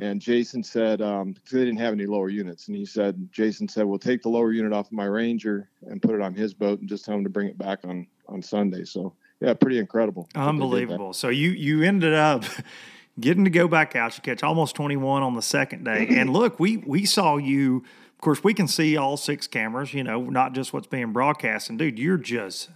And 0.00 0.20
Jason 0.20 0.62
said, 0.62 1.02
um, 1.02 1.34
they 1.50 1.58
didn't 1.58 1.78
have 1.78 1.92
any 1.92 2.06
lower 2.06 2.28
units. 2.28 2.68
And 2.68 2.76
he 2.76 2.86
said, 2.86 3.28
Jason 3.32 3.66
said, 3.66 3.84
we'll 3.84 3.98
take 3.98 4.22
the 4.22 4.28
lower 4.28 4.52
unit 4.52 4.72
off 4.72 4.86
of 4.86 4.92
my 4.92 5.06
Ranger 5.06 5.70
and 5.82 6.00
put 6.00 6.14
it 6.14 6.20
on 6.20 6.34
his 6.34 6.54
boat 6.54 6.78
and 6.78 6.88
just 6.88 7.04
tell 7.04 7.16
him 7.16 7.24
to 7.24 7.30
bring 7.30 7.48
it 7.48 7.58
back 7.58 7.80
on, 7.82 8.06
on 8.28 8.40
Sunday. 8.40 8.84
So, 8.84 9.14
yeah, 9.40 9.54
pretty 9.54 9.78
incredible. 9.78 10.28
Unbelievable. 10.36 11.12
So 11.12 11.28
you 11.28 11.50
you 11.50 11.82
ended 11.82 12.14
up 12.14 12.44
getting 13.20 13.44
to 13.44 13.50
go 13.50 13.68
back 13.68 13.96
out. 13.96 14.16
You 14.16 14.22
catch 14.22 14.42
almost 14.42 14.74
21 14.76 15.22
on 15.22 15.34
the 15.34 15.42
second 15.42 15.84
day. 15.84 16.06
And 16.08 16.30
look, 16.32 16.58
we 16.58 16.78
we 16.78 17.04
saw 17.04 17.36
you. 17.36 17.84
Of 18.14 18.22
course, 18.22 18.42
we 18.42 18.52
can 18.52 18.66
see 18.66 18.96
all 18.96 19.16
six 19.16 19.46
cameras. 19.46 19.94
You 19.94 20.04
know, 20.04 20.24
not 20.24 20.52
just 20.52 20.72
what's 20.72 20.86
being 20.86 21.12
broadcast. 21.12 21.70
And 21.70 21.78
dude, 21.78 21.98
you're 21.98 22.16
just 22.16 22.70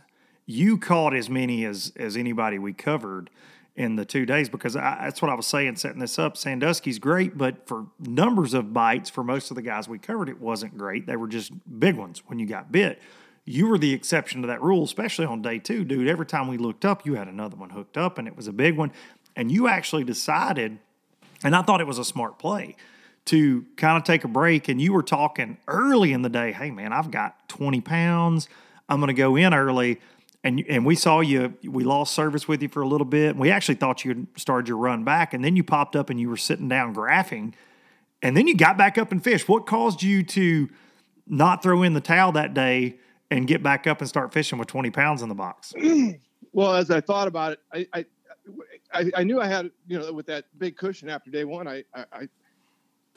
you 0.47 0.79
caught 0.79 1.15
as 1.15 1.29
many 1.29 1.65
as 1.65 1.93
as 1.97 2.17
anybody 2.17 2.59
we 2.59 2.73
covered 2.73 3.31
in 3.75 3.97
the 3.97 4.05
two 4.05 4.27
days 4.27 4.49
because 4.49 4.77
I, 4.77 4.99
that's 5.05 5.23
what 5.23 5.31
I 5.31 5.35
was 5.35 5.47
saying 5.47 5.77
setting 5.77 5.99
this 5.99 6.19
up. 6.19 6.37
Sandusky's 6.37 6.99
great, 6.99 7.39
but 7.39 7.67
for 7.67 7.87
numbers 7.99 8.55
of 8.55 8.73
bites 8.73 9.09
for 9.09 9.25
most 9.25 9.51
of 9.51 9.55
the 9.55 9.63
guys 9.63 9.89
we 9.89 9.99
covered, 9.99 10.29
it 10.29 10.41
wasn't 10.41 10.77
great. 10.77 11.07
They 11.07 11.17
were 11.17 11.29
just 11.29 11.53
big 11.81 11.97
ones 11.97 12.23
when 12.27 12.39
you 12.39 12.47
got 12.47 12.71
bit. 12.71 13.01
You 13.45 13.67
were 13.67 13.79
the 13.79 13.93
exception 13.93 14.43
to 14.43 14.49
that 14.49 14.63
rule, 14.63 14.85
especially 14.85 15.27
on 15.27 15.43
day 15.43 15.59
two, 15.59 15.85
dude. 15.85 16.07
Every 16.07 16.27
time 16.27 16.47
we 16.47 16.59
looked 16.59 16.85
up, 16.85 17.05
you 17.05 17.15
had 17.15 17.27
another 17.27 17.57
one 17.57 17.71
hooked 17.71 17.97
up, 17.97 18.19
and 18.19 18.29
it 18.29 18.37
was 18.37 18.47
a 18.47 18.53
big 18.53 18.77
one. 18.77 18.93
And 19.37 19.51
you 19.51 19.69
actually 19.69 20.05
decided, 20.05 20.79
and 21.43 21.57
I 21.57 21.63
thought 21.63 21.81
it 21.81 21.87
was 21.87 21.99
a 21.99 22.05
smart 22.05 22.39
play 22.39 22.77
to 23.27 23.65
kind 23.77 23.97
of 23.97 24.05
take 24.05 24.25
a 24.25 24.29
break. 24.29 24.69
And 24.69 24.81
you 24.81 24.93
were 24.93 25.03
talking 25.03 25.59
early 25.69 26.13
in 26.13 26.23
the 26.23 26.29
day, 26.29 26.53
hey, 26.53 26.71
man, 26.71 26.93
I've 26.93 27.11
got 27.11 27.49
20 27.49 27.81
pounds. 27.81 28.49
I'm 28.89 28.99
going 28.99 29.09
to 29.09 29.15
go 29.15 29.37
in 29.37 29.55
early. 29.55 30.01
And, 30.45 30.65
and 30.69 30.85
we 30.85 30.97
saw 30.97 31.21
you, 31.21 31.55
we 31.65 31.85
lost 31.85 32.15
service 32.15 32.49
with 32.49 32.63
you 32.63 32.69
for 32.69 32.83
a 32.83 32.89
little 32.89 33.05
bit. 33.05 33.31
And 33.31 33.39
we 33.39 33.51
actually 33.51 33.77
thought 33.77 34.05
you 34.05 34.11
had 34.11 34.27
started 34.37 34.69
your 34.69 34.77
run 34.77 35.05
back. 35.05 35.35
And 35.35 35.45
then 35.45 35.57
you 35.57 35.63
popped 35.63 35.95
up 35.95 36.11
and 36.11 36.21
you 36.21 36.29
were 36.29 36.37
sitting 36.37 36.69
down 36.69 36.95
graphing. 36.95 37.55
And 38.23 38.37
then 38.37 38.47
you 38.49 38.57
got 38.57 38.77
back 38.77 38.99
up 38.99 39.13
and 39.13 39.23
fished. 39.23 39.49
What 39.49 39.67
caused 39.67 40.03
you 40.03 40.23
to 40.25 40.69
not 41.27 41.63
throw 41.63 41.83
in 41.83 41.95
the 41.95 42.01
towel 42.01 42.33
that 42.33 42.55
day 42.55 42.99
and 43.31 43.47
get 43.47 43.63
back 43.63 43.87
up 43.87 44.01
and 44.01 44.09
start 44.09 44.33
fishing 44.33 44.59
with 44.59 44.69
20 44.69 44.91
pounds 44.91 45.23
in 45.23 45.29
the 45.29 45.35
box? 45.35 45.73
Well, 46.53 46.75
as 46.75 46.91
I 46.91 47.01
thought 47.01 47.29
about 47.29 47.53
it, 47.53 47.61
I, 47.73 47.87
I, 47.95 48.05
I, 48.93 49.11
I 49.17 49.25
knew 49.25 49.41
I 49.41 49.47
had, 49.47 49.71
you 49.87 49.99
know, 49.99 50.13
with 50.13 50.27
that 50.27 50.47
big 50.59 50.77
cushion 50.77 51.09
after 51.09 51.31
day 51.31 51.45
one, 51.45 51.67
I, 51.67 51.85
I, 51.95 52.05
I 52.13 52.29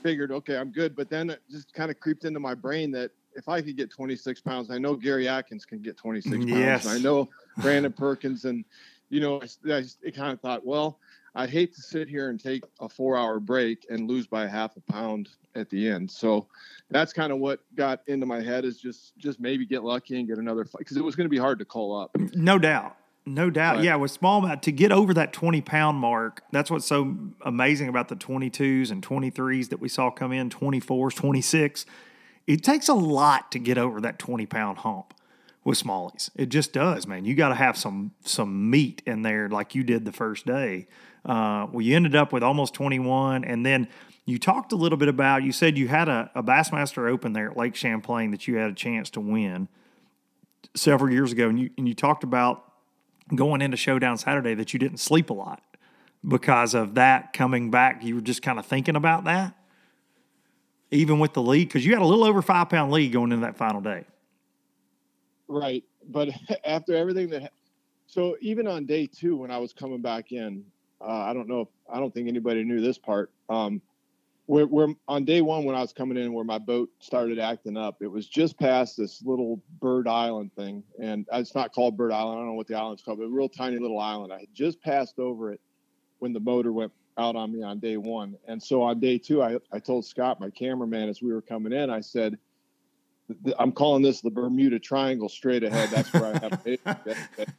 figured, 0.01 0.31
okay, 0.31 0.57
I'm 0.57 0.71
good. 0.71 0.95
But 0.95 1.09
then 1.09 1.29
it 1.29 1.41
just 1.49 1.73
kind 1.73 1.91
of 1.91 1.99
creeped 1.99 2.25
into 2.25 2.39
my 2.39 2.53
brain 2.53 2.91
that 2.91 3.11
if 3.35 3.49
I 3.49 3.61
could 3.61 3.75
get 3.75 3.91
26 3.91 4.41
pounds, 4.41 4.71
I 4.71 4.77
know 4.77 4.95
Gary 4.95 5.27
Atkins 5.27 5.65
can 5.65 5.79
get 5.81 5.97
26 5.97 6.35
mm, 6.35 6.39
pounds. 6.39 6.59
Yes. 6.59 6.85
I 6.85 6.97
know 6.99 7.29
Brandon 7.57 7.91
Perkins. 7.91 8.45
And, 8.45 8.63
you 9.09 9.19
know, 9.19 9.41
I, 9.69 9.83
I 10.05 10.11
kind 10.11 10.31
of 10.31 10.39
thought, 10.39 10.65
well, 10.65 10.99
I'd 11.38 11.49
hate 11.49 11.75
to 11.75 11.81
sit 11.81 12.07
here 12.07 12.29
and 12.29 12.39
take 12.39 12.63
a 12.79 12.88
four 12.88 13.17
hour 13.17 13.39
break 13.41 13.85
and 13.89 14.07
lose 14.07 14.25
by 14.25 14.47
half 14.47 14.77
a 14.77 14.91
pound 14.91 15.29
at 15.53 15.69
the 15.69 15.89
end. 15.89 16.09
So 16.09 16.47
that's 16.89 17.11
kind 17.11 17.33
of 17.33 17.39
what 17.39 17.59
got 17.75 18.01
into 18.07 18.25
my 18.25 18.41
head 18.41 18.63
is 18.63 18.79
just, 18.79 19.17
just 19.17 19.41
maybe 19.41 19.65
get 19.65 19.83
lucky 19.83 20.17
and 20.17 20.27
get 20.27 20.38
another 20.38 20.63
fight 20.63 20.79
because 20.79 20.95
it 20.95 21.03
was 21.03 21.15
going 21.15 21.25
to 21.25 21.29
be 21.29 21.38
hard 21.38 21.59
to 21.59 21.65
call 21.65 21.99
up. 21.99 22.15
No 22.33 22.57
doubt. 22.57 22.95
No 23.25 23.49
doubt. 23.49 23.83
Yeah, 23.83 23.95
with 23.95 24.19
smallmouth, 24.19 24.61
to 24.61 24.71
get 24.71 24.91
over 24.91 25.13
that 25.15 25.33
20 25.33 25.61
pound 25.61 25.97
mark, 25.97 26.43
that's 26.51 26.69
what's 26.69 26.85
so 26.85 27.15
amazing 27.41 27.89
about 27.89 28.07
the 28.07 28.15
22s 28.15 28.91
and 28.91 29.05
23s 29.05 29.69
that 29.69 29.79
we 29.79 29.89
saw 29.89 30.11
come 30.11 30.31
in, 30.31 30.49
24s, 30.49 31.15
26. 31.15 31.85
It 32.45 32.63
takes 32.63 32.88
a 32.88 32.93
lot 32.93 33.51
to 33.51 33.59
get 33.59 33.77
over 33.77 33.99
that 34.01 34.19
20 34.19 34.45
pound 34.45 34.79
hump 34.79 35.13
with 35.63 35.81
smallies. 35.81 36.29
It 36.35 36.49
just 36.49 36.73
does, 36.73 37.07
man. 37.07 37.25
You 37.25 37.33
got 37.33 37.49
to 37.49 37.55
have 37.55 37.75
some 37.75 38.11
some 38.23 38.69
meat 38.69 39.01
in 39.07 39.23
there 39.23 39.49
like 39.49 39.73
you 39.73 39.83
did 39.83 40.05
the 40.05 40.11
first 40.11 40.45
day. 40.45 40.88
Uh, 41.25 41.65
well, 41.71 41.81
you 41.81 41.95
ended 41.95 42.15
up 42.15 42.31
with 42.31 42.43
almost 42.43 42.73
21. 42.75 43.43
And 43.43 43.65
then 43.65 43.88
you 44.25 44.38
talked 44.38 44.71
a 44.71 44.75
little 44.75 44.97
bit 44.97 45.07
about, 45.07 45.43
you 45.43 45.51
said 45.51 45.77
you 45.77 45.88
had 45.88 46.07
a, 46.07 46.29
a 46.35 46.43
Bassmaster 46.43 47.09
Open 47.09 47.33
there 47.33 47.49
at 47.49 47.57
Lake 47.57 47.75
Champlain 47.75 48.31
that 48.31 48.47
you 48.47 48.57
had 48.57 48.69
a 48.69 48.75
chance 48.75 49.09
to 49.11 49.19
win 49.19 49.67
several 50.75 51.11
years 51.11 51.31
ago. 51.31 51.49
And 51.49 51.59
you, 51.59 51.71
and 51.77 51.88
you 51.88 51.95
talked 51.95 52.23
about 52.23 52.74
going 53.33 53.61
into 53.61 53.77
Showdown 53.77 54.17
Saturday 54.17 54.53
that 54.53 54.73
you 54.73 54.79
didn't 54.79 54.99
sleep 54.99 55.29
a 55.29 55.33
lot 55.33 55.63
because 56.27 56.73
of 56.73 56.95
that 56.95 57.33
coming 57.33 57.71
back. 57.71 58.03
You 58.03 58.15
were 58.15 58.21
just 58.21 58.41
kind 58.41 58.59
of 58.59 58.65
thinking 58.65 58.95
about 58.95 59.23
that, 59.25 59.55
even 60.91 61.19
with 61.19 61.33
the 61.33 61.41
lead, 61.41 61.67
because 61.67 61.85
you 61.85 61.93
had 61.93 62.01
a 62.01 62.05
little 62.05 62.23
over 62.23 62.41
five 62.41 62.69
pound 62.69 62.91
lead 62.91 63.11
going 63.11 63.31
into 63.31 63.45
that 63.45 63.57
final 63.57 63.81
day. 63.81 64.05
Right. 65.47 65.83
But 66.07 66.29
after 66.65 66.95
everything 66.95 67.29
that, 67.29 67.51
so 68.07 68.38
even 68.41 68.67
on 68.67 68.85
day 68.85 69.07
two, 69.07 69.35
when 69.38 69.51
I 69.51 69.57
was 69.57 69.73
coming 69.73 70.01
back 70.01 70.31
in, 70.31 70.63
uh, 71.01 71.07
I 71.07 71.33
don't 71.33 71.47
know 71.47 71.61
if, 71.61 71.67
I 71.91 71.99
don't 71.99 72.13
think 72.13 72.27
anybody 72.27 72.63
knew 72.63 72.81
this 72.81 72.97
part. 72.97 73.31
Um, 73.49 73.81
where, 74.47 74.65
where 74.67 74.88
on 75.08 75.25
day 75.25 75.41
one, 75.41 75.63
when 75.63 75.75
I 75.75 75.81
was 75.81 75.93
coming 75.93 76.17
in, 76.17 76.34
where 76.34 76.45
my 76.45 76.60
boat 76.60 76.89
started 76.99 77.39
acting 77.39 77.77
up, 77.77 77.97
it 78.01 78.08
was 78.08 78.27
just 78.27 78.60
past 78.60 78.95
this 78.97 79.21
little 79.23 79.62
Bird 79.79 80.08
Island 80.08 80.51
thing. 80.55 80.84
And 81.01 81.25
uh, 81.34 81.38
it's 81.38 81.55
not 81.55 81.73
called 81.73 81.97
Bird 81.97 82.12
Island. 82.12 82.38
I 82.38 82.41
don't 82.41 82.49
know 82.49 82.53
what 82.53 82.67
the 82.67 82.75
island's 82.75 83.01
called, 83.01 83.19
but 83.19 83.25
a 83.25 83.29
real 83.29 83.49
tiny 83.49 83.79
little 83.79 83.99
island. 83.99 84.31
I 84.31 84.39
had 84.39 84.53
just 84.53 84.81
passed 84.81 85.17
over 85.19 85.51
it 85.51 85.62
when 86.19 86.31
the 86.31 86.39
motor 86.39 86.71
went 86.71 86.91
out 87.17 87.36
on 87.36 87.53
me 87.53 87.63
on 87.63 87.79
day 87.79 87.97
one. 87.97 88.36
And 88.47 88.62
so 88.62 88.81
on 88.84 88.99
day 88.99 89.17
two, 89.17 89.41
I, 89.41 89.58
I 89.71 89.79
told 89.79 90.05
Scott, 90.05 90.39
my 90.39 90.49
cameraman, 90.49 91.10
as 91.10 91.21
we 91.21 91.34
were 91.34 91.41
coming 91.41 91.73
in, 91.73 91.89
I 91.89 92.01
said, 92.01 92.38
I'm 93.58 93.71
calling 93.71 94.03
this 94.03 94.21
the 94.21 94.29
Bermuda 94.29 94.77
Triangle 94.77 95.29
straight 95.29 95.63
ahead. 95.63 95.89
That's 95.89 96.13
where 96.13 96.25
I 96.25 96.39
have. 96.39 97.47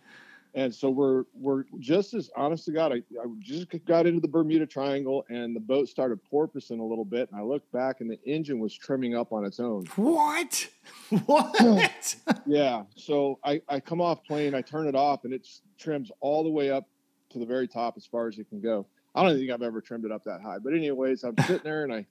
And 0.56 0.74
so 0.74 0.88
we're 0.88 1.24
we're 1.34 1.64
just 1.78 2.14
as 2.14 2.30
honest 2.34 2.64
to 2.64 2.72
God. 2.72 2.90
I, 2.90 2.96
I 2.96 3.26
just 3.40 3.66
got 3.84 4.06
into 4.06 4.20
the 4.20 4.28
Bermuda 4.28 4.66
Triangle 4.66 5.22
and 5.28 5.54
the 5.54 5.60
boat 5.60 5.86
started 5.86 6.18
porpoising 6.32 6.80
a 6.80 6.82
little 6.82 7.04
bit. 7.04 7.30
And 7.30 7.38
I 7.38 7.44
looked 7.44 7.70
back 7.72 8.00
and 8.00 8.10
the 8.10 8.18
engine 8.24 8.58
was 8.58 8.74
trimming 8.74 9.14
up 9.14 9.34
on 9.34 9.44
its 9.44 9.60
own. 9.60 9.84
What? 9.96 10.68
What? 11.26 12.16
Yeah. 12.46 12.84
So 12.96 13.38
I, 13.44 13.60
I 13.68 13.80
come 13.80 14.00
off 14.00 14.24
plane, 14.24 14.54
I 14.54 14.62
turn 14.62 14.86
it 14.86 14.94
off, 14.94 15.24
and 15.24 15.34
it 15.34 15.46
trims 15.78 16.10
all 16.20 16.42
the 16.42 16.50
way 16.50 16.70
up 16.70 16.88
to 17.30 17.38
the 17.38 17.44
very 17.44 17.68
top 17.68 17.94
as 17.96 18.06
far 18.06 18.28
as 18.28 18.38
it 18.38 18.48
can 18.48 18.60
go. 18.60 18.86
I 19.14 19.22
don't 19.22 19.36
think 19.36 19.50
I've 19.50 19.62
ever 19.62 19.80
trimmed 19.80 20.04
it 20.04 20.12
up 20.12 20.24
that 20.24 20.40
high. 20.40 20.58
But 20.58 20.72
anyways, 20.72 21.24
I'm 21.24 21.36
sitting 21.38 21.60
there 21.64 21.84
and 21.84 21.92
I 21.92 22.06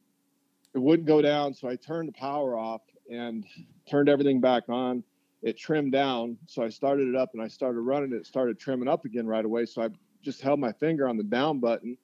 it 0.74 0.80
wouldn't 0.80 1.08
go 1.08 1.22
down, 1.22 1.54
so 1.54 1.70
I 1.70 1.78
turned 1.78 2.10
the 2.10 2.14
power 2.14 2.58
off 2.58 2.82
and 3.10 3.46
turned 3.90 4.10
everything 4.10 4.42
back 4.42 4.64
on. 4.68 5.04
It 5.46 5.60
trimmed 5.60 5.92
down, 5.92 6.40
so 6.48 6.64
I 6.64 6.70
started 6.70 7.08
it 7.08 7.16
up 7.16 7.30
and 7.34 7.42
I 7.42 7.48
started 7.48 7.80
running 7.82 8.12
it. 8.14 8.26
Started 8.26 8.58
trimming 8.60 8.88
up 8.88 9.06
again 9.06 9.28
right 9.28 9.46
away. 9.46 9.68
So 9.68 9.84
I 9.84 9.90
just 10.24 10.42
held 10.42 10.60
my 10.60 10.72
finger 10.72 11.08
on 11.08 11.18
the 11.18 11.24
down 11.24 11.60
button 11.60 12.00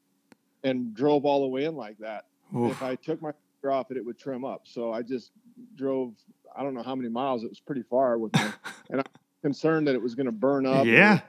and 0.64 0.94
drove 0.94 1.26
all 1.26 1.42
the 1.42 1.48
way 1.48 1.66
in 1.66 1.76
like 1.76 1.98
that. 1.98 2.26
Oof. 2.56 2.72
If 2.72 2.84
I 2.84 2.94
took 2.94 3.20
my 3.20 3.32
finger 3.32 3.74
off 3.74 3.90
it, 3.90 3.98
it 3.98 4.06
would 4.06 4.20
trim 4.20 4.46
up. 4.46 4.68
So 4.68 4.94
I 4.94 5.02
just 5.02 5.32
drove. 5.76 6.14
I 6.56 6.62
don't 6.62 6.76
know 6.76 6.84
how 6.84 6.94
many 6.94 7.10
miles. 7.10 7.44
It 7.44 7.50
was 7.50 7.60
pretty 7.60 7.82
far 7.82 8.20
with 8.20 8.32
me, 8.36 8.44
and 8.92 9.00
I'm 9.00 9.06
concerned 9.42 9.88
that 9.88 9.96
it 9.96 10.02
was 10.02 10.14
going 10.14 10.28
to 10.28 10.32
burn 10.32 10.68
up. 10.68 10.86
yeah. 10.86 11.22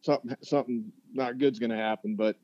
something 0.00 0.34
something 0.40 0.90
not 1.12 1.36
good's 1.36 1.58
going 1.58 1.72
to 1.72 1.76
happen. 1.76 2.16
But 2.16 2.36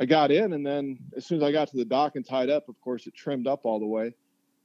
I 0.00 0.06
got 0.06 0.32
in, 0.32 0.54
and 0.54 0.66
then 0.66 0.98
as 1.16 1.24
soon 1.24 1.38
as 1.38 1.44
I 1.44 1.52
got 1.52 1.68
to 1.68 1.76
the 1.76 1.84
dock 1.84 2.16
and 2.16 2.26
tied 2.26 2.50
up, 2.50 2.68
of 2.68 2.80
course, 2.80 3.06
it 3.06 3.14
trimmed 3.14 3.46
up 3.46 3.60
all 3.64 3.78
the 3.78 3.86
way, 3.86 4.14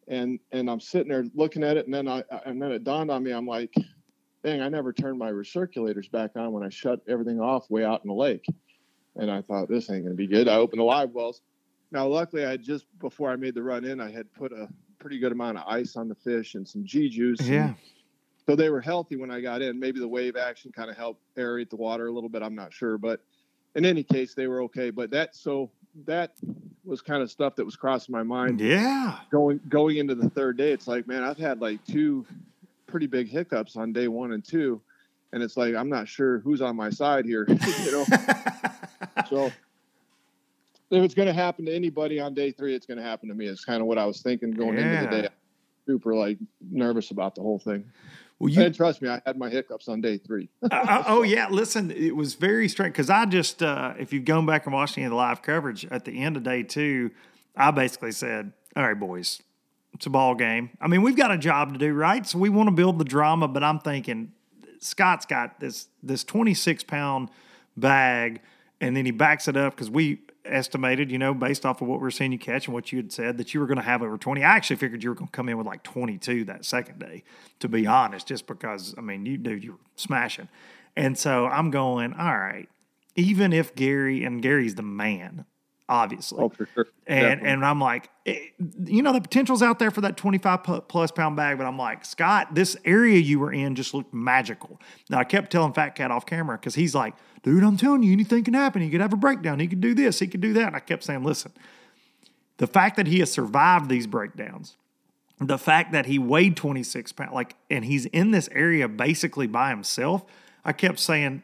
and 0.08 0.40
and 0.52 0.70
I'm 0.70 0.80
sitting 0.80 1.10
there 1.10 1.26
looking 1.34 1.64
at 1.64 1.78
it, 1.78 1.86
and 1.86 1.94
then 1.94 2.08
I 2.08 2.24
and 2.46 2.62
then 2.62 2.72
it 2.72 2.84
dawned 2.84 3.12
on 3.12 3.24
me, 3.24 3.32
I'm 3.32 3.48
like, 3.48 3.74
dang, 4.44 4.62
I 4.62 4.70
never 4.70 4.94
turned 4.94 5.20
my 5.20 5.32
recirculators 5.32 6.12
back 6.12 6.32
on 6.36 6.52
when 6.52 6.64
I 6.64 6.70
shut 6.70 7.02
everything 7.08 7.40
off 7.40 7.70
way 7.70 7.84
out 7.86 8.02
in 8.04 8.08
the 8.08 8.14
lake, 8.14 8.46
and 9.16 9.30
I 9.32 9.42
thought 9.42 9.70
this 9.70 9.90
ain't 9.90 10.06
to 10.06 10.14
be 10.14 10.28
good. 10.28 10.48
I 10.48 10.56
opened 10.56 10.80
the 10.80 10.86
live 10.86 11.12
wells. 11.12 11.42
Now, 11.92 12.08
luckily, 12.08 12.46
I 12.46 12.58
just 12.58 12.86
before 13.00 13.30
I 13.30 13.36
made 13.36 13.56
the 13.56 13.64
run 13.64 13.86
in, 13.86 14.00
I 14.00 14.12
had 14.12 14.32
put 14.34 14.52
a 14.52 14.70
pretty 15.00 15.20
good 15.20 15.32
amount 15.32 15.58
of 15.58 15.64
ice 15.68 15.96
on 15.96 16.08
the 16.08 16.16
fish 16.16 16.56
and 16.56 16.68
some 16.68 16.86
G 16.86 17.10
juice. 17.10 17.42
Yeah. 17.42 17.74
So 18.48 18.56
they 18.56 18.70
were 18.70 18.82
healthy 18.82 19.18
when 19.18 19.30
I 19.30 19.42
got 19.42 19.62
in. 19.62 19.80
Maybe 19.80 20.00
the 20.00 20.08
wave 20.08 20.36
action 20.36 20.72
kind 20.72 20.90
of 20.90 20.98
helped 20.98 21.22
aerate 21.38 21.70
the 21.70 21.76
water 21.76 22.08
a 22.08 22.12
little 22.12 22.30
bit. 22.30 22.42
I'm 22.42 22.56
not 22.56 22.74
sure, 22.74 22.98
but 22.98 23.22
in 23.76 23.86
any 23.86 24.04
case, 24.04 24.34
they 24.34 24.48
were 24.48 24.62
okay. 24.64 24.90
But 24.90 25.12
that 25.12 25.36
so 25.36 25.72
that 26.06 26.32
was 26.84 27.02
kind 27.02 27.22
of 27.22 27.30
stuff 27.30 27.56
that 27.56 27.66
was 27.66 27.76
crossing 27.76 28.14
my 28.14 28.24
mind 28.24 28.60
Yeah. 28.60 29.20
going 29.32 29.60
going 29.70 29.98
into 29.98 30.16
the 30.16 30.30
third 30.30 30.58
day. 30.58 30.72
It's 30.72 30.88
like, 30.88 31.08
man, 31.08 31.24
I've 31.24 31.38
had 31.38 31.62
like 31.62 31.84
two 31.86 32.26
pretty 32.88 33.08
big 33.08 33.30
hiccups 33.30 33.76
on 33.76 33.94
day 33.94 34.08
one 34.08 34.34
and 34.34 34.44
two, 34.44 34.82
and 35.34 35.44
it's 35.44 35.58
like 35.58 35.76
I'm 35.76 35.90
not 35.90 36.08
sure 36.08 36.40
who's 36.40 36.62
on 36.62 36.76
my 36.76 36.90
side 36.90 37.26
here. 37.26 37.46
you 37.86 37.92
know, 37.92 38.06
so 39.30 39.52
if 40.90 41.04
it's 41.04 41.14
going 41.14 41.28
to 41.28 41.34
happen 41.34 41.66
to 41.66 41.74
anybody 41.74 42.20
on 42.20 42.34
day 42.34 42.52
three, 42.52 42.76
it's 42.76 42.86
going 42.86 42.98
to 42.98 43.04
happen 43.04 43.30
to 43.30 43.36
me. 43.36 43.46
It's 43.48 43.64
kind 43.64 43.82
of 43.82 43.88
what 43.88 43.98
I 43.98 44.06
was 44.06 44.22
thinking 44.22 44.52
going 44.52 44.78
into 44.78 44.98
the 44.98 45.16
Yeah. 45.16 45.22
day. 45.24 45.30
Super 45.88 46.14
like 46.16 46.38
nervous 46.70 47.12
about 47.12 47.36
the 47.36 47.42
whole 47.42 47.60
thing. 47.60 47.86
Well, 48.42 48.50
you 48.50 48.64
and 48.64 48.74
trust 48.74 49.04
me, 49.04 49.10
I 49.10 49.22
had 49.24 49.38
my 49.38 49.52
hiccups 49.52 49.88
on 49.88 50.02
day 50.02 50.18
three. 50.18 50.50
uh, 50.64 51.04
oh 51.08 51.22
yeah, 51.22 51.48
listen, 51.50 51.92
it 51.92 52.16
was 52.16 52.34
very 52.34 52.68
strange 52.68 52.94
because 52.94 53.12
I 53.12 53.26
just, 53.26 53.62
uh, 53.62 53.94
if 54.00 54.12
you've 54.12 54.26
gone 54.26 54.48
back 54.48 54.66
and 54.66 54.74
watched 54.74 54.98
any 54.98 55.06
of 55.06 55.12
the 55.12 55.16
live 55.16 55.44
coverage 55.44 55.86
at 55.86 56.06
the 56.06 56.24
end 56.24 56.38
of 56.38 56.42
day 56.42 56.64
two, 56.64 57.12
I 57.56 57.70
basically 57.70 58.12
said, 58.12 58.52
"All 58.76 58.82
right, 58.82 59.00
boys, 59.00 59.44
it's 59.94 60.08
a 60.08 60.10
ball 60.10 60.34
game. 60.34 60.72
I 60.82 60.88
mean, 60.88 61.04
we've 61.04 61.16
got 61.16 61.30
a 61.30 61.38
job 61.38 61.74
to 61.74 61.78
do, 61.78 61.94
right? 61.94 62.26
So 62.26 62.40
we 62.40 62.50
want 62.50 62.66
to 62.66 62.72
build 62.72 62.98
the 62.98 63.06
drama, 63.06 63.48
but 63.48 63.64
I'm 63.64 63.78
thinking 63.78 64.32
Scott's 64.80 65.28
got 65.28 65.60
this 65.60 65.88
this 66.02 66.24
26 66.24 66.84
pound 66.86 67.30
bag, 67.78 68.42
and 68.80 68.98
then 68.98 69.06
he 69.06 69.12
backs 69.12 69.48
it 69.50 69.56
up 69.56 69.76
because 69.76 69.92
we 69.92 70.20
estimated, 70.46 71.12
you 71.12 71.18
know, 71.18 71.34
based 71.34 71.66
off 71.66 71.82
of 71.82 71.88
what 71.88 72.00
we 72.00 72.04
were 72.04 72.12
seeing 72.12 72.32
you 72.32 72.40
catch 72.40 72.68
and 72.68 72.74
what 72.74 72.92
you 72.92 72.98
had 72.98 73.12
said, 73.12 73.38
that 73.38 73.54
you 73.54 73.60
were 73.60 73.68
going 73.68 73.78
to 73.78 73.84
have 73.84 74.02
over 74.02 74.18
20. 74.18 74.44
I 74.44 74.56
actually 74.56 74.76
figured 74.78 75.04
you 75.04 75.10
were 75.10 75.16
going 75.16 75.28
to 75.28 75.32
come 75.32 75.50
in 75.50 75.58
with 75.58 75.68
like 75.68 75.84
22 75.84 76.46
that 76.46 76.66
second 76.66 77.00
day, 77.00 77.24
to 77.60 77.68
be 77.68 77.86
honest, 77.88 78.28
just 78.28 78.48
because, 78.48 78.96
I 78.98 79.02
mean, 79.02 79.26
you 79.26 79.38
dude, 79.38 79.64
you 79.64 79.74
were 79.74 79.80
smashing. 79.96 80.50
And 80.96 81.18
so 81.18 81.48
I'm 81.48 81.72
going, 81.72 82.14
all 82.14 82.38
right, 82.38 82.68
even 83.16 83.54
if 83.54 83.76
Gary, 83.76 84.24
and 84.24 84.42
Gary's 84.42 84.76
the 84.76 84.84
man, 84.84 85.46
obviously. 85.88 86.40
Oh, 86.42 86.50
for 86.50 86.68
sure. 86.74 86.88
And 87.08 87.22
Definitely. 87.22 87.50
and 87.50 87.66
I'm 87.66 87.80
like, 87.80 88.10
eh, 88.26 88.40
you 88.86 89.02
know, 89.02 89.14
the 89.14 89.22
potential's 89.22 89.62
out 89.62 89.80
there 89.80 89.92
for 89.92 90.02
that 90.02 90.18
25 90.18 90.88
plus 90.88 91.12
pound 91.12 91.36
bag, 91.36 91.58
but 91.58 91.66
I'm 91.66 91.78
like, 91.78 92.06
Scott, 92.06 92.56
this 92.56 92.78
area 92.86 93.18
you 93.20 93.40
were 93.40 93.52
in 93.52 93.76
just 93.76 93.94
looked 93.94 94.14
magical. 94.14 94.80
Now 95.10 95.20
I 95.20 95.24
kept 95.24 95.52
telling 95.52 95.74
Fat 95.74 95.96
Cat 95.96 96.12
off 96.12 96.26
camera 96.26 96.58
because 96.58 96.76
he's 96.76 96.96
like, 96.96 97.14
dude, 97.44 97.64
I'm 97.64 97.78
telling 97.78 98.04
you, 98.04 98.12
anything 98.12 98.44
can 98.44 98.54
happen. 98.54 98.82
He 98.82 98.90
could 98.90 99.02
have 99.02 99.14
a 99.14 99.18
breakdown. 99.18 99.60
He 99.60 99.68
could 99.68 99.82
do 99.82 99.94
this. 99.94 100.20
He 100.20 100.28
could 100.28 100.42
do 100.42 100.54
that. 100.54 100.68
And 100.68 100.76
I 100.76 100.80
kept 100.80 101.04
saying, 101.04 101.24
listen, 101.24 101.52
the 102.58 102.68
fact 102.68 102.98
that 102.98 103.08
he 103.08 103.20
has 103.20 103.32
survived 103.32 103.90
these 103.90 104.08
breakdowns, 104.08 104.76
the 105.40 105.58
fact 105.58 105.92
that 105.94 106.06
he 106.06 106.20
weighed 106.20 106.56
26 106.56 107.12
pounds, 107.14 107.34
like, 107.34 107.56
and 107.70 107.84
he's 107.84 108.06
in 108.08 108.32
this 108.32 108.48
area 108.52 108.88
basically 108.88 109.48
by 109.48 109.70
himself, 109.70 110.24
I 110.64 110.74
kept 110.74 111.00
saying, 111.00 111.44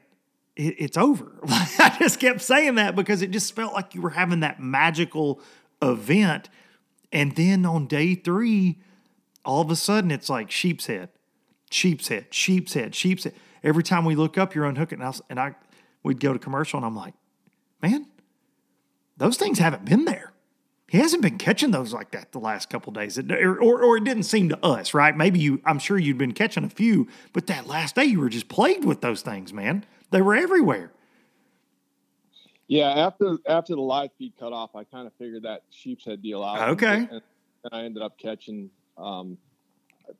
it's 0.55 0.97
over. 0.97 1.31
I 1.47 1.95
just 1.99 2.19
kept 2.19 2.41
saying 2.41 2.75
that 2.75 2.95
because 2.95 3.21
it 3.21 3.31
just 3.31 3.55
felt 3.55 3.73
like 3.73 3.93
you 3.93 4.01
were 4.01 4.11
having 4.11 4.39
that 4.41 4.59
magical 4.59 5.39
event. 5.81 6.49
And 7.11 7.35
then 7.35 7.65
on 7.65 7.87
day 7.87 8.15
three, 8.15 8.77
all 9.45 9.61
of 9.61 9.71
a 9.71 9.75
sudden 9.75 10.11
it's 10.11 10.29
like 10.29 10.51
sheep's 10.51 10.87
head, 10.87 11.09
sheep's 11.69 12.07
head, 12.07 12.27
sheep's 12.31 12.73
head, 12.73 12.95
sheep's 12.95 13.23
head. 13.23 13.33
Every 13.63 13.83
time 13.83 14.05
we 14.05 14.15
look 14.15 14.37
up, 14.37 14.55
you're 14.55 14.65
unhooking. 14.65 14.99
And 15.01 15.07
I, 15.07 15.13
and 15.29 15.39
I 15.39 15.55
we'd 16.07 16.19
go 16.19 16.33
to 16.33 16.39
commercial, 16.39 16.77
and 16.77 16.85
I'm 16.85 16.95
like, 16.95 17.13
man, 17.81 18.07
those 19.17 19.37
things 19.37 19.59
haven't 19.59 19.85
been 19.85 20.05
there. 20.05 20.31
He 20.89 20.99
hasn't 20.99 21.21
been 21.21 21.37
catching 21.37 21.71
those 21.71 21.93
like 21.93 22.11
that 22.11 22.31
the 22.31 22.39
last 22.39 22.69
couple 22.69 22.93
days, 22.93 23.17
It- 23.17 23.29
or, 23.31 23.61
or 23.61 23.83
or 23.83 23.97
it 23.97 24.05
didn't 24.05 24.23
seem 24.23 24.47
to 24.49 24.65
us, 24.65 24.93
right? 24.93 25.15
Maybe 25.15 25.37
you, 25.39 25.61
I'm 25.65 25.79
sure 25.79 25.97
you'd 25.97 26.17
been 26.17 26.31
catching 26.31 26.63
a 26.63 26.69
few, 26.69 27.07
but 27.33 27.47
that 27.47 27.67
last 27.67 27.95
day 27.95 28.05
you 28.05 28.19
were 28.21 28.29
just 28.29 28.47
plagued 28.47 28.85
with 28.85 29.01
those 29.01 29.21
things, 29.21 29.51
man. 29.51 29.85
They 30.11 30.21
were 30.21 30.35
everywhere. 30.35 30.91
Yeah, 32.69 32.89
after 32.89 33.37
after 33.47 33.75
the 33.75 33.81
live 33.81 34.09
feed 34.17 34.33
cut 34.39 34.53
off, 34.53 34.75
I 34.75 34.83
kind 34.85 35.07
of 35.07 35.13
figured 35.19 35.43
that 35.43 35.63
sheep's 35.69 36.05
head 36.05 36.21
deal 36.21 36.43
out. 36.43 36.69
Okay. 36.69 36.95
And, 36.95 37.11
and 37.11 37.21
I 37.71 37.83
ended 37.83 38.01
up 38.03 38.17
catching 38.17 38.69
um, 38.97 39.37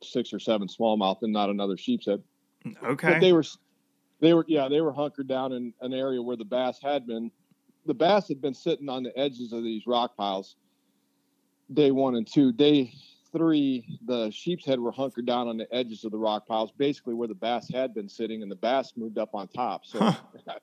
six 0.02 0.32
or 0.32 0.38
seven 0.38 0.66
smallmouth 0.68 1.22
and 1.22 1.32
not 1.32 1.50
another 1.50 1.76
sheep's 1.76 2.06
head. 2.06 2.22
But 2.64 2.90
Okay. 2.92 3.18
they 3.20 3.32
were 3.32 3.44
they 4.20 4.34
were 4.34 4.44
yeah, 4.48 4.68
they 4.68 4.80
were 4.80 4.92
hunkered 4.92 5.28
down 5.28 5.52
in 5.52 5.72
an 5.80 5.92
area 5.92 6.20
where 6.22 6.36
the 6.36 6.44
bass 6.44 6.78
had 6.82 7.06
been. 7.06 7.30
The 7.86 7.94
bass 7.94 8.28
had 8.28 8.40
been 8.40 8.54
sitting 8.54 8.88
on 8.88 9.02
the 9.02 9.16
edges 9.18 9.52
of 9.52 9.62
these 9.62 9.86
rock 9.86 10.16
piles 10.16 10.56
day 11.72 11.90
one 11.90 12.16
and 12.16 12.26
two. 12.26 12.52
Day 12.52 12.92
three, 13.32 13.98
the 14.06 14.30
sheep's 14.30 14.64
head 14.64 14.80
were 14.80 14.92
hunkered 14.92 15.26
down 15.26 15.48
on 15.48 15.56
the 15.56 15.72
edges 15.74 16.04
of 16.04 16.12
the 16.12 16.18
rock 16.18 16.46
piles, 16.46 16.72
basically 16.76 17.14
where 17.14 17.28
the 17.28 17.34
bass 17.34 17.68
had 17.72 17.94
been 17.94 18.08
sitting, 18.08 18.42
and 18.42 18.50
the 18.50 18.56
bass 18.56 18.92
moved 18.96 19.18
up 19.18 19.34
on 19.34 19.48
top. 19.48 19.84
So 19.86 19.98
Huh. 20.00 20.14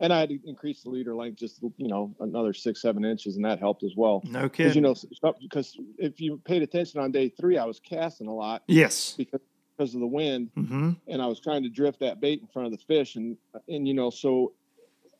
and 0.00 0.12
I 0.12 0.20
had 0.20 0.30
to 0.30 0.38
increase 0.48 0.82
the 0.82 0.90
leader 0.90 1.14
length 1.14 1.38
just 1.38 1.62
you 1.76 1.88
know 1.88 2.14
another 2.20 2.52
six 2.52 2.82
seven 2.82 3.04
inches, 3.04 3.36
and 3.36 3.44
that 3.44 3.58
helped 3.58 3.82
as 3.84 3.92
well. 3.96 4.22
no 4.24 4.42
Because 4.42 4.56
kidding. 4.74 4.74
you 4.74 4.80
know, 5.22 5.32
because 5.40 5.76
if 5.98 6.20
you 6.20 6.38
paid 6.44 6.62
attention 6.62 7.00
on 7.00 7.12
day 7.12 7.28
three, 7.28 7.58
I 7.58 7.64
was 7.64 7.80
casting 7.80 8.26
a 8.26 8.34
lot 8.34 8.62
yes. 8.66 9.14
because 9.16 9.40
because 9.80 9.94
of 9.94 10.00
the 10.00 10.06
wind, 10.06 10.50
hmm 10.54 10.90
and 11.08 11.22
I 11.22 11.26
was 11.26 11.40
trying 11.40 11.62
to 11.62 11.70
drift 11.70 12.00
that 12.00 12.20
bait 12.20 12.40
in 12.40 12.46
front 12.46 12.66
of 12.66 12.72
the 12.72 12.84
fish, 12.84 13.16
and 13.16 13.36
and 13.68 13.88
you 13.88 13.94
know 13.94 14.10
so. 14.10 14.52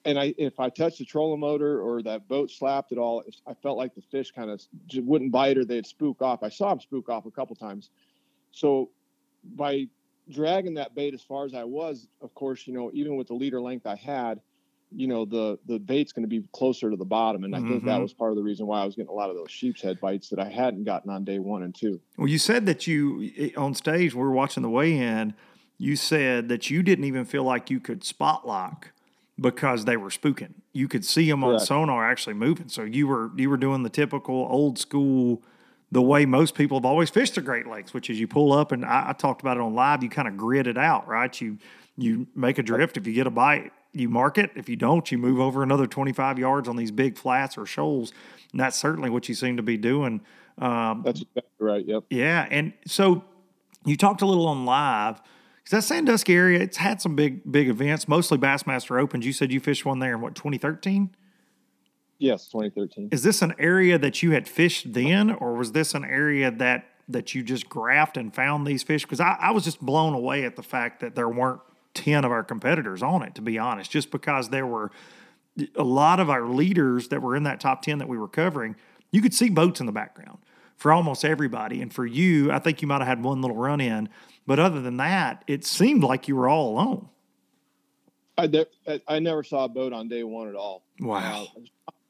And 0.07 0.19
I, 0.19 0.35
if 0.39 0.59
I 0.59 0.71
touched 0.71 0.99
the 0.99 1.05
trolling 1.05 1.41
motor 1.41 1.83
or 1.83 2.03
that 2.05 2.27
boat 2.27 2.51
slapped 2.51 2.91
at 2.91 2.97
all, 2.97 3.23
I 3.47 3.53
felt 3.53 3.77
like 3.77 3.95
the 3.95 4.01
fish 4.01 4.31
kind 4.31 4.51
of 4.51 4.63
wouldn't 4.95 5.31
bite 5.31 5.59
or 5.59 5.65
they'd 5.67 5.87
spook 5.87 6.23
off. 6.23 6.43
I 6.43 6.49
saw 6.49 6.71
them 6.71 6.81
spook 6.81 7.11
off 7.11 7.27
a 7.27 7.31
couple 7.31 7.55
times. 7.55 7.91
So 8.51 8.89
by 9.45 9.89
dragging 10.31 10.73
that 10.75 10.95
bait 10.95 11.13
as 11.13 11.21
far 11.21 11.45
as 11.45 11.53
I 11.53 11.65
was, 11.65 12.09
of 12.23 12.33
course, 12.33 12.67
you 12.67 12.73
know, 12.73 12.91
even 12.95 13.17
with 13.17 13.27
the 13.27 13.35
leader 13.35 13.61
length 13.61 13.87
I 13.87 13.97
had, 13.97 14.41
you 14.95 15.07
know, 15.07 15.25
the 15.25 15.59
the 15.67 15.79
bait's 15.79 16.13
going 16.13 16.25
to 16.25 16.29
be 16.29 16.43
closer 16.53 16.91
to 16.91 16.97
the 16.97 17.05
bottom, 17.05 17.45
and 17.45 17.55
I 17.55 17.61
think 17.61 17.85
that 17.85 17.99
Mhm. 17.99 18.03
was 18.03 18.13
part 18.13 18.31
of 18.33 18.37
the 18.37 18.43
reason 18.43 18.67
why 18.67 18.83
I 18.83 18.85
was 18.85 18.95
getting 18.95 19.11
a 19.11 19.15
lot 19.15 19.31
of 19.31 19.37
those 19.37 19.51
sheep's 19.51 19.83
head 19.83 20.01
bites 20.01 20.29
that 20.31 20.39
I 20.39 20.49
hadn't 20.49 20.85
gotten 20.85 21.11
on 21.11 21.25
day 21.25 21.39
one 21.39 21.63
and 21.63 21.75
two. 21.75 22.01
Well, 22.19 22.29
you 22.29 22.39
said 22.39 22.67
that 22.67 22.87
you 22.87 23.53
on 23.57 23.75
stage. 23.75 24.15
We 24.15 24.21
were 24.23 24.33
watching 24.33 24.63
the 24.63 24.71
weigh-in. 24.71 25.35
You 25.79 25.97
said 25.97 26.49
that 26.49 26.71
you 26.71 26.83
didn't 26.83 27.05
even 27.05 27.25
feel 27.25 27.45
like 27.45 27.71
you 27.71 27.81
could 27.81 28.05
spot 28.05 28.47
lock 28.47 28.93
because 29.41 29.87
they 29.87 29.97
were 29.97 30.11
spooking. 30.11 30.55
You 30.73 30.89
could 30.89 31.05
see 31.05 31.29
them 31.31 31.43
on 31.43 31.61
sonar 31.61 32.11
actually 32.11 32.35
moving. 32.35 32.69
So 32.69 32.83
you 32.83 33.07
were 33.07 33.31
you 33.37 33.49
were 33.49 33.57
doing 33.57 33.83
the 33.83 33.89
typical 33.91 34.47
old 34.51 34.79
school, 34.79 35.43
the 35.91 36.03
way 36.03 36.27
most 36.27 36.55
people 36.55 36.79
have 36.79 36.85
always 36.85 37.09
fished 37.11 37.37
the 37.37 37.41
Great 37.41 37.67
Lakes, 37.67 37.95
which 37.95 38.11
is 38.11 38.21
you 38.21 38.27
pull 38.29 38.53
up 38.53 38.73
and 38.73 38.85
I, 38.85 39.11
I 39.11 39.13
talked 39.13 39.41
about 39.41 39.57
it 39.57 39.61
on 39.61 39.75
live. 39.75 40.03
You 40.03 40.11
kind 40.11 40.29
of 40.29 40.37
grid 40.37 40.67
it 40.67 40.77
out, 40.77 41.07
right? 41.09 41.41
You 41.41 41.59
you 41.97 42.27
make 42.35 42.59
a 42.59 42.63
drift. 42.63 42.97
If 42.97 43.07
you 43.07 43.13
get 43.13 43.27
a 43.27 43.31
bite, 43.31 43.73
you 43.93 44.09
mark 44.09 44.39
it. 44.39 44.51
If 44.55 44.69
you 44.69 44.77
don't, 44.77 45.11
you 45.11 45.19
move 45.19 45.41
over 45.41 45.63
another 45.63 45.87
twenty 45.87 46.13
five 46.13 46.39
yards 46.39 46.69
on 46.69 46.77
these 46.77 46.91
big 46.91 47.19
flats 47.19 47.59
or 47.59 47.67
shoals. 47.67 48.13
And 48.53 48.61
that's 48.61 48.77
certainly 48.77 49.11
what 49.11 49.29
you 49.29 49.35
seem 49.35 49.57
to 49.57 49.63
be 49.63 49.77
doing. 49.77 50.21
Um, 50.59 51.03
That's 51.05 51.23
exactly 51.23 51.43
right. 51.59 51.87
Yep. 51.87 52.05
yeah, 52.11 52.47
and 52.51 52.73
so 52.87 53.25
you 53.87 53.97
talked 53.97 54.21
a 54.21 54.27
little 54.27 54.47
on 54.47 54.65
live 54.67 55.21
because 55.57 55.71
that 55.71 55.83
Sandusky 55.83 56.35
area, 56.35 56.61
it's 56.61 56.77
had 56.77 57.01
some 57.01 57.17
big 57.17 57.51
big 57.51 57.69
events, 57.69 58.09
mostly 58.09 58.37
Bassmaster 58.39 59.01
Opens. 59.01 59.25
You 59.25 59.33
said 59.33 59.53
you 59.53 59.61
fished 59.61 59.85
one 59.87 60.01
there 60.01 60.15
in 60.15 60.21
what 60.21 60.35
2013. 60.35 61.11
Yes, 62.19 62.49
2013. 62.49 63.09
Is 63.13 63.23
this 63.23 63.41
an 63.41 63.55
area 63.59 63.99
that 63.99 64.23
you 64.23 64.33
had 64.33 64.47
fished 64.47 64.93
then, 64.93 65.31
or 65.31 65.55
was 65.55 65.73
this 65.73 65.95
an 65.95 66.05
area 66.05 66.51
that 66.51 66.87
that 67.09 67.35
you 67.35 67.43
just 67.43 67.69
graphed 67.69 68.19
and 68.19 68.35
found 68.35 68.67
these 68.67 68.83
fish? 68.83 69.05
Because 69.05 69.21
I, 69.21 69.37
I 69.41 69.51
was 69.53 69.65
just 69.65 69.81
blown 69.81 70.13
away 70.13 70.45
at 70.45 70.57
the 70.57 70.63
fact 70.63 71.01
that 71.01 71.15
there 71.15 71.29
weren't 71.29 71.61
ten 71.95 72.25
of 72.25 72.31
our 72.31 72.45
competitors 72.45 73.03
on 73.03 73.23
it. 73.23 73.35
To 73.37 73.43
be 73.43 73.59
honest, 73.59 73.91
just 73.91 74.11
because 74.11 74.49
there 74.51 74.67
were 74.67 74.91
a 75.75 75.85
lot 75.85 76.21
of 76.21 76.31
our 76.31 76.47
leaders 76.47 77.09
that 77.09 77.23
were 77.23 77.37
in 77.37 77.43
that 77.45 77.61
top 77.61 77.83
10 77.83 77.99
that 77.99 78.09
we 78.09 78.19
were 78.19 78.29
covering, 78.29 78.77
you 79.11 79.21
could 79.21 79.35
see 79.35 79.51
boats 79.51 79.81
in 79.81 79.87
the 79.87 79.93
background 79.93 80.39
for 80.77 80.93
almost 80.93 81.25
everybody. 81.25 81.83
And 81.83 81.93
for 81.93 82.07
you, 82.07 82.51
I 82.51 82.59
think 82.59 82.81
you 82.81 82.89
might 82.89 82.99
have 82.99 83.07
had 83.09 83.23
one 83.23 83.43
little 83.43 83.57
run 83.57 83.81
in. 83.81 84.09
But 84.47 84.59
other 84.59 84.81
than 84.81 84.97
that, 84.97 85.45
it 85.47 85.65
seemed 85.65 86.03
like 86.03 86.29
you 86.29 86.37
were 86.37 86.49
all 86.49 86.71
alone. 86.71 87.09
I, 88.39 88.47
de- 88.47 88.67
I- 89.07 89.19
never 89.19 89.45
saw 89.45 89.65
a 89.65 89.69
boat 89.69 89.93
on 89.93 90.09
day 90.09 90.25
one 90.25 90.49
at 90.49 90.55
all. 90.55 90.83
Wow. 90.99 91.49
Uh, 91.57 91.61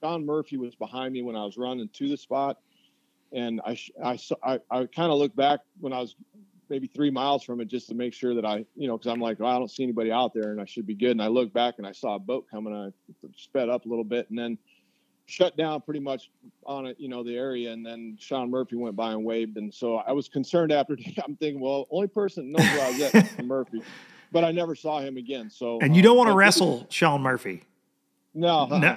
John 0.02 0.24
Murphy 0.24 0.56
was 0.56 0.74
behind 0.76 1.12
me 1.12 1.22
when 1.22 1.34
I 1.34 1.44
was 1.44 1.56
running 1.56 1.88
to 1.88 2.08
the 2.08 2.16
spot, 2.16 2.58
and 3.32 3.60
I 3.66 3.76
I 4.02 4.16
saw, 4.16 4.36
I, 4.42 4.60
I 4.70 4.86
kind 4.86 5.10
of 5.12 5.18
looked 5.18 5.36
back 5.36 5.60
when 5.80 5.92
I 5.92 5.98
was 5.98 6.14
maybe 6.70 6.86
three 6.86 7.10
miles 7.10 7.42
from 7.42 7.60
it 7.60 7.66
just 7.66 7.88
to 7.88 7.94
make 7.94 8.14
sure 8.14 8.34
that 8.34 8.46
I, 8.46 8.64
you 8.76 8.86
know, 8.88 8.96
because 8.96 9.12
I'm 9.12 9.20
like, 9.20 9.40
well, 9.40 9.54
I 9.54 9.58
don't 9.58 9.70
see 9.70 9.82
anybody 9.82 10.10
out 10.12 10.32
there, 10.32 10.52
and 10.52 10.60
I 10.60 10.64
should 10.64 10.86
be 10.86 10.94
good. 10.94 11.10
And 11.10 11.22
I 11.22 11.26
looked 11.26 11.52
back 11.52 11.74
and 11.78 11.86
I 11.86 11.92
saw 11.92 12.14
a 12.14 12.18
boat 12.18 12.46
coming. 12.50 12.74
I 12.74 12.90
sped 13.36 13.68
up 13.68 13.84
a 13.84 13.88
little 13.88 14.04
bit, 14.04 14.30
and 14.30 14.38
then 14.38 14.56
shut 15.26 15.56
down 15.56 15.80
pretty 15.80 16.00
much 16.00 16.30
on 16.64 16.86
it, 16.86 16.96
you 16.98 17.08
know, 17.08 17.22
the 17.22 17.36
area. 17.36 17.72
And 17.72 17.84
then 17.84 18.16
Sean 18.18 18.50
Murphy 18.50 18.76
went 18.76 18.96
by 18.96 19.12
and 19.12 19.24
waved, 19.24 19.56
and 19.58 19.74
so 19.74 19.96
I 19.96 20.12
was 20.12 20.28
concerned 20.28 20.72
after. 20.72 20.96
I'm 21.24 21.36
thinking, 21.36 21.60
well, 21.60 21.86
only 21.90 22.06
person 22.06 22.52
knows 22.52 22.66
where 22.66 22.86
I 22.86 22.90
was 22.90 23.00
at 23.02 23.44
Murphy, 23.44 23.82
but 24.32 24.44
I 24.44 24.52
never 24.52 24.74
saw 24.74 25.00
him 25.00 25.16
again. 25.16 25.50
So 25.50 25.80
And 25.80 25.96
you 25.96 26.02
don't 26.02 26.16
uh, 26.16 26.18
want 26.18 26.28
to 26.30 26.34
wrestle 26.34 26.86
Sean 26.88 27.20
Murphy. 27.22 27.64
No, 28.32 28.66
No. 28.66 28.78
no. 28.78 28.96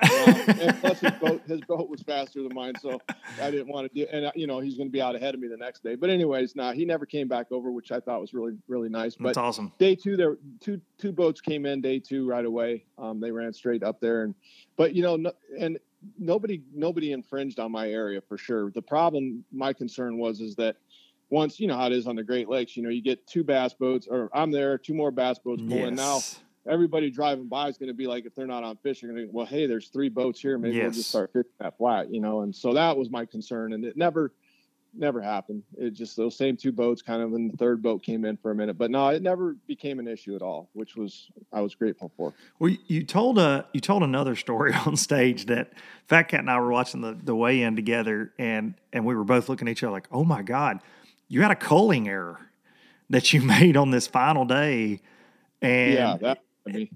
and 0.62 0.78
plus 0.80 1.00
his 1.00 1.12
boat, 1.14 1.42
his 1.48 1.62
boat 1.62 1.90
was 1.90 2.02
faster 2.04 2.44
than 2.44 2.54
mine, 2.54 2.74
so 2.80 3.02
I 3.42 3.50
didn't 3.50 3.68
want 3.68 3.92
to 3.92 4.00
do. 4.06 4.08
And 4.12 4.26
uh, 4.26 4.32
you 4.36 4.46
know, 4.46 4.60
he's 4.60 4.76
going 4.78 4.88
to 4.90 4.92
be 4.92 5.02
out 5.02 5.16
ahead 5.16 5.34
of 5.34 5.40
me 5.42 5.48
the 5.48 5.58
next 5.58 5.84
day. 5.84 5.96
But 5.96 6.12
anyways, 6.12 6.56
nah, 6.56 6.72
he 6.72 6.86
never 6.86 7.06
came 7.08 7.28
back 7.28 7.52
over, 7.52 7.72
which 7.72 7.92
I 7.92 8.00
thought 8.00 8.22
was 8.22 8.34
really, 8.34 8.54
really 8.68 8.90
nice. 8.90 9.16
But 9.16 9.30
That's 9.30 9.38
awesome. 9.40 9.72
day 9.80 9.96
two, 9.96 10.16
there 10.16 10.38
two 10.60 10.80
two 11.00 11.12
boats 11.12 11.42
came 11.42 11.66
in 11.66 11.82
day 11.82 12.00
two 12.00 12.28
right 12.28 12.46
away. 12.46 12.86
Um, 13.00 13.20
they 13.20 13.32
ran 13.32 13.54
straight 13.54 13.82
up 13.82 14.00
there, 14.00 14.24
and 14.24 14.36
but 14.78 14.94
you 14.94 15.02
know, 15.02 15.16
no, 15.16 15.32
and 15.60 15.80
nobody 16.20 16.62
nobody 16.72 17.12
infringed 17.12 17.60
on 17.60 17.72
my 17.72 17.90
area 17.90 18.22
for 18.22 18.38
sure. 18.38 18.70
The 18.72 18.82
problem, 18.84 19.44
my 19.52 19.74
concern 19.74 20.20
was, 20.20 20.42
is 20.42 20.56
that 20.58 20.76
once 21.32 21.60
you 21.60 21.68
know 21.68 21.76
how 21.76 21.88
it 21.88 21.94
is 21.94 22.06
on 22.06 22.16
the 22.16 22.24
Great 22.24 22.50
Lakes, 22.50 22.78
you 22.78 22.84
know, 22.84 22.90
you 22.90 23.02
get 23.02 23.26
two 23.26 23.44
bass 23.44 23.74
boats, 23.74 24.06
or 24.08 24.30
I'm 24.32 24.52
there, 24.52 24.78
two 24.78 24.94
more 24.94 25.10
bass 25.10 25.40
boats 25.40 25.64
pulling. 25.64 25.96
Now 25.96 26.16
Yes. 26.18 26.40
Everybody 26.68 27.09
driving 27.09 27.47
by 27.47 27.68
is 27.68 27.78
going 27.78 27.88
to 27.88 27.93
be 27.93 28.07
like, 28.07 28.26
if 28.26 28.36
they're 28.36 28.47
not 28.47 28.64
on 28.64 28.78
fish, 28.78 29.01
they're 29.01 29.11
going 29.11 29.28
to, 29.28 29.32
well, 29.32 29.45
hey, 29.45 29.66
there's 29.66 29.89
three 29.89 30.09
boats 30.09 30.39
here. 30.39 30.57
Maybe 30.57 30.82
we'll 30.82 30.91
just 30.91 31.09
start 31.09 31.32
fishing 31.34 31.51
that 31.59 31.78
flat, 31.78 32.14
you 32.14 32.22
know? 32.22 32.41
And 32.41 32.55
so 32.55 32.74
that 32.74 32.95
was 32.97 33.09
my 33.09 33.26
concern. 33.26 33.74
And 33.74 33.84
it 33.84 33.97
never, 33.97 34.34
never 34.93 35.22
happened. 35.22 35.64
It 35.78 35.91
just, 35.91 36.16
those 36.16 36.38
same 36.38 36.55
two 36.55 36.72
boats 36.72 37.01
kind 37.01 37.22
of, 37.22 37.34
and 37.34 37.51
the 37.51 37.57
third 37.57 37.82
boat 37.82 38.01
came 38.01 38.24
in 38.24 38.38
for 38.38 38.51
a 38.51 38.55
minute, 38.55 38.78
but 38.78 38.91
no, 38.91 39.09
it 39.09 39.22
never 39.22 39.57
became 39.68 39.99
an 39.99 40.07
issue 40.07 40.36
at 40.36 40.41
all, 40.41 40.70
which 40.74 40.95
was, 40.95 41.30
I 41.51 41.59
was 41.59 41.76
grateful 41.76 42.11
for. 42.16 42.34
Well, 42.59 42.74
you 42.88 43.03
told 43.03 43.39
a 43.39 43.66
you 43.74 43.82
told 43.82 44.03
another 44.03 44.36
story 44.36 44.74
on 44.86 44.95
stage 44.95 45.47
that 45.47 45.74
Fat 46.07 46.24
Cat 46.24 46.39
and 46.41 46.49
I 46.49 46.59
were 46.59 46.72
watching 46.72 47.01
the 47.01 47.18
the 47.22 47.36
weigh 47.36 47.61
in 47.61 47.76
together, 47.76 48.34
and 48.39 48.76
and 48.93 49.05
we 49.05 49.16
were 49.16 49.24
both 49.24 49.49
looking 49.49 49.68
at 49.68 49.72
each 49.72 49.84
other 49.84 49.91
like, 49.91 50.07
"Oh 50.11 50.24
my 50.24 50.41
god, 50.41 50.80
you 51.28 51.41
had 51.41 51.51
a 51.51 51.55
culling 51.55 52.07
error 52.07 52.39
that 53.09 53.34
you 53.34 53.41
made 53.41 53.76
on 53.76 53.91
this 53.91 54.07
final 54.07 54.45
day." 54.45 55.01
And 55.61 55.93
yeah. 55.93 56.18
That, 56.22 56.39
I 56.68 56.72
mean, 56.72 56.89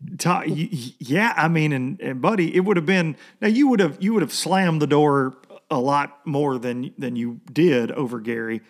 yeah, 1.00 1.34
I 1.36 1.48
mean, 1.48 1.74
and, 1.74 2.00
and 2.00 2.22
buddy, 2.22 2.56
it 2.56 2.62
would 2.62 2.78
have 2.78 2.86
been 2.86 3.18
now 3.42 3.48
you 3.48 3.68
would 3.68 3.80
have 3.80 3.98
you 4.00 4.14
would 4.14 4.22
have 4.22 4.34
slammed 4.34 4.82
the 4.82 4.88
door 4.88 5.38
a 5.70 5.80
lot 5.80 6.26
more 6.26 6.58
than 6.58 6.94
than 6.98 7.16
you 7.16 7.42
did 7.52 7.92
over 7.92 8.20
Gary. 8.20 8.62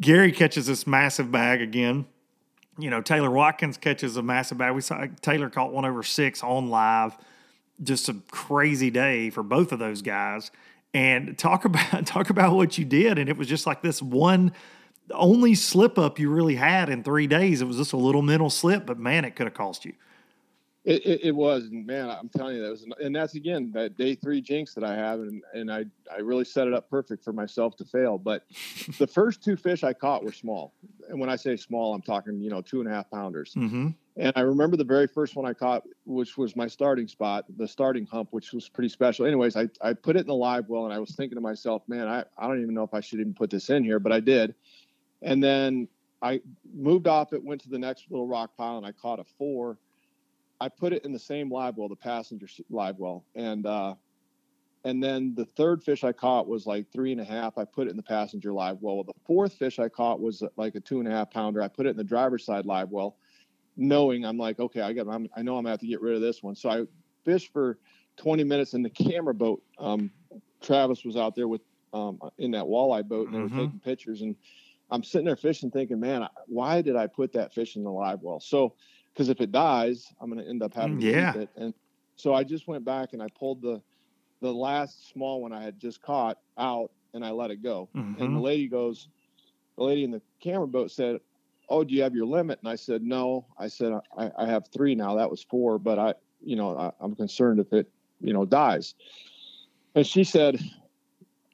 Gary 0.00 0.32
catches 0.32 0.66
this 0.66 0.86
massive 0.86 1.30
bag 1.30 1.60
again. 1.60 2.06
You 2.78 2.90
know, 2.90 3.00
Taylor 3.00 3.30
Watkins 3.30 3.76
catches 3.76 4.16
a 4.16 4.22
massive 4.22 4.58
bag. 4.58 4.74
We 4.74 4.80
saw 4.80 5.06
Taylor 5.20 5.48
caught 5.48 5.72
one 5.72 5.84
over 5.84 6.02
six 6.02 6.42
on 6.42 6.68
live. 6.68 7.16
Just 7.82 8.08
a 8.08 8.16
crazy 8.30 8.90
day 8.90 9.30
for 9.30 9.42
both 9.42 9.70
of 9.70 9.78
those 9.78 10.02
guys. 10.02 10.50
And 10.94 11.38
talk 11.38 11.64
about 11.64 12.06
talk 12.06 12.30
about 12.30 12.54
what 12.56 12.76
you 12.76 12.84
did, 12.84 13.18
and 13.18 13.28
it 13.28 13.36
was 13.36 13.46
just 13.46 13.66
like 13.66 13.82
this 13.82 14.02
one 14.02 14.52
only 15.14 15.54
slip 15.54 15.98
up 15.98 16.18
you 16.18 16.30
really 16.30 16.56
had 16.56 16.88
in 16.88 17.02
three 17.02 17.26
days. 17.26 17.62
It 17.62 17.66
was 17.66 17.76
just 17.76 17.92
a 17.92 17.96
little 17.96 18.22
mental 18.22 18.50
slip, 18.50 18.86
but 18.86 18.98
man, 18.98 19.24
it 19.24 19.36
could 19.36 19.46
have 19.46 19.54
cost 19.54 19.84
you. 19.84 19.94
It, 20.84 21.06
it, 21.06 21.20
it 21.26 21.30
was, 21.30 21.66
and 21.66 21.86
man, 21.86 22.10
I'm 22.10 22.28
telling 22.28 22.56
you, 22.56 22.62
that 22.62 22.70
was, 22.70 22.84
and 23.00 23.14
that's 23.14 23.36
again 23.36 23.70
that 23.72 23.96
day 23.96 24.16
three 24.16 24.40
jinx 24.40 24.74
that 24.74 24.82
I 24.82 24.96
have, 24.96 25.20
and 25.20 25.40
and 25.54 25.72
I 25.72 25.84
I 26.12 26.18
really 26.18 26.44
set 26.44 26.66
it 26.66 26.74
up 26.74 26.90
perfect 26.90 27.22
for 27.22 27.32
myself 27.32 27.76
to 27.76 27.84
fail. 27.84 28.18
But 28.18 28.44
the 28.98 29.06
first 29.06 29.44
two 29.44 29.54
fish 29.54 29.84
I 29.84 29.92
caught 29.92 30.24
were 30.24 30.32
small, 30.32 30.74
and 31.08 31.20
when 31.20 31.30
I 31.30 31.36
say 31.36 31.56
small, 31.56 31.94
I'm 31.94 32.02
talking 32.02 32.40
you 32.40 32.50
know 32.50 32.60
two 32.60 32.80
and 32.80 32.90
a 32.90 32.92
half 32.92 33.08
pounders. 33.12 33.54
Mm-hmm. 33.54 33.90
And 34.16 34.32
I 34.34 34.40
remember 34.40 34.76
the 34.76 34.84
very 34.84 35.06
first 35.06 35.36
one 35.36 35.46
I 35.46 35.54
caught, 35.54 35.84
which 36.04 36.36
was 36.36 36.56
my 36.56 36.66
starting 36.66 37.06
spot, 37.06 37.44
the 37.56 37.66
starting 37.66 38.04
hump, 38.04 38.28
which 38.32 38.52
was 38.52 38.68
pretty 38.68 38.88
special. 38.88 39.24
Anyways, 39.24 39.56
I 39.56 39.68
I 39.80 39.92
put 39.92 40.16
it 40.16 40.20
in 40.22 40.26
the 40.26 40.34
live 40.34 40.68
well, 40.68 40.84
and 40.84 40.92
I 40.92 40.98
was 40.98 41.14
thinking 41.14 41.36
to 41.36 41.40
myself, 41.40 41.82
man, 41.86 42.08
I 42.08 42.24
I 42.36 42.48
don't 42.48 42.60
even 42.60 42.74
know 42.74 42.82
if 42.82 42.92
I 42.92 43.00
should 43.00 43.20
even 43.20 43.34
put 43.34 43.50
this 43.50 43.70
in 43.70 43.84
here, 43.84 44.00
but 44.00 44.10
I 44.10 44.18
did. 44.18 44.56
And 45.22 45.42
then 45.42 45.88
I 46.20 46.40
moved 46.74 47.06
off 47.06 47.32
it, 47.32 47.42
went 47.42 47.60
to 47.62 47.68
the 47.68 47.78
next 47.78 48.06
little 48.10 48.26
rock 48.26 48.56
pile, 48.56 48.76
and 48.76 48.86
I 48.86 48.92
caught 48.92 49.18
a 49.18 49.24
four. 49.24 49.78
I 50.60 50.68
put 50.68 50.92
it 50.92 51.04
in 51.04 51.12
the 51.12 51.18
same 51.18 51.50
live 51.50 51.76
well, 51.76 51.88
the 51.88 51.96
passenger 51.96 52.46
live 52.70 52.98
well, 52.98 53.24
and 53.34 53.66
uh, 53.66 53.94
and 54.84 55.02
then 55.02 55.34
the 55.34 55.44
third 55.44 55.82
fish 55.82 56.04
I 56.04 56.12
caught 56.12 56.48
was 56.48 56.66
like 56.66 56.90
three 56.92 57.12
and 57.12 57.20
a 57.20 57.24
half. 57.24 57.58
I 57.58 57.64
put 57.64 57.86
it 57.86 57.90
in 57.90 57.96
the 57.96 58.02
passenger 58.02 58.52
live 58.52 58.78
well. 58.80 59.04
The 59.04 59.12
fourth 59.26 59.54
fish 59.54 59.78
I 59.78 59.88
caught 59.88 60.20
was 60.20 60.42
like 60.56 60.74
a 60.74 60.80
two 60.80 60.98
and 60.98 61.08
a 61.08 61.10
half 61.10 61.30
pounder. 61.30 61.62
I 61.62 61.68
put 61.68 61.86
it 61.86 61.90
in 61.90 61.96
the 61.96 62.04
driver's 62.04 62.44
side 62.44 62.66
live 62.66 62.90
well, 62.90 63.16
knowing 63.76 64.24
I'm 64.24 64.38
like, 64.38 64.58
okay, 64.58 64.80
I 64.80 64.92
got, 64.92 65.08
I'm, 65.08 65.28
I 65.36 65.42
know 65.42 65.56
I'm 65.56 65.64
gonna 65.64 65.70
have 65.70 65.80
to 65.80 65.86
get 65.86 66.00
rid 66.00 66.14
of 66.14 66.20
this 66.20 66.42
one. 66.42 66.54
So 66.56 66.68
I 66.68 66.84
fished 67.24 67.52
for 67.52 67.78
20 68.16 68.44
minutes 68.44 68.74
in 68.74 68.82
the 68.82 68.90
camera 68.90 69.34
boat. 69.34 69.62
Um, 69.78 70.10
Travis 70.60 71.04
was 71.04 71.16
out 71.16 71.34
there 71.34 71.48
with 71.48 71.62
um, 71.92 72.18
in 72.38 72.52
that 72.52 72.64
walleye 72.64 73.06
boat, 73.06 73.28
and 73.28 73.36
they 73.36 73.40
were 73.40 73.48
taking 73.48 73.80
pictures, 73.80 74.22
and 74.22 74.34
I'm 74.92 75.02
sitting 75.02 75.24
there 75.24 75.36
fishing, 75.36 75.70
thinking, 75.70 75.98
man, 75.98 76.28
why 76.46 76.82
did 76.82 76.96
I 76.96 77.06
put 77.06 77.32
that 77.32 77.54
fish 77.54 77.76
in 77.76 77.82
the 77.82 77.90
live 77.90 78.20
well? 78.20 78.40
So, 78.40 78.74
because 79.12 79.30
if 79.30 79.40
it 79.40 79.50
dies, 79.50 80.06
I'm 80.20 80.30
going 80.30 80.42
to 80.44 80.48
end 80.48 80.62
up 80.62 80.74
having 80.74 80.98
to 80.98 81.02
Yeah. 81.02 81.32
keep 81.32 81.42
it. 81.42 81.50
And 81.56 81.74
so 82.16 82.34
I 82.34 82.44
just 82.44 82.68
went 82.68 82.84
back 82.84 83.14
and 83.14 83.22
I 83.22 83.26
pulled 83.38 83.62
the 83.62 83.82
the 84.42 84.52
last 84.52 85.08
small 85.12 85.40
one 85.40 85.52
I 85.52 85.62
had 85.62 85.78
just 85.78 86.02
caught 86.02 86.36
out, 86.58 86.90
and 87.14 87.24
I 87.24 87.30
let 87.30 87.52
it 87.52 87.62
go. 87.62 87.88
And 87.94 88.34
the 88.34 88.40
Mhm. 88.40 88.42
lady 88.42 88.68
goes, 88.68 89.08
the 89.78 89.84
lady 89.84 90.02
in 90.02 90.10
the 90.10 90.20
camera 90.42 90.66
boat 90.66 90.90
said, 90.90 91.20
"Oh, 91.68 91.84
do 91.84 91.94
you 91.94 92.02
have 92.02 92.14
your 92.14 92.26
limit?" 92.26 92.58
And 92.60 92.68
I 92.68 92.74
said, 92.74 93.02
"No." 93.02 93.46
I 93.56 93.68
said, 93.68 93.92
"I, 94.18 94.30
I 94.36 94.46
have 94.46 94.66
three 94.74 94.96
now. 94.96 95.14
That 95.14 95.30
was 95.30 95.44
four, 95.44 95.78
but 95.78 95.98
I, 95.98 96.14
you 96.40 96.56
know, 96.56 96.76
I, 96.76 96.90
I'm 97.00 97.14
concerned 97.14 97.60
if 97.60 97.72
it, 97.72 97.90
you 98.20 98.32
know, 98.32 98.44
dies." 98.44 98.94
And 99.94 100.06
she 100.06 100.24
said, 100.24 100.60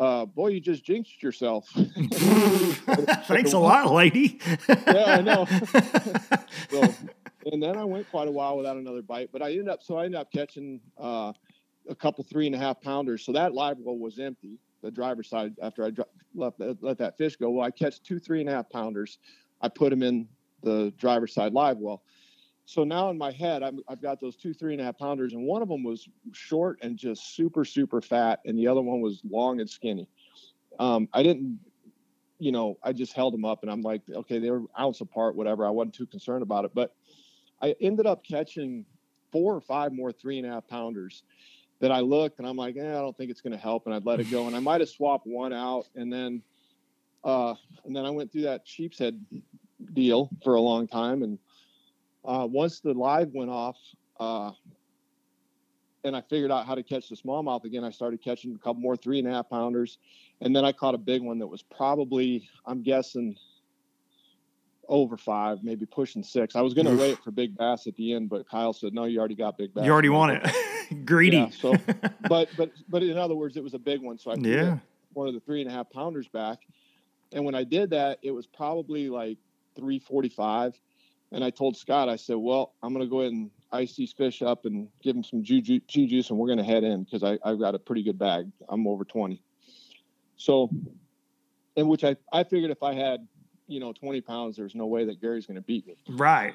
uh, 0.01 0.25
"Boy, 0.27 0.49
you 0.49 0.61
just 0.61 0.85
jinxed 0.85 1.23
yourself." 1.23 1.69
Thanks 1.75 3.53
a 3.53 3.59
lot, 3.59 3.93
lady. 3.93 4.39
Yeah, 4.69 5.05
I 5.07 5.21
know. 5.21 5.47
so, 6.71 6.95
and 7.53 7.63
then 7.63 7.77
I 7.77 7.85
went 7.85 8.11
quite 8.11 8.29
a 8.29 8.31
while 8.31 8.57
without 8.57 8.77
another 8.77 9.03
bite, 9.03 9.31
but 9.33 9.43
I 9.43 9.51
ended 9.51 9.69
up 9.69 9.83
so 9.83 9.97
I 9.97 10.05
ended 10.05 10.21
up 10.21 10.33
catching 10.33 10.81
uh, 10.99 11.33
a 11.89 11.95
couple 11.95 12.25
three 12.25 12.47
and 12.47 12.55
a 12.55 12.59
half 12.59 12.81
pounders. 12.81 13.25
So 13.25 13.33
that 13.33 13.55
live 13.55 13.79
well 13.79 13.99
was 13.99 14.19
empty. 14.19 14.59
The 14.83 14.91
driver's 14.91 15.29
side 15.29 15.55
after 15.63 15.85
I 15.85 15.91
dro- 15.91 16.05
left 16.35 16.61
let 16.81 16.99
that 16.99 17.19
fish 17.19 17.37
go. 17.37 17.51
Well, 17.51 17.67
I 17.67 17.71
catch 17.71 18.03
two 18.03 18.19
three 18.19 18.41
and 18.41 18.49
a 18.49 18.53
half 18.53 18.71
pounders. 18.71 19.19
I 19.61 19.69
put 19.69 19.91
them 19.91 20.03
in 20.03 20.29
the 20.63 20.93
driver's 20.97 21.35
side 21.35 21.53
live 21.53 21.79
well. 21.79 22.03
So 22.69 22.85
now 22.85 23.09
in 23.09 23.17
my 23.17 23.33
head, 23.33 23.63
I'm, 23.63 23.81
I've 23.89 24.03
got 24.03 24.21
those 24.21 24.37
two 24.37 24.53
three 24.53 24.75
and 24.75 24.83
a 24.83 24.85
half 24.85 24.99
pounders, 24.99 25.33
and 25.33 25.43
one 25.43 25.63
of 25.63 25.69
them 25.69 25.83
was 25.83 26.07
short 26.33 26.79
and 26.83 26.99
just 26.99 27.35
super 27.35 27.65
super 27.65 28.03
fat, 28.03 28.41
and 28.45 28.59
the 28.59 28.69
other 28.69 28.83
one 28.83 29.01
was 29.01 29.23
long 29.29 29.61
and 29.61 29.71
skinny. 29.71 30.07
Um, 30.79 31.09
I 31.15 31.23
didn't 31.23 31.59
you 32.39 32.53
know, 32.53 32.77
I 32.83 32.93
just 32.93 33.15
held 33.15 33.33
them 33.33 33.45
up 33.47 33.63
and 33.63 33.71
I'm 33.71 33.81
like, 33.81 34.03
okay, 34.09 34.39
they 34.39 34.51
were 34.51 34.63
ounce 34.79 35.01
apart, 35.01 35.35
whatever. 35.35 35.67
I 35.67 35.71
wasn't 35.71 35.95
too 35.95 36.07
concerned 36.07 36.43
about 36.43 36.67
it. 36.67 36.73
But 36.75 36.95
I 37.61 37.75
ended 37.81 38.07
up 38.07 38.23
catching 38.23 38.85
four 39.33 39.55
or 39.55 39.61
five 39.61 39.93
more 39.93 40.13
three 40.13 40.39
and 40.39 40.47
a 40.47 40.51
half 40.51 40.69
pounders 40.69 41.25
that 41.81 41.91
I 41.91 42.01
looked 42.01 42.39
and 42.39 42.47
I'm 42.47 42.57
like, 42.57 42.77
eh, 42.77 42.89
I 42.89 43.01
don't 43.01 43.17
think 43.17 43.31
it's 43.31 43.41
going 43.41 43.55
to 43.55 43.59
help. 43.59 43.87
And 43.87 43.95
I'd 43.95 44.05
let 44.05 44.21
it 44.21 44.31
go. 44.31 44.47
And 44.47 44.55
I 44.55 44.61
might 44.61 44.81
have 44.81 44.89
swapped 44.89 45.27
one 45.27 45.53
out. 45.53 45.89
And 45.97 46.13
then, 46.13 46.43
uh, 47.25 47.55
and 47.85 47.97
then 47.97 48.05
I 48.05 48.11
went 48.11 48.31
through 48.31 48.43
that 48.43 48.61
sheep's 48.65 48.99
head 48.99 49.21
deal 49.95 50.31
for 50.45 50.55
a 50.55 50.61
long 50.61 50.87
time. 50.87 51.23
And, 51.23 51.39
uh, 52.25 52.47
once 52.51 52.81
the 52.81 52.93
live 52.95 53.31
went 53.33 53.51
off, 53.51 53.77
uh, 54.21 54.51
and 56.05 56.17
I 56.17 56.21
figured 56.23 56.51
out 56.51 56.67
how 56.67 56.75
to 56.75 56.83
catch 56.83 57.09
the 57.09 57.17
smallmouth 57.17 57.65
again. 57.65 57.85
I 57.85 57.91
started 57.91 58.23
catching 58.23 58.55
a 58.55 58.59
couple 58.59 58.81
more 58.81 58.97
three 58.97 59.19
and 59.19 59.29
a 59.29 59.33
half 59.33 59.49
pounders, 59.51 59.99
and 60.41 60.55
then 60.55 60.65
I 60.65 60.73
caught 60.73 60.95
a 60.95 60.99
big 60.99 61.23
one 61.23 61.39
that 61.41 61.47
was 61.47 61.63
probably, 61.63 62.49
I'm 62.67 62.83
guessing, 62.83 63.37
over 64.89 65.17
five, 65.17 65.63
maybe 65.63 65.85
pushing 65.87 66.23
six. 66.23 66.57
I 66.57 66.63
was 66.63 66.73
going 66.73 66.87
to 66.87 66.97
wait 66.97 67.19
for 67.23 67.31
big 67.31 67.57
bass 67.57 67.87
at 67.87 67.95
the 67.97 68.15
end, 68.15 68.31
but 68.31 68.49
Kyle 68.49 68.73
said, 68.73 68.95
"No, 68.95 69.05
you 69.05 69.19
already 69.19 69.35
got 69.35 69.59
big 69.59 69.75
bass." 69.75 69.85
you 69.85 69.93
already 69.93 70.09
want 70.09 70.33
it. 70.43 70.55
Greedy. 71.05 71.37
Yeah, 71.37 71.51
so- 71.51 71.77
but 72.29 72.49
but 72.57 72.71
but 72.89 73.03
in 73.03 73.19
other 73.19 73.35
words, 73.35 73.57
it 73.57 73.63
was 73.63 73.75
a 73.75 73.79
big 73.79 74.01
one. 74.01 74.19
So 74.19 74.31
I 74.31 74.37
Yeah. 74.37 74.79
one 75.13 75.29
of 75.29 75.35
the 75.35 75.41
three 75.41 75.61
and 75.61 75.71
a 75.71 75.73
half 75.73 75.91
pounders 75.91 76.29
back, 76.29 76.61
and 77.33 77.45
when 77.45 77.55
I 77.55 77.65
did 77.65 77.91
that, 77.91 78.19
it 78.23 78.31
was 78.31 78.47
probably 78.47 79.11
like 79.11 79.37
three 79.77 79.99
forty 79.99 80.31
five. 80.31 80.79
And 81.33 81.45
I 81.45 81.51
told 81.51 81.77
Scott, 81.77 82.09
I 82.09 82.17
said, 82.17 82.37
"Well, 82.37 82.75
I'm 82.83 82.93
going 82.95 83.05
to 83.05 83.11
go 83.11 83.21
ahead 83.21 83.33
and 83.33 83.51
ice 83.71 83.95
these 83.97 84.13
fish 84.13 84.41
up 84.41 84.65
and 84.65 84.89
give 85.03 85.15
them 85.15 85.23
some 85.23 85.43
G 85.43 85.61
juice, 85.61 86.31
and 86.31 86.39
we're 86.39 86.47
going 86.47 86.59
to 86.59 86.65
head 86.65 86.85
in 86.85 87.05
because 87.05 87.23
I've 87.23 87.59
got 87.59 87.75
a 87.75 87.79
pretty 87.79 88.03
good 88.03 88.19
bag. 88.19 88.51
I'm 88.69 88.87
over 88.87 89.05
twenty. 89.05 89.43
So, 90.37 90.71
in 91.77 91.89
which 91.89 92.05
I 92.05 92.17
I 92.33 92.45
figured 92.45 92.71
if 92.71 92.83
I 92.83 92.95
had 92.95 93.27
you 93.67 93.81
know 93.81 93.93
20 93.93 94.23
pounds, 94.23 94.57
there's 94.57 94.75
no 94.75 94.87
way 94.87 95.05
that 95.05 95.21
Gary's 95.21 95.47
going 95.47 95.57
to 95.57 95.61
beat 95.61 95.87
me 95.87 95.97
Right. 96.09 96.55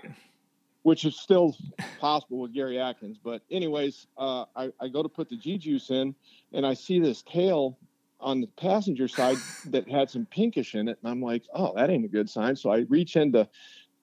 which 0.82 1.06
is 1.06 1.16
still 1.20 1.56
possible 2.00 2.40
with 2.40 2.54
Gary 2.54 2.80
Atkins. 2.80 3.20
But 3.24 3.44
anyways, 3.52 4.08
uh, 4.18 4.46
I, 4.56 4.72
I 4.82 4.88
go 4.88 5.04
to 5.04 5.10
put 5.10 5.30
the 5.30 5.38
G 5.38 5.60
juice 5.60 5.92
in, 5.92 6.16
and 6.54 6.66
I 6.66 6.74
see 6.74 7.00
this 7.00 7.22
tail 7.22 7.78
on 8.20 8.42
the 8.42 8.48
passenger 8.48 9.08
side 9.08 9.38
that 9.66 9.88
had 9.88 10.10
some 10.10 10.26
pinkish 10.26 10.74
in 10.76 10.88
it. 10.88 10.98
And 11.04 11.12
I'm 11.12 11.22
like, 11.22 11.44
oh, 11.54 11.74
that 11.76 11.90
ain't 11.92 12.06
a 12.06 12.10
good 12.10 12.30
sign. 12.30 12.56
So 12.56 12.72
I 12.72 12.80
reach 12.90 13.16
in 13.16 13.32
to 13.34 13.48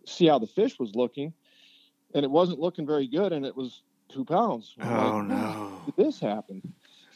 see 0.07 0.27
how 0.27 0.39
the 0.39 0.47
fish 0.47 0.79
was 0.79 0.95
looking, 0.95 1.33
and 2.15 2.25
it 2.25 2.31
wasn't 2.31 2.59
looking 2.59 2.87
very 2.87 3.07
good. 3.07 3.33
And 3.33 3.45
it 3.47 3.57
was 3.57 3.83
two 4.09 4.25
pounds. 4.25 4.75
I'm 4.81 4.93
Oh 4.93 5.17
like, 5.19 5.27
no. 5.29 5.81
did 5.87 5.97
this 5.97 6.19
happen? 6.21 6.63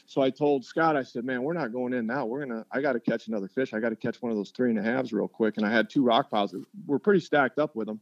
So 0.06 0.20
I 0.20 0.28
told 0.30 0.64
Scott, 0.66 0.96
I 0.96 1.02
said, 1.02 1.24
man, 1.24 1.42
we're 1.42 1.54
not 1.54 1.72
going 1.72 1.94
in 1.94 2.06
now. 2.06 2.26
We're 2.26 2.44
gonna, 2.44 2.66
I 2.70 2.80
got 2.82 2.92
to 2.92 3.00
catch 3.00 3.26
another 3.28 3.48
fish. 3.48 3.72
I 3.72 3.80
got 3.80 3.88
to 3.88 3.96
catch 3.96 4.20
one 4.20 4.30
of 4.30 4.36
those 4.36 4.50
three 4.50 4.68
and 4.70 4.78
a 4.78 4.82
halves 4.82 5.12
real 5.14 5.26
quick. 5.28 5.56
And 5.56 5.64
I 5.64 5.70
had 5.72 5.88
two 5.88 6.02
rock 6.04 6.30
piles. 6.30 6.50
that 6.52 6.62
were 6.86 6.98
pretty 6.98 7.20
stacked 7.20 7.58
up 7.58 7.74
with 7.74 7.86
them. 7.86 8.00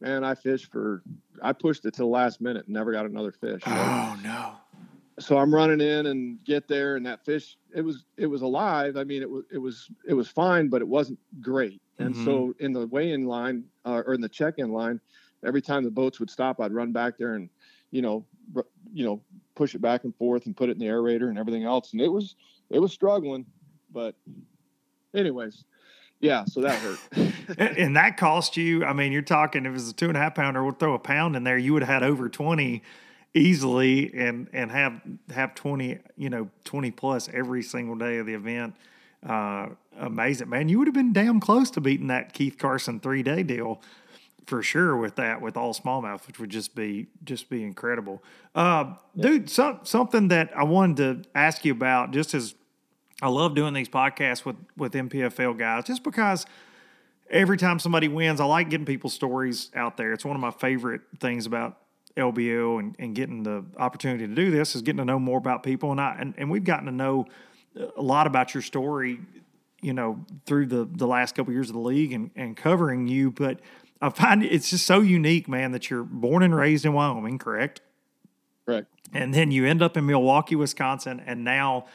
Man, 0.00 0.22
I 0.24 0.34
fished 0.34 0.70
for, 0.70 1.02
I 1.42 1.52
pushed 1.54 1.84
it 1.86 1.94
to 1.94 2.02
the 2.02 2.06
last 2.06 2.40
minute 2.40 2.66
and 2.66 2.74
never 2.74 2.92
got 2.92 3.06
another 3.06 3.32
fish. 3.32 3.62
So- 3.64 3.70
Oh 3.70 4.16
no. 4.22 4.52
so 5.18 5.38
I'm 5.38 5.52
running 5.52 5.80
in 5.80 6.06
and 6.06 6.38
get 6.44 6.68
there, 6.68 6.94
and 6.96 7.06
that 7.06 7.24
fish, 7.24 7.56
it 7.74 7.80
was, 7.80 8.04
it 8.18 8.26
was 8.26 8.42
alive. 8.42 8.96
I 8.98 9.02
mean, 9.04 9.22
it 9.22 9.30
was, 9.30 9.44
it 9.50 9.58
was, 9.58 9.90
it 10.06 10.14
was 10.14 10.28
fine, 10.28 10.68
but 10.68 10.82
it 10.82 10.86
wasn't 10.86 11.18
great. 11.40 11.80
And 11.98 12.16
so 12.16 12.54
in 12.60 12.72
the 12.72 12.86
weigh-in 12.86 13.24
line 13.26 13.64
uh, 13.84 14.02
or 14.06 14.14
in 14.14 14.20
the 14.20 14.28
check-in 14.28 14.70
line, 14.70 15.00
every 15.44 15.62
time 15.62 15.84
the 15.84 15.90
boats 15.90 16.20
would 16.20 16.30
stop, 16.30 16.60
I'd 16.60 16.72
run 16.72 16.92
back 16.92 17.18
there 17.18 17.34
and, 17.34 17.50
you 17.90 18.02
know, 18.02 18.24
r- 18.54 18.66
you 18.92 19.04
know, 19.04 19.20
push 19.54 19.74
it 19.74 19.80
back 19.80 20.04
and 20.04 20.14
forth 20.16 20.46
and 20.46 20.56
put 20.56 20.68
it 20.68 20.72
in 20.72 20.78
the 20.78 20.86
aerator 20.86 21.28
and 21.28 21.38
everything 21.38 21.64
else. 21.64 21.92
And 21.92 22.00
it 22.00 22.08
was, 22.08 22.36
it 22.70 22.78
was 22.78 22.92
struggling, 22.92 23.46
but 23.92 24.14
anyways, 25.14 25.64
yeah. 26.20 26.44
So 26.44 26.60
that 26.62 26.78
hurt. 26.78 26.98
And 27.56 27.78
and 27.78 27.96
that 27.96 28.18
cost 28.18 28.58
you, 28.58 28.84
I 28.84 28.92
mean, 28.92 29.10
you're 29.10 29.22
talking 29.22 29.64
if 29.64 29.70
it 29.70 29.72
was 29.72 29.88
a 29.88 29.94
two 29.94 30.08
and 30.08 30.18
a 30.18 30.20
half 30.20 30.34
pounder, 30.34 30.62
we'll 30.62 30.74
throw 30.74 30.92
a 30.92 30.98
pound 30.98 31.34
in 31.34 31.44
there, 31.44 31.56
you 31.56 31.72
would 31.72 31.80
have 31.82 32.02
had 32.02 32.02
over 32.02 32.28
20 32.28 32.82
easily 33.32 34.12
and 34.14 34.50
and 34.52 34.70
have 34.70 35.00
have 35.30 35.54
20, 35.54 35.98
you 36.18 36.28
know, 36.28 36.50
20 36.64 36.90
plus 36.90 37.26
every 37.32 37.62
single 37.62 37.94
day 37.94 38.18
of 38.18 38.26
the 38.26 38.34
event. 38.34 38.74
Uh 39.26 39.68
amazing, 39.98 40.48
man. 40.48 40.68
You 40.68 40.78
would 40.78 40.88
have 40.88 40.94
been 40.94 41.12
damn 41.12 41.40
close 41.40 41.70
to 41.72 41.80
beating 41.80 42.08
that 42.08 42.32
Keith 42.32 42.58
Carson 42.58 43.00
three 43.00 43.22
day 43.22 43.42
deal 43.42 43.80
for 44.46 44.62
sure 44.62 44.96
with 44.96 45.16
that 45.16 45.42
with 45.42 45.56
all 45.56 45.74
smallmouth, 45.74 46.26
which 46.26 46.38
would 46.38 46.50
just 46.50 46.74
be 46.74 47.06
just 47.24 47.50
be 47.50 47.62
incredible. 47.62 48.22
Uh 48.54 48.94
dude, 49.16 49.50
some, 49.50 49.80
something 49.82 50.28
that 50.28 50.50
I 50.56 50.64
wanted 50.64 50.96
to 51.24 51.30
ask 51.34 51.64
you 51.64 51.72
about 51.72 52.12
just 52.12 52.34
as 52.34 52.54
I 53.20 53.28
love 53.28 53.54
doing 53.54 53.74
these 53.74 53.88
podcasts 53.88 54.44
with 54.44 54.56
with 54.76 54.92
NPFL 54.92 55.58
guys 55.58 55.84
just 55.84 56.02
because 56.02 56.46
every 57.30 57.58
time 57.58 57.78
somebody 57.78 58.08
wins, 58.08 58.40
I 58.40 58.46
like 58.46 58.70
getting 58.70 58.86
people's 58.86 59.14
stories 59.14 59.70
out 59.74 59.96
there. 59.96 60.12
It's 60.12 60.24
one 60.24 60.36
of 60.36 60.40
my 60.40 60.50
favorite 60.50 61.02
things 61.20 61.46
about 61.46 61.78
LBO 62.16 62.78
and, 62.78 62.96
and 62.98 63.14
getting 63.14 63.42
the 63.42 63.64
opportunity 63.76 64.26
to 64.26 64.34
do 64.34 64.50
this 64.50 64.74
is 64.74 64.82
getting 64.82 64.98
to 64.98 65.04
know 65.04 65.18
more 65.18 65.38
about 65.38 65.62
people. 65.62 65.92
And 65.92 66.00
I 66.00 66.16
and, 66.18 66.34
and 66.38 66.50
we've 66.50 66.64
gotten 66.64 66.86
to 66.86 66.92
know 66.92 67.26
a 67.96 68.02
lot 68.02 68.26
about 68.26 68.54
your 68.54 68.62
story, 68.62 69.20
you 69.80 69.92
know, 69.92 70.24
through 70.46 70.66
the 70.66 70.88
the 70.90 71.06
last 71.06 71.34
couple 71.34 71.52
years 71.52 71.68
of 71.68 71.74
the 71.74 71.80
league 71.80 72.12
and, 72.12 72.30
and 72.36 72.56
covering 72.56 73.06
you. 73.06 73.30
But 73.30 73.60
I 74.00 74.10
find 74.10 74.42
it's 74.42 74.70
just 74.70 74.86
so 74.86 75.00
unique, 75.00 75.48
man, 75.48 75.72
that 75.72 75.90
you're 75.90 76.04
born 76.04 76.42
and 76.42 76.54
raised 76.54 76.84
in 76.84 76.92
Wyoming, 76.92 77.38
correct? 77.38 77.80
Correct. 78.66 78.88
and 79.14 79.32
then 79.32 79.50
you 79.50 79.64
end 79.64 79.80
up 79.80 79.96
in 79.96 80.04
Milwaukee, 80.04 80.54
Wisconsin, 80.54 81.22
and 81.24 81.42
now 81.42 81.86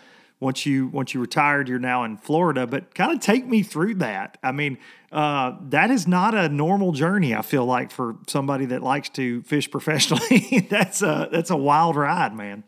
once 0.44 0.66
you 0.66 0.88
once 0.88 1.14
you 1.14 1.22
retired, 1.22 1.70
you're 1.70 1.80
now 1.80 2.04
in 2.04 2.18
Florida. 2.18 2.68
But 2.68 2.94
kind 2.94 3.12
of 3.12 3.20
take 3.20 3.48
me 3.48 3.64
through 3.64 3.96
that. 3.96 4.38
I 4.44 4.52
mean, 4.52 4.78
uh, 5.12 5.54
that 5.70 5.90
is 5.90 6.08
not 6.08 6.36
a 6.36 6.50
normal 6.50 6.92
journey. 6.92 7.34
I 7.34 7.42
feel 7.42 7.66
like 7.66 7.92
for 7.92 8.18
somebody 8.28 8.66
that 8.66 8.84
likes 8.84 9.10
to 9.10 9.42
fish 9.44 9.72
professionally, 9.72 10.68
that's 10.70 11.02
a 11.02 11.30
that's 11.32 11.50
a 11.50 11.56
wild 11.56 11.96
ride, 11.96 12.36
man. 12.36 12.64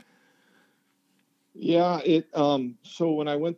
Yeah, 1.53 1.99
it. 1.99 2.27
Um, 2.33 2.77
so 2.83 3.11
when 3.11 3.27
I 3.27 3.35
went, 3.35 3.57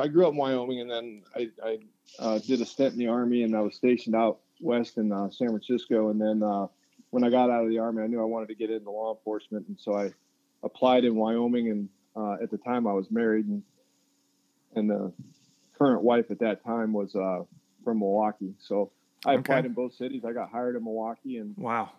I 0.00 0.08
grew 0.08 0.26
up 0.26 0.32
in 0.32 0.36
Wyoming, 0.38 0.80
and 0.80 0.90
then 0.90 1.22
I, 1.34 1.50
I 1.64 1.78
uh, 2.18 2.38
did 2.38 2.60
a 2.60 2.66
stint 2.66 2.92
in 2.92 2.98
the 2.98 3.08
army, 3.08 3.42
and 3.42 3.56
I 3.56 3.60
was 3.60 3.74
stationed 3.74 4.14
out 4.16 4.38
west 4.60 4.98
in 4.98 5.12
uh, 5.12 5.30
San 5.30 5.48
Francisco. 5.48 6.10
And 6.10 6.20
then 6.20 6.42
uh, 6.42 6.66
when 7.10 7.24
I 7.24 7.30
got 7.30 7.50
out 7.50 7.64
of 7.64 7.70
the 7.70 7.78
army, 7.78 8.02
I 8.02 8.06
knew 8.06 8.20
I 8.20 8.24
wanted 8.24 8.48
to 8.48 8.54
get 8.54 8.70
into 8.70 8.90
law 8.90 9.14
enforcement, 9.14 9.66
and 9.68 9.78
so 9.78 9.94
I 9.94 10.12
applied 10.62 11.04
in 11.04 11.14
Wyoming. 11.16 11.70
And 11.70 11.88
uh, 12.16 12.42
at 12.42 12.50
the 12.50 12.58
time, 12.58 12.86
I 12.86 12.92
was 12.92 13.10
married, 13.10 13.46
and 13.46 13.62
and 14.76 14.90
the 14.90 15.12
current 15.78 16.02
wife 16.02 16.30
at 16.30 16.38
that 16.40 16.64
time 16.64 16.92
was 16.92 17.14
uh, 17.14 17.42
from 17.84 17.98
Milwaukee. 18.00 18.54
So 18.58 18.90
I 19.26 19.32
Okay. 19.34 19.40
applied 19.40 19.66
in 19.66 19.72
both 19.72 19.94
cities. 19.94 20.24
I 20.24 20.32
got 20.32 20.50
hired 20.50 20.76
in 20.76 20.84
Milwaukee, 20.84 21.38
and 21.38 21.56
Wow. 21.56 21.90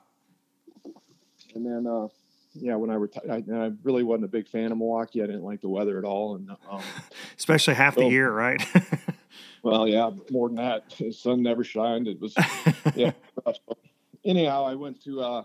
and 1.54 1.66
then, 1.66 1.88
uh, 1.88 2.08
yeah, 2.56 2.76
when 2.76 2.90
I 2.90 2.96
retired, 2.96 3.50
I, 3.50 3.66
I 3.66 3.72
really 3.84 4.04
wasn't 4.04 4.26
a 4.26 4.30
big 4.30 4.48
fan 4.48 4.72
of 4.72 4.78
Milwaukee. 4.78 5.22
I 5.22 5.26
didn't 5.26 5.44
like 5.44 5.62
the 5.62 5.70
weather 5.70 5.98
at 5.98 6.04
all. 6.06 6.36
And, 6.36 6.50
um, 6.70 6.82
Especially 7.38 7.74
half 7.74 7.96
the 7.96 8.04
Oh. 8.06 8.10
year, 8.10 8.32
right? 8.32 8.62
well, 9.64 9.88
yeah, 9.88 10.10
more 10.32 10.50
than 10.50 10.58
that, 10.58 10.90
the 10.98 11.12
sun 11.12 11.42
never 11.44 11.64
shined. 11.64 12.08
It 12.08 12.20
was, 12.20 12.34
yeah. 12.96 13.12
Anyhow, 14.26 14.66
I 14.66 14.76
went 14.76 15.04
to, 15.04 15.22
uh, 15.22 15.44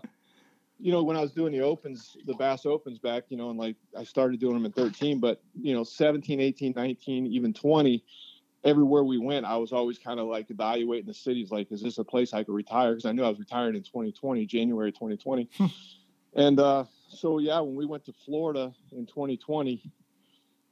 you 0.79 0.91
know, 0.91 1.03
when 1.03 1.15
I 1.15 1.21
was 1.21 1.31
doing 1.31 1.51
the 1.51 1.61
opens, 1.61 2.17
the 2.25 2.33
Bass 2.33 2.65
Opens 2.65 2.97
back, 2.97 3.25
you 3.29 3.37
know, 3.37 3.51
and 3.51 3.59
like 3.59 3.75
I 3.95 4.03
started 4.03 4.39
doing 4.39 4.53
them 4.55 4.65
in 4.65 4.71
13, 4.71 5.19
but, 5.19 5.41
you 5.61 5.73
know, 5.75 5.83
17, 5.83 6.39
18, 6.39 6.73
19, 6.75 7.27
even 7.27 7.53
20, 7.53 8.03
everywhere 8.63 9.03
we 9.03 9.19
went, 9.19 9.45
I 9.45 9.57
was 9.57 9.71
always 9.71 9.99
kind 9.99 10.19
of 10.19 10.25
like 10.27 10.49
evaluating 10.49 11.05
the 11.07 11.13
cities, 11.13 11.51
like, 11.51 11.71
is 11.71 11.81
this 11.81 11.99
a 11.99 12.03
place 12.03 12.33
I 12.33 12.43
could 12.43 12.53
retire? 12.55 12.91
Because 12.91 13.05
I 13.05 13.11
knew 13.11 13.23
I 13.23 13.29
was 13.29 13.37
retiring 13.39 13.75
in 13.75 13.83
2020, 13.83 14.45
January 14.47 14.91
2020. 14.91 15.47
and 16.35 16.59
uh, 16.59 16.85
so, 17.13 17.39
yeah, 17.39 17.59
when 17.59 17.75
we 17.75 17.85
went 17.85 18.05
to 18.05 18.13
Florida 18.25 18.73
in 18.91 19.05
2020, 19.05 19.91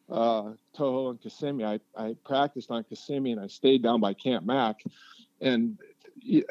uh, 0.09 0.51
Toho 0.75 1.11
and 1.11 1.21
Kissimmee, 1.21 1.65
I, 1.65 1.79
I 1.95 2.15
practiced 2.25 2.71
on 2.71 2.83
Kissimmee 2.83 3.31
and 3.31 3.41
I 3.41 3.47
stayed 3.47 3.83
down 3.83 3.99
by 3.99 4.13
Camp 4.13 4.45
Mack. 4.45 4.77
And 5.41 5.77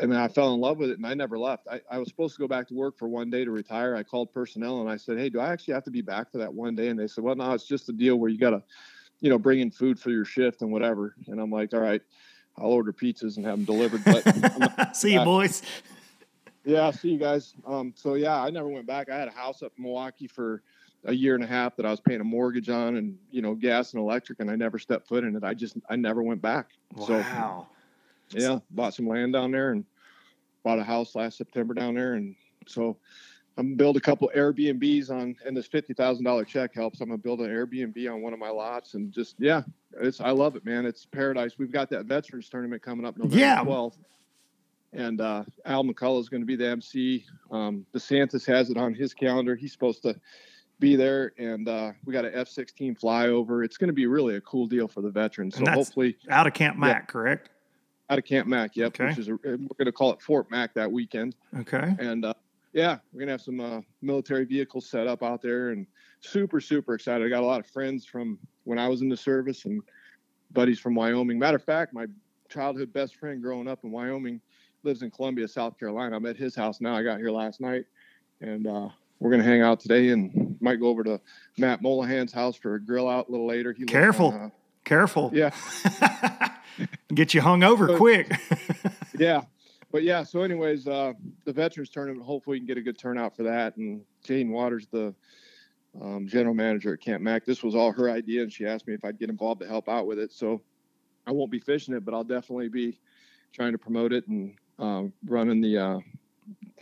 and 0.01 0.16
I 0.16 0.28
fell 0.28 0.55
in 0.55 0.61
love 0.61 0.78
with 0.78 0.91
it 0.91 0.99
and 0.99 1.07
I 1.07 1.14
never 1.14 1.39
left. 1.39 1.66
I, 1.70 1.80
I 1.91 1.99
was 1.99 2.09
supposed 2.09 2.34
to 2.36 2.41
go 2.41 2.49
back 2.49 2.68
to 2.68 2.74
work 2.74 2.97
for 2.97 3.09
one 3.09 3.30
day 3.30 3.45
to 3.45 3.51
retire. 3.51 3.95
I 3.95 4.03
called 4.03 4.32
personnel 4.32 4.80
and 4.80 4.89
I 4.89 4.97
said, 4.97 5.18
Hey, 5.18 5.28
do 5.28 5.41
I 5.41 5.53
actually 5.53 5.74
have 5.74 5.84
to 5.84 5.91
be 5.91 6.01
back 6.01 6.30
for 6.32 6.39
that 6.39 6.53
one 6.53 6.74
day? 6.74 6.89
And 6.89 6.99
they 6.99 7.07
said, 7.07 7.24
Well, 7.24 7.36
no, 7.36 7.53
it's 7.53 7.66
just 7.66 7.89
a 7.89 7.93
deal 7.93 8.16
where 8.16 8.30
you 8.30 8.39
got 8.39 8.51
to, 8.51 8.62
you 9.20 9.30
know, 9.30 9.39
bring 9.39 9.61
in 9.61 9.70
food 9.70 9.99
for 9.99 10.11
your 10.11 10.24
shift 10.24 10.62
and 10.62 10.72
whatever. 10.72 11.14
And 11.26 11.41
I'm 11.41 11.51
like, 11.51 11.74
All 11.74 11.80
right, 11.80 12.03
I'll 12.57 12.70
order 12.70 12.93
pizzas 12.93 13.36
and 13.36 13.45
have 13.45 13.57
them 13.57 13.64
delivered. 13.64 14.05
But 14.05 14.97
See 14.97 15.12
you, 15.12 15.24
boys. 15.24 15.62
Yeah, 16.68 16.90
see 16.90 17.10
you 17.10 17.18
guys. 17.18 17.54
Um, 17.66 17.92
so 17.96 18.14
yeah, 18.14 18.40
I 18.42 18.50
never 18.50 18.68
went 18.68 18.86
back. 18.86 19.08
I 19.10 19.16
had 19.16 19.26
a 19.28 19.32
house 19.32 19.62
up 19.62 19.72
in 19.78 19.84
Milwaukee 19.84 20.26
for 20.26 20.62
a 21.04 21.12
year 21.12 21.34
and 21.34 21.42
a 21.42 21.46
half 21.46 21.76
that 21.76 21.86
I 21.86 21.90
was 21.90 22.00
paying 22.00 22.20
a 22.20 22.24
mortgage 22.24 22.68
on 22.68 22.96
and, 22.96 23.16
you 23.30 23.40
know, 23.40 23.54
gas 23.54 23.94
and 23.94 24.02
electric 24.02 24.40
and 24.40 24.50
I 24.50 24.56
never 24.56 24.78
stepped 24.78 25.08
foot 25.08 25.24
in 25.24 25.34
it. 25.34 25.44
I 25.44 25.54
just, 25.54 25.76
I 25.88 25.96
never 25.96 26.22
went 26.22 26.42
back. 26.42 26.70
So 27.06 27.18
Wow. 27.20 27.68
yeah, 28.30 28.58
bought 28.70 28.92
some 28.94 29.08
land 29.08 29.32
down 29.32 29.50
there 29.50 29.70
and 29.72 29.84
bought 30.62 30.78
a 30.78 30.84
house 30.84 31.14
last 31.14 31.38
September 31.38 31.72
down 31.72 31.94
there. 31.94 32.14
And 32.14 32.34
so 32.66 32.98
I'm 33.56 33.68
gonna 33.68 33.76
build 33.76 33.96
a 33.96 34.00
couple 34.00 34.30
Airbnbs 34.36 35.10
on, 35.10 35.34
and 35.46 35.56
this 35.56 35.66
fifty 35.66 35.94
thousand 35.94 36.24
dollar 36.24 36.44
check 36.44 36.74
helps. 36.74 37.00
I'm 37.00 37.08
gonna 37.08 37.18
build 37.18 37.40
an 37.40 37.48
Airbnb 37.48 38.12
on 38.12 38.22
one 38.22 38.32
of 38.32 38.38
my 38.38 38.50
lots, 38.50 38.94
and 38.94 39.10
just 39.10 39.34
yeah, 39.38 39.62
it's 40.00 40.20
I 40.20 40.30
love 40.30 40.54
it, 40.56 40.64
man. 40.64 40.84
It's 40.86 41.06
paradise. 41.06 41.58
We've 41.58 41.72
got 41.72 41.90
that 41.90 42.04
veterans 42.06 42.48
tournament 42.48 42.82
coming 42.82 43.04
up 43.06 43.16
November 43.16 43.36
Yeah. 43.36 43.64
12th, 43.64 43.96
and 44.93 45.20
uh, 45.20 45.45
Al 45.64 45.84
McCullough 45.84 46.20
is 46.20 46.28
going 46.28 46.41
to 46.43 46.47
be 46.47 46.57
the 46.57 46.68
MC. 46.68 47.24
Um, 47.51 47.84
DeSantis 47.95 48.47
has 48.47 48.70
it 48.70 48.76
on 48.76 48.95
his 48.95 49.12
calendar. 49.14 49.55
He's 49.55 49.72
supposed 49.72 50.03
to 50.03 50.18
be 50.80 50.97
there, 50.97 51.32
and 51.39 51.68
uh, 51.68 51.93
we 52.05 52.12
got 52.12 52.24
an 52.24 52.32
F-16 52.34 52.99
flyover. 52.99 53.64
It's 53.64 53.76
going 53.76 53.89
to 53.89 53.95
be 53.95 54.07
really 54.07 54.36
a 54.36 54.41
cool 54.41 54.66
deal 54.66 54.89
for 54.89 55.01
the 55.01 55.11
veterans. 55.11 55.57
So 55.57 55.64
hopefully 55.70 56.16
Out 56.30 56.47
of 56.47 56.55
Camp 56.55 56.76
Mack, 56.78 57.09
correct? 57.09 57.51
out 58.11 58.18
of 58.18 58.24
Camp 58.24 58.49
Mack, 58.49 58.74
yep, 58.76 58.89
Okay. 58.89 59.07
which 59.09 59.18
is 59.18 59.28
a, 59.28 59.32
we're 59.32 59.57
going 59.57 59.84
to 59.86 59.93
call 59.93 60.12
it 60.12 60.22
Fort 60.22 60.51
Mac 60.51 60.72
that 60.74 60.91
weekend. 60.91 61.34
Okay. 61.59 61.95
And 61.99 62.24
uh, 62.24 62.32
yeah, 62.72 62.99
we're 63.12 63.20
gonna 63.20 63.32
have 63.32 63.41
some 63.43 63.61
uh, 63.61 63.80
military 64.03 64.45
vehicles 64.45 64.89
set 64.89 65.07
up 65.07 65.22
out 65.22 65.43
there, 65.43 65.70
and 65.70 65.86
super 66.20 66.61
super 66.61 66.95
excited. 66.95 67.26
I 67.26 67.30
got 67.30 67.43
a 67.43 67.47
lot 67.47 67.61
of 67.61 67.66
friends 67.66 68.05
from 68.05 68.39
when 68.64 68.78
I 68.78 68.89
was 68.89 69.01
in 69.03 69.09
the 69.09 69.16
service 69.16 69.64
and 69.64 69.82
buddies 70.53 70.78
from 70.78 70.95
Wyoming. 70.95 71.39
Matter 71.39 71.57
of 71.57 71.64
fact, 71.64 71.93
my 71.93 72.07
childhood 72.49 72.93
best 72.93 73.16
friend 73.16 73.43
growing 73.43 73.68
up 73.68 73.80
in 73.84 73.91
Wyoming 73.91 74.41
lives 74.83 75.03
in 75.03 75.11
Columbia, 75.11 75.49
South 75.49 75.79
Carolina. 75.79 76.16
I'm 76.16 76.26
at 76.26 76.37
his 76.37 76.55
house 76.55 76.81
now. 76.81 76.95
I 76.97 77.03
got 77.03 77.18
here 77.18 77.31
last 77.31 77.61
night, 77.61 77.85
and 78.41 78.66
uh, 78.66 78.89
we're 79.20 79.31
gonna 79.31 79.43
hang 79.43 79.62
out 79.62 79.81
today, 79.81 80.09
and 80.11 80.57
might 80.61 80.76
go 80.81 80.87
over 80.89 81.05
to 81.05 81.20
Matt 81.57 81.83
Molahan's 81.83 82.33
house 82.33 82.57
for 82.57 82.74
a 82.74 82.81
grill 82.81 83.09
out 83.09 83.29
a 83.29 83.31
little 83.31 83.47
later. 83.47 83.72
He 83.72 83.85
Careful. 83.85 84.29
on, 84.29 84.41
uh, 84.41 84.49
Careful. 84.85 85.31
yeah, 85.35 85.51
Get 87.14 87.35
you 87.35 87.41
hung 87.41 87.62
over 87.62 87.89
So- 87.89 87.97
quick. 87.97 88.31
yeah. 89.18 89.43
But 89.91 90.03
yeah, 90.03 90.22
so 90.22 90.43
anyways, 90.43 90.87
uh, 90.87 91.14
the 91.47 91.53
veterans 91.53 91.89
tournament, 91.89 92.22
hopefully 92.22 92.57
we 92.57 92.61
can 92.61 92.66
get 92.66 92.76
a 92.76 92.83
good 92.83 92.99
turnout 92.99 93.35
for 93.35 93.43
that. 93.45 93.74
And 93.79 94.03
Jane 94.22 94.51
Waters, 94.51 94.87
the 94.93 95.14
um, 95.99 96.29
general 96.29 96.53
manager 96.55 96.93
at 96.93 97.01
Camp 97.01 97.22
Mack, 97.22 97.47
this 97.47 97.62
was 97.62 97.74
all 97.74 97.91
her 97.93 98.11
idea, 98.11 98.43
and 98.43 98.53
she 98.53 98.66
asked 98.66 98.87
me 98.87 98.93
if 98.93 99.03
I'd 99.03 99.18
get 99.18 99.31
involved 99.31 99.62
to 99.62 99.66
help 99.66 99.89
out 99.89 100.07
with 100.07 100.18
it. 100.18 100.31
So 100.31 100.61
I 101.26 101.33
won't 101.33 101.51
be 101.51 101.59
fishing 101.59 101.95
it, 101.95 102.05
but 102.05 102.12
I'll 102.12 102.22
definitely 102.22 102.68
be 102.68 103.01
trying 103.55 103.72
to 103.72 103.79
promote 103.79 104.12
it 104.12 104.29
and 104.29 104.55
um, 104.79 105.12
running 105.26 105.61
the 105.61 105.79
uh, 105.79 105.99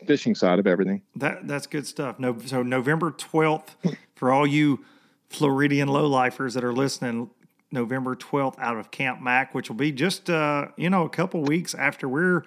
fishing 0.07 0.35
side 0.35 0.59
of 0.59 0.67
everything. 0.67 1.03
That 1.17 1.47
that's 1.49 1.67
good 1.67 1.87
stuff. 1.87 2.19
No, 2.19 2.39
so 2.45 2.63
November 2.63 3.11
twelfth 3.11 3.77
for 4.15 4.33
all 4.33 4.47
you 4.47 4.85
Floridian 5.29 5.89
lowlifers 5.89 6.55
that 6.55 6.65
are 6.65 6.73
listening. 6.73 7.31
November 7.73 8.15
12th 8.15 8.59
out 8.61 8.77
of 8.77 8.93
Camp 8.93 9.21
Mack, 9.21 9.53
which 9.53 9.69
will 9.69 9.77
be 9.77 9.91
just 9.91 10.31
uh, 10.31 10.69
you 10.77 10.89
know 10.89 11.05
a 11.05 11.09
couple 11.09 11.43
weeks 11.43 11.75
after 11.75 12.09
we're 12.09 12.45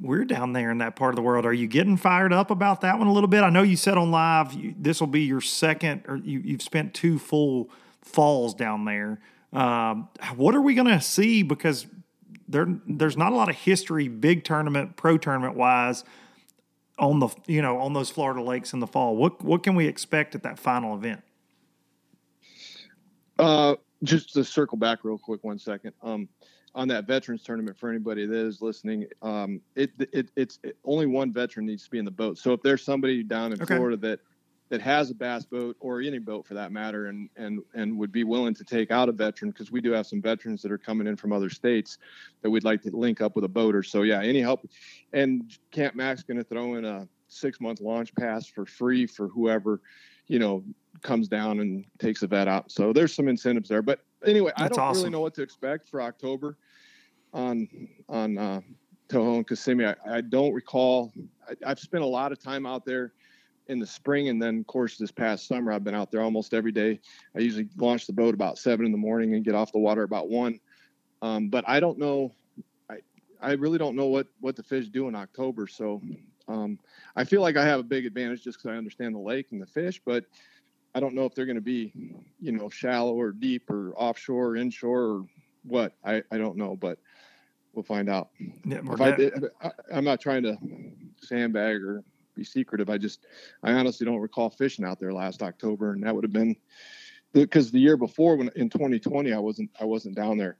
we're 0.00 0.24
down 0.24 0.52
there 0.52 0.70
in 0.70 0.78
that 0.78 0.96
part 0.96 1.12
of 1.12 1.16
the 1.16 1.22
world. 1.22 1.44
Are 1.44 1.52
you 1.52 1.66
getting 1.66 1.96
fired 1.96 2.32
up 2.32 2.50
about 2.50 2.80
that 2.82 2.98
one 2.98 3.08
a 3.08 3.12
little 3.12 3.28
bit? 3.28 3.42
I 3.42 3.50
know 3.50 3.62
you 3.62 3.76
said 3.76 3.98
on 3.98 4.10
live 4.10 4.56
this 4.80 5.00
will 5.00 5.08
be 5.08 5.22
your 5.22 5.40
second, 5.40 6.04
or 6.08 6.16
you, 6.16 6.40
you've 6.40 6.62
spent 6.62 6.94
two 6.94 7.18
full 7.18 7.70
falls 8.00 8.54
down 8.54 8.84
there. 8.84 9.20
Um, 9.52 10.08
what 10.36 10.54
are 10.54 10.60
we 10.60 10.74
going 10.74 10.88
to 10.88 11.00
see? 11.00 11.42
Because 11.42 11.86
there 12.48 12.66
there's 12.86 13.16
not 13.16 13.32
a 13.32 13.36
lot 13.36 13.48
of 13.48 13.56
history, 13.56 14.08
big 14.08 14.44
tournament, 14.44 14.96
pro 14.96 15.18
tournament 15.18 15.54
wise, 15.54 16.04
on 16.98 17.20
the 17.20 17.28
you 17.46 17.62
know 17.62 17.78
on 17.78 17.92
those 17.92 18.10
Florida 18.10 18.42
lakes 18.42 18.72
in 18.72 18.80
the 18.80 18.86
fall. 18.86 19.16
What 19.16 19.42
what 19.42 19.62
can 19.62 19.74
we 19.74 19.86
expect 19.86 20.34
at 20.34 20.42
that 20.42 20.58
final 20.58 20.94
event? 20.94 21.22
Uh, 23.38 23.76
just 24.02 24.32
to 24.34 24.44
circle 24.44 24.78
back 24.78 25.00
real 25.04 25.18
quick, 25.18 25.44
one 25.44 25.58
second. 25.58 25.92
Um, 26.02 26.28
on 26.74 26.86
that 26.88 27.06
veterans 27.06 27.42
tournament 27.42 27.76
for 27.76 27.88
anybody 27.90 28.26
that 28.26 28.36
is 28.36 28.62
listening, 28.62 29.06
um, 29.22 29.60
it, 29.74 29.90
it 29.98 30.30
it's 30.36 30.58
it, 30.62 30.76
only 30.84 31.06
one 31.06 31.32
veteran 31.32 31.66
needs 31.66 31.84
to 31.84 31.90
be 31.90 31.98
in 31.98 32.04
the 32.04 32.10
boat. 32.10 32.38
So 32.38 32.52
if 32.52 32.62
there's 32.62 32.82
somebody 32.82 33.22
down 33.22 33.52
in 33.52 33.62
okay. 33.62 33.76
Florida 33.76 33.96
that 33.98 34.20
that 34.70 34.80
has 34.80 35.10
a 35.10 35.14
bass 35.14 35.44
boat 35.44 35.76
or 35.80 36.00
any 36.00 36.18
boat 36.18 36.46
for 36.46 36.54
that 36.54 36.72
matter 36.72 37.06
and 37.06 37.28
and 37.36 37.60
and 37.74 37.96
would 37.96 38.12
be 38.12 38.24
willing 38.24 38.54
to 38.54 38.64
take 38.64 38.90
out 38.90 39.08
a 39.08 39.12
veteran 39.12 39.50
because 39.50 39.70
we 39.70 39.80
do 39.80 39.92
have 39.92 40.06
some 40.06 40.20
veterans 40.20 40.62
that 40.62 40.70
are 40.70 40.78
coming 40.78 41.06
in 41.06 41.16
from 41.16 41.32
other 41.32 41.50
states 41.50 41.98
that 42.42 42.50
we'd 42.50 42.64
like 42.64 42.82
to 42.82 42.94
link 42.94 43.20
up 43.20 43.34
with 43.34 43.44
a 43.44 43.48
boater 43.48 43.82
so. 43.82 44.02
Yeah 44.02 44.22
any 44.22 44.40
help. 44.40 44.66
And 45.12 45.56
camp 45.70 45.94
Mack's 45.94 46.22
going 46.22 46.36
to 46.38 46.44
throw 46.44 46.74
in 46.74 46.84
a 46.84 47.08
six 47.28 47.60
month 47.60 47.80
launch 47.80 48.14
pass 48.14 48.46
for 48.46 48.66
free 48.66 49.06
for 49.06 49.28
whoever 49.28 49.80
you 50.26 50.38
know 50.38 50.62
comes 51.02 51.28
down 51.28 51.60
and 51.60 51.84
takes 51.98 52.22
a 52.22 52.26
vet 52.26 52.48
out. 52.48 52.70
So 52.70 52.92
there's 52.92 53.14
some 53.14 53.28
incentives 53.28 53.68
there. 53.68 53.82
But 53.82 54.00
anyway 54.26 54.52
That's 54.56 54.62
i 54.62 54.68
don't 54.68 54.78
awesome. 54.80 55.02
really 55.02 55.10
know 55.10 55.20
what 55.20 55.34
to 55.34 55.42
expect 55.42 55.88
for 55.88 56.02
october 56.02 56.56
on 57.32 57.68
on 58.08 58.36
uh 58.38 58.60
toho 59.08 59.36
and 59.36 59.46
kissimmee 59.46 59.86
I, 59.86 60.16
I 60.16 60.20
don't 60.20 60.52
recall. 60.52 61.12
I, 61.48 61.54
i've 61.66 61.78
spent 61.78 62.02
a 62.02 62.06
lot 62.06 62.32
of 62.32 62.42
time 62.42 62.66
out 62.66 62.84
there 62.84 63.12
in 63.68 63.78
the 63.78 63.86
spring 63.86 64.28
and 64.28 64.40
then 64.40 64.60
of 64.60 64.66
course 64.66 64.96
this 64.96 65.10
past 65.10 65.46
summer 65.46 65.72
i've 65.72 65.84
been 65.84 65.94
out 65.94 66.10
there 66.10 66.22
almost 66.22 66.54
every 66.54 66.72
day. 66.72 66.98
I 67.36 67.40
usually 67.40 67.68
launch 67.76 68.06
the 68.06 68.12
boat 68.12 68.34
about 68.34 68.58
seven 68.58 68.86
in 68.86 68.92
the 68.92 68.98
morning 68.98 69.34
and 69.34 69.44
get 69.44 69.54
off 69.54 69.72
the 69.72 69.78
water 69.78 70.02
about 70.02 70.28
one. 70.28 70.58
Um, 71.22 71.48
but 71.48 71.64
i 71.68 71.78
don't 71.80 71.98
know 71.98 72.32
i 72.90 72.98
i 73.40 73.52
really 73.52 73.78
don't 73.78 73.96
know 73.96 74.06
what 74.06 74.26
what 74.40 74.56
the 74.56 74.62
fish 74.62 74.88
do 74.88 75.08
in 75.08 75.14
october. 75.14 75.66
So 75.66 76.00
um, 76.48 76.78
i 77.14 77.24
feel 77.24 77.42
like 77.42 77.56
i 77.56 77.64
have 77.64 77.80
a 77.80 77.84
big 77.84 78.06
advantage 78.06 78.42
just 78.42 78.58
because 78.58 78.74
i 78.74 78.78
understand 78.78 79.14
the 79.14 79.20
lake 79.20 79.48
and 79.52 79.60
the 79.60 79.66
fish 79.66 80.00
but 80.04 80.24
i 80.94 81.00
don't 81.00 81.14
know 81.14 81.26
if 81.26 81.34
they're 81.34 81.46
going 81.46 81.56
to 81.56 81.60
be 81.60 81.92
you 82.40 82.52
know 82.52 82.70
shallow 82.70 83.14
or 83.14 83.32
deep 83.32 83.68
or 83.70 83.92
offshore 83.96 84.48
or 84.48 84.56
inshore 84.56 85.02
or 85.02 85.26
what. 85.64 85.92
I 86.04 86.22
i 86.30 86.38
don't 86.38 86.56
know 86.56 86.74
but 86.74 86.98
we'll 87.74 87.82
find 87.82 88.08
out. 88.08 88.30
Yeah, 88.64 88.80
I, 89.62 89.72
i'm 89.92 90.04
not 90.04 90.20
trying 90.20 90.42
to 90.44 90.56
sandbag 91.20 91.82
or 91.82 92.02
be 92.38 92.44
secretive. 92.44 92.88
I 92.88 92.98
just, 92.98 93.26
I 93.62 93.72
honestly 93.72 94.06
don't 94.06 94.20
recall 94.20 94.50
fishing 94.50 94.84
out 94.84 94.98
there 94.98 95.12
last 95.12 95.42
October, 95.42 95.92
and 95.92 96.02
that 96.04 96.14
would 96.14 96.24
have 96.24 96.32
been 96.32 96.56
because 97.32 97.70
the 97.70 97.78
year 97.80 97.96
before, 97.96 98.36
when 98.36 98.50
in 98.56 98.70
2020, 98.70 99.32
I 99.32 99.38
wasn't, 99.38 99.70
I 99.80 99.84
wasn't 99.84 100.16
down 100.16 100.38
there. 100.38 100.56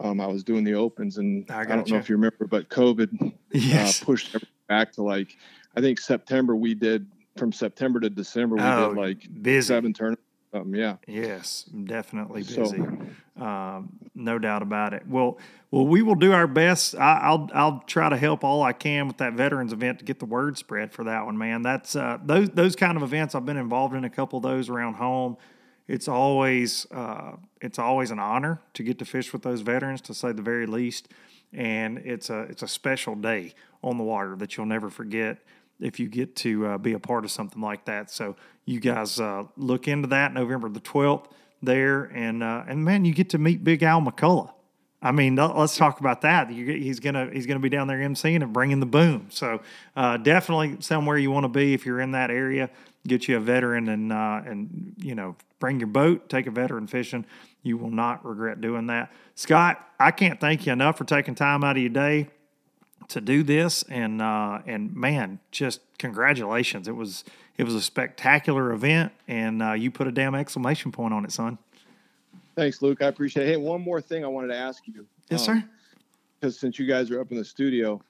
Um, 0.00 0.20
I 0.20 0.26
was 0.26 0.44
doing 0.44 0.64
the 0.64 0.74
opens, 0.74 1.18
and 1.18 1.48
I, 1.50 1.60
I 1.60 1.64
don't 1.64 1.86
you. 1.86 1.94
know 1.94 2.00
if 2.00 2.08
you 2.08 2.16
remember, 2.16 2.46
but 2.46 2.68
COVID 2.68 3.20
uh, 3.20 3.30
yes. 3.52 4.02
uh, 4.02 4.04
pushed 4.04 4.36
back 4.68 4.92
to 4.92 5.02
like, 5.02 5.36
I 5.76 5.80
think 5.80 6.00
September. 6.00 6.54
We 6.54 6.74
did 6.74 7.06
from 7.36 7.52
September 7.52 8.00
to 8.00 8.10
December. 8.10 8.56
We 8.56 8.62
oh, 8.62 8.88
did 8.88 8.98
like 8.98 9.42
busy. 9.42 9.66
seven 9.66 9.92
tournaments. 9.92 10.22
Um, 10.52 10.74
yeah. 10.74 10.96
Yes, 11.06 11.64
definitely 11.84 12.42
busy. 12.42 12.78
So, 12.78 13.44
um, 13.44 13.90
no 14.14 14.38
doubt 14.38 14.62
about 14.62 14.94
it. 14.94 15.06
Well, 15.06 15.38
well, 15.70 15.86
we 15.86 16.02
will 16.02 16.14
do 16.14 16.32
our 16.32 16.46
best. 16.46 16.94
I, 16.94 17.30
will 17.30 17.50
I'll 17.54 17.84
try 17.86 18.08
to 18.08 18.16
help 18.16 18.42
all 18.44 18.62
I 18.62 18.72
can 18.72 19.06
with 19.06 19.18
that 19.18 19.34
veterans 19.34 19.72
event 19.72 19.98
to 19.98 20.04
get 20.04 20.18
the 20.18 20.24
word 20.26 20.56
spread 20.56 20.92
for 20.92 21.04
that 21.04 21.26
one, 21.26 21.36
man. 21.36 21.62
That's 21.62 21.94
uh, 21.94 22.18
those 22.24 22.48
those 22.50 22.74
kind 22.74 22.96
of 22.96 23.02
events. 23.02 23.34
I've 23.34 23.44
been 23.44 23.58
involved 23.58 23.94
in 23.94 24.04
a 24.04 24.10
couple 24.10 24.38
of 24.38 24.42
those 24.42 24.68
around 24.68 24.94
home. 24.94 25.36
It's 25.86 26.08
always 26.08 26.86
uh, 26.90 27.36
it's 27.60 27.78
always 27.78 28.10
an 28.10 28.18
honor 28.18 28.60
to 28.74 28.82
get 28.82 28.98
to 29.00 29.04
fish 29.04 29.32
with 29.32 29.42
those 29.42 29.60
veterans, 29.60 30.00
to 30.02 30.14
say 30.14 30.32
the 30.32 30.42
very 30.42 30.66
least. 30.66 31.08
And 31.52 31.98
it's 31.98 32.30
a 32.30 32.40
it's 32.42 32.62
a 32.62 32.68
special 32.68 33.14
day 33.14 33.54
on 33.82 33.98
the 33.98 34.04
water 34.04 34.36
that 34.36 34.56
you'll 34.56 34.66
never 34.66 34.90
forget 34.90 35.38
if 35.80 36.00
you 36.00 36.08
get 36.08 36.36
to 36.36 36.66
uh, 36.66 36.78
be 36.78 36.92
a 36.92 36.98
part 36.98 37.24
of 37.24 37.30
something 37.30 37.62
like 37.62 37.84
that. 37.86 38.10
So 38.10 38.36
you 38.64 38.80
guys 38.80 39.20
uh, 39.20 39.44
look 39.56 39.88
into 39.88 40.08
that 40.08 40.34
November 40.34 40.68
the 40.68 40.80
twelfth 40.80 41.28
there, 41.62 42.04
and 42.04 42.42
uh, 42.42 42.64
and 42.66 42.84
man, 42.84 43.04
you 43.04 43.14
get 43.14 43.30
to 43.30 43.38
meet 43.38 43.64
Big 43.64 43.82
Al 43.82 44.00
McCullough. 44.00 44.52
I 45.00 45.12
mean, 45.12 45.36
let's 45.36 45.76
talk 45.76 46.00
about 46.00 46.22
that. 46.22 46.50
He's 46.50 46.98
gonna 46.98 47.30
he's 47.32 47.46
gonna 47.46 47.60
be 47.60 47.68
down 47.68 47.86
there 47.86 47.98
emceeing 47.98 48.42
and 48.42 48.52
bringing 48.52 48.80
the 48.80 48.86
boom. 48.86 49.28
So 49.30 49.60
uh, 49.94 50.16
definitely 50.16 50.78
somewhere 50.80 51.16
you 51.16 51.30
want 51.30 51.44
to 51.44 51.48
be 51.48 51.72
if 51.72 51.86
you're 51.86 52.00
in 52.00 52.12
that 52.12 52.30
area. 52.30 52.68
Get 53.06 53.28
you 53.28 53.36
a 53.36 53.40
veteran 53.40 53.88
and 53.88 54.12
uh, 54.12 54.42
and 54.44 54.94
you 54.98 55.14
know 55.14 55.36
bring 55.60 55.78
your 55.78 55.86
boat, 55.86 56.28
take 56.28 56.46
a 56.48 56.50
veteran 56.50 56.88
fishing. 56.88 57.26
You 57.62 57.78
will 57.78 57.90
not 57.90 58.24
regret 58.24 58.60
doing 58.60 58.86
that. 58.88 59.12
Scott, 59.36 59.84
I 60.00 60.10
can't 60.10 60.40
thank 60.40 60.66
you 60.66 60.72
enough 60.72 60.98
for 60.98 61.04
taking 61.04 61.36
time 61.36 61.62
out 61.62 61.76
of 61.76 61.82
your 61.82 61.90
day 61.90 62.28
to 63.08 63.20
do 63.20 63.42
this. 63.42 63.82
And 63.84 64.22
uh, 64.22 64.60
and 64.66 64.94
man, 64.94 65.40
just 65.50 65.80
congratulations! 65.98 66.88
It 66.88 66.96
was 66.96 67.24
it 67.56 67.64
was 67.64 67.74
a 67.74 67.82
spectacular 67.82 68.72
event, 68.72 69.12
and 69.26 69.62
uh, 69.62 69.72
you 69.72 69.90
put 69.90 70.06
a 70.06 70.12
damn 70.12 70.34
exclamation 70.34 70.92
point 70.92 71.12
on 71.12 71.24
it, 71.24 71.32
son. 71.32 71.58
Thanks, 72.54 72.82
Luke. 72.82 73.02
I 73.02 73.06
appreciate 73.06 73.46
it. 73.46 73.50
Hey, 73.50 73.56
one 73.56 73.80
more 73.80 74.00
thing 74.00 74.24
I 74.24 74.28
wanted 74.28 74.48
to 74.48 74.56
ask 74.56 74.86
you. 74.86 75.06
Yes, 75.30 75.46
um, 75.48 75.60
sir. 75.60 75.68
Because 76.40 76.58
since 76.58 76.78
you 76.78 76.86
guys 76.86 77.10
are 77.10 77.20
up 77.20 77.30
in 77.30 77.36
the 77.36 77.44
studio, 77.44 78.00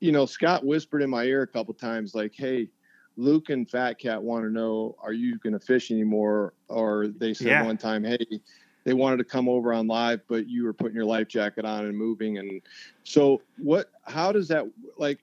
you 0.00 0.12
know, 0.12 0.26
Scott 0.26 0.64
whispered 0.64 1.02
in 1.02 1.10
my 1.10 1.24
ear 1.24 1.42
a 1.42 1.46
couple 1.46 1.74
times, 1.74 2.14
like, 2.14 2.32
"Hey, 2.34 2.68
Luke 3.16 3.50
and 3.50 3.68
Fat 3.68 3.98
Cat 3.98 4.22
want 4.22 4.44
to 4.44 4.50
know, 4.50 4.96
are 5.02 5.12
you 5.12 5.38
going 5.38 5.52
to 5.52 5.60
fish 5.60 5.90
anymore?" 5.90 6.54
Or 6.68 7.08
they 7.08 7.34
said 7.34 7.48
yeah. 7.48 7.64
one 7.64 7.76
time, 7.76 8.04
"Hey, 8.04 8.40
they 8.84 8.94
wanted 8.94 9.18
to 9.18 9.24
come 9.24 9.48
over 9.48 9.72
on 9.72 9.86
live, 9.86 10.20
but 10.28 10.48
you 10.48 10.64
were 10.64 10.72
putting 10.72 10.94
your 10.94 11.04
life 11.04 11.28
jacket 11.28 11.64
on 11.64 11.86
and 11.86 11.96
moving." 11.96 12.38
And 12.38 12.60
so, 13.04 13.42
what? 13.58 13.90
How 14.04 14.32
does 14.32 14.48
that 14.48 14.66
like? 14.98 15.18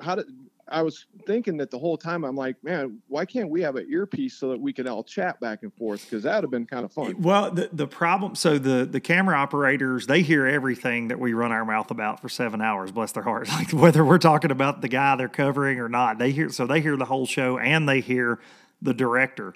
How 0.00 0.14
did 0.14 0.26
I 0.70 0.82
was 0.82 1.06
thinking 1.26 1.56
that 1.58 1.70
the 1.70 1.78
whole 1.78 1.96
time. 1.96 2.24
I'm 2.24 2.36
like, 2.36 2.62
man, 2.62 3.00
why 3.08 3.24
can't 3.24 3.50
we 3.50 3.60
have 3.62 3.76
an 3.76 3.86
earpiece 3.90 4.34
so 4.34 4.50
that 4.50 4.60
we 4.60 4.72
can 4.72 4.86
all 4.86 5.02
chat 5.02 5.40
back 5.40 5.62
and 5.62 5.74
forth? 5.74 6.04
Because 6.04 6.22
that 6.22 6.36
would 6.36 6.44
have 6.44 6.50
been 6.50 6.66
kind 6.66 6.84
of 6.84 6.92
fun. 6.92 7.20
Well, 7.20 7.50
the 7.50 7.68
the 7.72 7.86
problem. 7.86 8.34
So 8.34 8.58
the 8.58 8.86
the 8.86 9.00
camera 9.00 9.36
operators 9.36 10.06
they 10.06 10.22
hear 10.22 10.46
everything 10.46 11.08
that 11.08 11.18
we 11.18 11.32
run 11.32 11.52
our 11.52 11.64
mouth 11.64 11.90
about 11.90 12.20
for 12.20 12.28
seven 12.28 12.60
hours. 12.60 12.92
Bless 12.92 13.12
their 13.12 13.24
hearts. 13.24 13.50
Like 13.60 13.72
whether 13.72 14.02
we're 14.02 14.16
talking 14.16 14.50
about 14.50 14.80
the 14.80 14.88
guy 14.88 15.16
they're 15.16 15.28
covering 15.28 15.80
or 15.80 15.88
not, 15.88 16.16
they 16.16 16.30
hear. 16.30 16.48
So 16.48 16.66
they 16.66 16.80
hear 16.80 16.96
the 16.96 17.04
whole 17.04 17.26
show 17.26 17.58
and 17.58 17.86
they 17.86 18.00
hear 18.00 18.38
the 18.80 18.94
director 18.94 19.52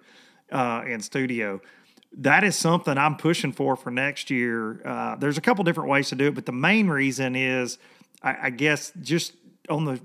uh, 0.53 0.83
in 0.87 1.01
studio 1.01 1.63
that 2.19 2.45
is 2.45 2.57
something 2.57 2.97
I'm 2.97 3.17
pushing 3.17 3.53
for 3.53 3.77
for 3.77 3.91
next 3.91 4.31
year. 4.31 4.81
Uh, 4.85 5.17
there's 5.17 5.39
a 5.39 5.41
couple 5.41 5.65
different 5.65 5.91
ways 5.91 6.09
to 6.11 6.15
do 6.15 6.29
it, 6.29 6.35
but 6.35 6.47
the 6.47 6.53
main 6.53 6.89
reason 6.89 7.35
is, 7.35 7.79
I, 8.23 8.37
I 8.45 8.51
guess, 8.51 8.93
just 9.01 9.33
on 9.69 9.85
the 9.85 10.01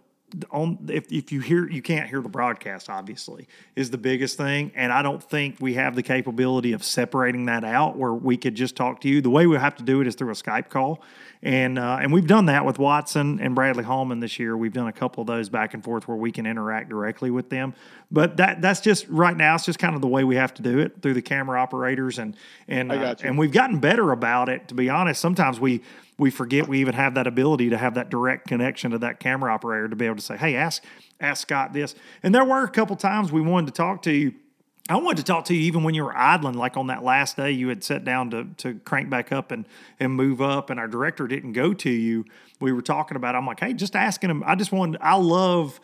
on 0.52 0.78
if, 0.90 1.12
if 1.12 1.32
you 1.32 1.40
hear 1.40 1.70
you 1.70 1.82
can't 1.82 2.10
hear 2.10 2.22
the 2.22 2.30
broadcast 2.30 2.90
obviously 2.90 3.48
is 3.76 3.90
the 3.90 3.98
biggest 3.98 4.38
thing. 4.38 4.72
And 4.76 4.92
i 4.92 5.02
don't 5.02 5.22
think 5.22 5.58
we 5.60 5.76
have 5.76 5.96
the 5.96 6.04
capability 6.04 6.74
of 6.74 6.84
separating 6.84 7.46
that 7.46 7.64
out 7.64 7.98
where 7.98 8.14
we 8.14 8.38
could 8.38 8.56
just 8.56 8.76
talk 8.76 9.02
to 9.02 9.10
you. 9.10 9.22
The 9.22 9.30
way 9.30 9.48
we 9.48 9.58
have 9.58 9.76
to 9.78 9.84
do 9.84 10.02
it 10.02 10.08
is 10.08 10.16
through 10.16 10.32
a 10.32 10.36
skype 10.36 10.70
call. 10.70 11.02
And 11.42 11.80
uh, 11.80 12.00
and 12.02 12.12
we've 12.12 12.28
done 12.28 12.48
that 12.48 12.66
with 12.66 12.80
watson 12.80 13.40
and 13.40 13.56
bradley 13.56 13.86
hallman 13.86 14.20
this 14.20 14.40
year. 14.40 14.58
We've 14.58 14.74
done 14.74 14.88
a 14.88 14.94
couple 14.94 15.22
of 15.22 15.28
those 15.28 15.48
back 15.48 15.74
and 15.74 15.82
forth 15.82 16.06
where 16.08 16.18
we 16.18 16.34
can 16.34 16.46
interact 16.46 16.90
directly 16.90 17.32
with 17.32 17.50
them. 17.50 17.74
But 18.12 18.38
that 18.38 18.62
that's 18.62 18.82
just 18.82 19.08
right 19.08 19.38
now 19.38 19.56
it's 19.56 19.66
just 19.66 19.80
kind 19.80 19.96
of 19.96 20.02
the 20.02 20.08
way 20.08 20.26
we 20.26 20.36
have 20.36 20.54
to 20.56 20.62
do 20.62 20.80
it 20.80 21.02
through 21.02 21.14
the 21.14 21.22
camera 21.22 21.62
operators 21.62 22.20
and 22.20 22.36
and 22.68 22.92
uh, 22.92 23.16
and 23.24 23.38
we've 23.38 23.54
gotten 23.54 23.80
better 23.80 24.12
about 24.12 24.50
it 24.50 24.68
to 24.68 24.74
be 24.74 24.90
honest. 24.90 25.22
Sometimes 25.22 25.62
we 25.62 25.82
we 26.20 26.30
forget 26.30 26.68
we 26.68 26.80
even 26.80 26.94
have 26.94 27.16
that 27.16 27.26
ability 27.26 27.70
to 27.70 27.78
have 27.78 27.96
that 27.96 28.10
direct 28.10 28.48
connection 28.48 28.92
to 28.92 28.98
that 29.00 29.20
camera 29.20 29.54
operator 29.54 29.88
to 29.88 29.96
be 29.96 30.06
able 30.06 30.18
to 30.18 30.22
say, 30.22 30.38
"Hey, 30.38 30.56
ask 30.56 30.84
ask 31.20 31.42
Scott 31.42 31.74
this." 31.74 31.96
And 32.22 32.36
there 32.36 32.44
were 32.44 32.64
a 32.64 32.70
couple 32.70 32.96
times 32.98 33.32
we 33.32 33.42
wanted 33.42 33.68
to 33.68 33.74
talk 33.74 34.02
to 34.04 34.12
you. 34.12 34.34
I 34.90 34.98
wanted 34.98 35.18
to 35.18 35.24
talk 35.24 35.46
to 35.46 35.56
you 35.56 35.62
even 35.62 35.84
when 35.84 35.94
you 35.94 36.04
were 36.04 36.16
idling, 36.16 36.56
like 36.56 36.76
on 36.76 36.88
that 36.88 37.04
last 37.04 37.38
day 37.38 37.52
you 37.52 37.70
had 37.70 37.84
sat 37.84 38.04
down 38.04 38.30
to 38.32 38.48
to 38.58 38.76
crank 38.80 39.10
back 39.10 39.32
up 39.32 39.52
and 39.52 39.66
and 40.00 40.14
move 40.14 40.42
up, 40.42 40.70
and 40.70 40.80
our 40.80 40.88
director 40.88 41.26
didn't 41.26 41.54
go 41.54 41.74
to 41.74 41.90
you. 41.90 42.26
We 42.60 42.74
were 42.74 42.82
talking 42.82 43.16
about. 43.16 43.36
I'm 43.36 43.48
like, 43.48 43.62
hey, 43.62 43.74
just 43.74 43.96
asking 43.96 44.30
him. 44.30 44.44
I 44.46 44.56
just 44.56 44.72
wanted. 44.72 45.00
I 45.02 45.16
love. 45.16 45.80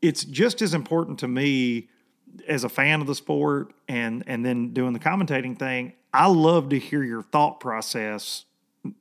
It's 0.00 0.24
just 0.24 0.62
as 0.62 0.72
important 0.72 1.18
to 1.18 1.28
me 1.28 1.88
as 2.48 2.64
a 2.64 2.70
fan 2.70 3.02
of 3.02 3.06
the 3.06 3.14
sport 3.14 3.74
and 3.88 4.24
and 4.26 4.44
then 4.44 4.72
doing 4.72 4.94
the 4.94 4.98
commentating 4.98 5.58
thing. 5.58 5.92
I 6.14 6.28
love 6.28 6.70
to 6.70 6.78
hear 6.78 7.04
your 7.04 7.22
thought 7.22 7.60
process 7.60 8.46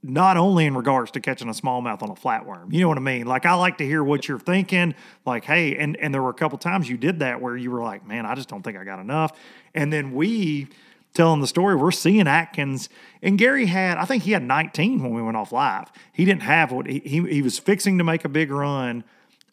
not 0.04 0.36
only 0.38 0.66
in 0.66 0.76
regards 0.76 1.12
to 1.12 1.22
catching 1.22 1.48
a 1.48 1.54
smallmouth 1.54 2.02
on 2.02 2.10
a 2.10 2.16
flatworm. 2.16 2.74
You 2.74 2.82
know 2.82 2.90
what 2.90 2.98
I 2.98 3.02
mean? 3.02 3.26
Like 3.26 3.46
I 3.46 3.54
like 3.54 3.78
to 3.78 3.86
hear 3.86 4.04
what 4.04 4.28
you're 4.28 4.40
thinking. 4.40 4.94
Like, 5.26 5.46
hey, 5.46 5.78
and 5.78 5.96
and 5.98 6.14
there 6.14 6.22
were 6.22 6.30
a 6.30 6.34
couple 6.34 6.58
times 6.58 6.90
you 6.90 6.98
did 6.98 7.20
that 7.20 7.42
where 7.42 7.56
you 7.56 7.72
were 7.72 7.82
like, 7.82 8.06
man, 8.06 8.26
I 8.26 8.36
just 8.36 8.50
don't 8.50 8.62
think 8.62 8.78
I 8.78 8.84
got 8.84 9.00
enough. 9.00 9.38
And 9.74 9.92
then 9.94 10.14
we 10.14 10.68
telling 11.14 11.42
the 11.42 11.48
story, 11.48 11.76
we're 11.76 11.92
seeing 11.92 12.28
Atkins 12.28 12.90
and 13.22 13.38
Gary 13.38 13.66
had, 13.66 13.98
I 13.98 14.06
think 14.06 14.24
he 14.24 14.32
had 14.32 14.44
19 14.44 15.02
when 15.02 15.14
we 15.14 15.22
went 15.22 15.38
off 15.38 15.52
live. 15.52 15.92
He 16.14 16.26
didn't 16.26 16.44
have 16.44 16.72
what 16.72 16.88
he, 16.88 17.00
he, 17.00 17.22
he 17.28 17.42
was 17.42 17.58
fixing 17.58 17.98
to 17.98 18.04
make 18.04 18.26
a 18.26 18.30
big 18.30 18.52
run. 18.52 19.04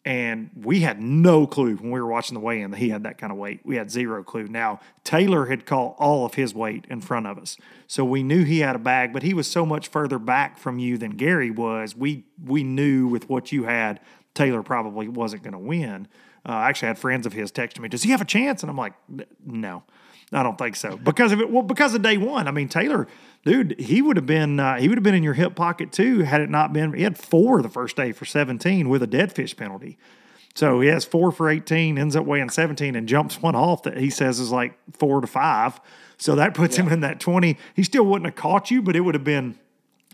And 0.07 0.51
we 0.63 0.79
had 0.79 1.01
no 1.01 1.45
clue 1.45 1.75
when 1.75 1.91
we 1.91 1.99
were 1.99 2.07
watching 2.07 2.33
the 2.33 2.39
weigh 2.39 2.61
in 2.61 2.71
that 2.71 2.77
he 2.77 2.87
had 2.87 3.03
that 3.03 3.17
kind 3.17 3.29
of 3.29 3.37
weight. 3.37 3.59
We 3.65 3.75
had 3.75 3.91
zero 3.91 4.23
clue. 4.23 4.47
Now, 4.47 4.79
Taylor 5.03 5.47
had 5.47 5.65
caught 5.65 5.97
all 5.99 6.25
of 6.25 6.35
his 6.35 6.55
weight 6.55 6.85
in 6.89 7.01
front 7.01 7.27
of 7.27 7.37
us. 7.37 7.57
So 7.87 8.05
we 8.05 8.23
knew 8.23 8.45
he 8.45 8.59
had 8.59 8.77
a 8.77 8.79
bag, 8.79 9.11
but 9.11 9.21
he 9.21 9.33
was 9.33 9.47
so 9.47 9.65
much 9.65 9.89
further 9.89 10.17
back 10.17 10.57
from 10.57 10.79
you 10.79 10.97
than 10.97 11.17
Gary 11.17 11.51
was. 11.51 11.93
We 11.93 12.23
we 12.41 12.63
knew 12.63 13.09
with 13.09 13.27
what 13.27 13.51
you 13.51 13.65
had, 13.65 13.99
Taylor 14.33 14.63
probably 14.63 15.09
wasn't 15.09 15.43
going 15.43 15.51
to 15.51 15.59
win. 15.59 16.07
Uh, 16.47 16.53
I 16.53 16.69
actually 16.69 16.87
had 16.87 16.99
friends 16.99 17.25
of 17.25 17.33
his 17.33 17.51
texting 17.51 17.81
me, 17.81 17.89
"Does 17.89 18.03
he 18.03 18.11
have 18.11 18.21
a 18.21 18.25
chance?" 18.25 18.63
And 18.63 18.69
I'm 18.69 18.77
like, 18.77 18.93
"No, 19.45 19.83
I 20.31 20.43
don't 20.43 20.57
think 20.57 20.75
so." 20.75 20.97
Because 20.97 21.31
of 21.31 21.39
it, 21.39 21.49
well, 21.49 21.63
because 21.63 21.93
of 21.93 22.01
day 22.01 22.17
one. 22.17 22.47
I 22.47 22.51
mean, 22.51 22.69
Taylor, 22.69 23.07
dude, 23.45 23.79
he 23.79 24.01
would 24.01 24.17
have 24.17 24.25
been 24.25 24.59
uh, 24.59 24.77
he 24.77 24.87
would 24.87 24.97
have 24.97 25.03
been 25.03 25.15
in 25.15 25.23
your 25.23 25.33
hip 25.33 25.55
pocket 25.55 25.91
too 25.91 26.19
had 26.21 26.41
it 26.41 26.49
not 26.49 26.73
been. 26.73 26.93
He 26.93 27.03
had 27.03 27.17
four 27.17 27.61
the 27.61 27.69
first 27.69 27.95
day 27.95 28.11
for 28.11 28.25
17 28.25 28.89
with 28.89 29.03
a 29.03 29.07
dead 29.07 29.31
fish 29.33 29.55
penalty. 29.55 29.97
So 30.57 30.81
he 30.81 30.87
has 30.87 31.05
four 31.05 31.31
for 31.31 31.49
18, 31.49 31.99
ends 31.99 32.15
up 32.15 32.25
weighing 32.25 32.49
17, 32.49 32.95
and 32.95 33.07
jumps 33.07 33.39
one 33.43 33.55
off 33.55 33.83
that 33.83 33.97
he 33.97 34.09
says 34.09 34.39
is 34.39 34.51
like 34.51 34.75
four 34.91 35.21
to 35.21 35.27
five. 35.27 35.79
So 36.17 36.33
that 36.33 36.55
puts 36.55 36.75
him 36.77 36.87
in 36.91 37.01
that 37.01 37.19
20. 37.19 37.57
He 37.75 37.83
still 37.83 38.03
wouldn't 38.03 38.25
have 38.25 38.35
caught 38.35 38.71
you, 38.71 38.81
but 38.81 38.95
it 38.95 39.01
would 39.01 39.13
have 39.13 39.23
been 39.23 39.59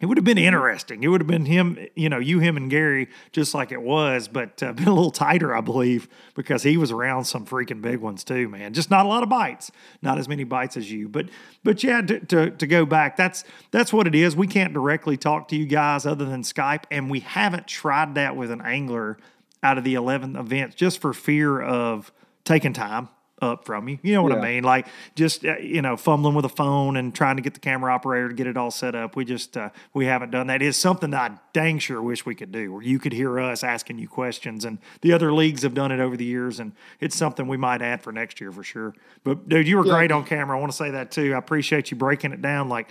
it 0.04 0.08
would 0.08 0.18
have 0.18 0.26
been 0.26 0.38
interesting. 0.38 1.02
It 1.02 1.08
would 1.08 1.22
have 1.22 1.28
been 1.28 1.46
him, 1.46 1.80
you 1.96 2.10
know, 2.10 2.20
you, 2.20 2.40
him, 2.40 2.58
and 2.58 2.70
Gary, 2.70 3.08
just 3.32 3.54
like 3.54 3.72
it 3.72 3.82
was, 3.82 4.28
but 4.28 4.62
uh, 4.62 4.74
been 4.74 4.90
a 4.90 4.94
little 4.94 5.12
tighter, 5.12 5.56
I 5.56 5.62
believe, 5.62 6.10
because 6.36 6.62
he 6.62 6.76
was 6.76 6.92
around 6.92 7.24
some 7.24 7.46
freaking 7.46 7.82
big 7.82 8.00
ones 8.00 8.26
too, 8.26 8.50
man. 8.50 8.74
Just 8.74 8.92
not 8.92 9.06
a 9.06 9.08
lot 9.08 9.24
of 9.24 9.30
bites, 9.30 9.72
not 10.02 10.18
as 10.18 10.28
many 10.28 10.44
bites 10.44 10.76
as 10.76 10.92
you, 10.92 11.08
but 11.08 11.30
but 11.64 11.82
yeah, 11.86 12.02
to, 12.02 12.20
to, 12.20 12.52
to 12.52 12.68
go 12.68 12.86
back, 12.86 13.16
that's 13.16 13.46
that's 13.72 13.94
what 13.94 14.06
it 14.06 14.14
is. 14.14 14.36
We 14.36 14.46
can't 14.46 14.74
directly 14.74 15.16
talk 15.16 15.48
to 15.48 15.56
you 15.56 15.66
guys 15.66 16.06
other 16.06 16.26
than 16.26 16.42
Skype, 16.42 16.84
and 16.92 17.10
we 17.10 17.22
haven't 17.22 17.68
tried 17.68 18.16
that 18.16 18.36
with 18.36 18.52
an 18.52 18.60
angler 18.60 19.18
out 19.64 19.78
of 19.78 19.86
the 19.86 19.94
11 19.94 20.36
events 20.36 20.76
just 20.76 21.00
for 21.00 21.14
fear 21.14 21.62
of 21.62 22.12
taking 22.44 22.74
time 22.74 23.08
up 23.52 23.66
from 23.66 23.88
you. 23.88 24.00
You 24.02 24.14
know 24.14 24.24
what 24.24 24.32
Yeah. 24.32 24.40
I 24.40 24.52
mean? 24.52 24.64
Like 24.64 24.88
just 25.16 25.46
uh, 25.46 25.58
you 25.58 25.82
know 25.82 25.96
fumbling 25.98 26.34
with 26.36 26.46
a 26.46 26.50
phone 26.50 26.98
and 26.98 27.14
trying 27.14 27.36
to 27.36 27.42
get 27.42 27.54
the 27.54 27.60
camera 27.60 27.94
operator 27.94 28.30
to 28.30 28.34
get 28.36 28.48
it 28.48 28.58
all 28.58 28.72
set 28.72 28.96
up. 28.96 29.16
We 29.16 29.26
just 29.26 29.56
uh, 29.58 29.70
we 29.94 30.06
haven't 30.06 30.32
done 30.32 30.48
that. 30.48 30.62
It's 30.62 30.78
something 30.78 31.12
that 31.12 31.32
I 31.32 31.36
dang 31.54 31.80
sure 31.80 32.02
wish 32.02 32.26
we 32.26 32.36
could 32.36 32.52
do, 32.52 32.74
where 32.74 32.82
you 32.82 32.98
could 33.00 33.14
hear 33.14 33.40
us 33.40 33.64
asking 33.64 34.00
you 34.00 34.08
questions. 34.08 34.66
And 34.66 34.80
the 35.02 35.14
other 35.14 35.32
leagues 35.34 35.62
have 35.64 35.74
done 35.74 35.92
it 35.92 36.00
over 36.00 36.18
the 36.18 36.26
years, 36.26 36.60
and 36.60 36.72
it's 37.00 37.16
something 37.16 37.48
we 37.48 37.58
might 37.58 37.82
add 37.82 38.02
for 38.02 38.12
next 38.12 38.42
year 38.42 38.52
for 38.52 38.64
sure. 38.64 38.96
But 39.24 39.48
dude, 39.48 39.68
you 39.68 39.78
were 39.78 39.86
Yeah. 39.86 39.94
great 39.94 40.12
on 40.12 40.26
camera. 40.26 40.58
I 40.58 40.60
want 40.60 40.72
to 40.72 40.78
say 40.78 40.92
that 40.92 41.12
too. 41.12 41.34
I 41.34 41.38
appreciate 41.38 41.92
you 41.92 41.98
breaking 41.98 42.32
it 42.32 42.42
down 42.42 42.70
like 42.70 42.90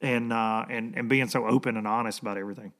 and 0.00 0.32
uh, 0.32 0.66
and 0.68 0.94
and 0.96 1.08
being 1.08 1.28
so 1.28 1.46
open 1.46 1.76
and 1.76 1.86
honest 1.86 2.20
about 2.20 2.36
everything. 2.36 2.72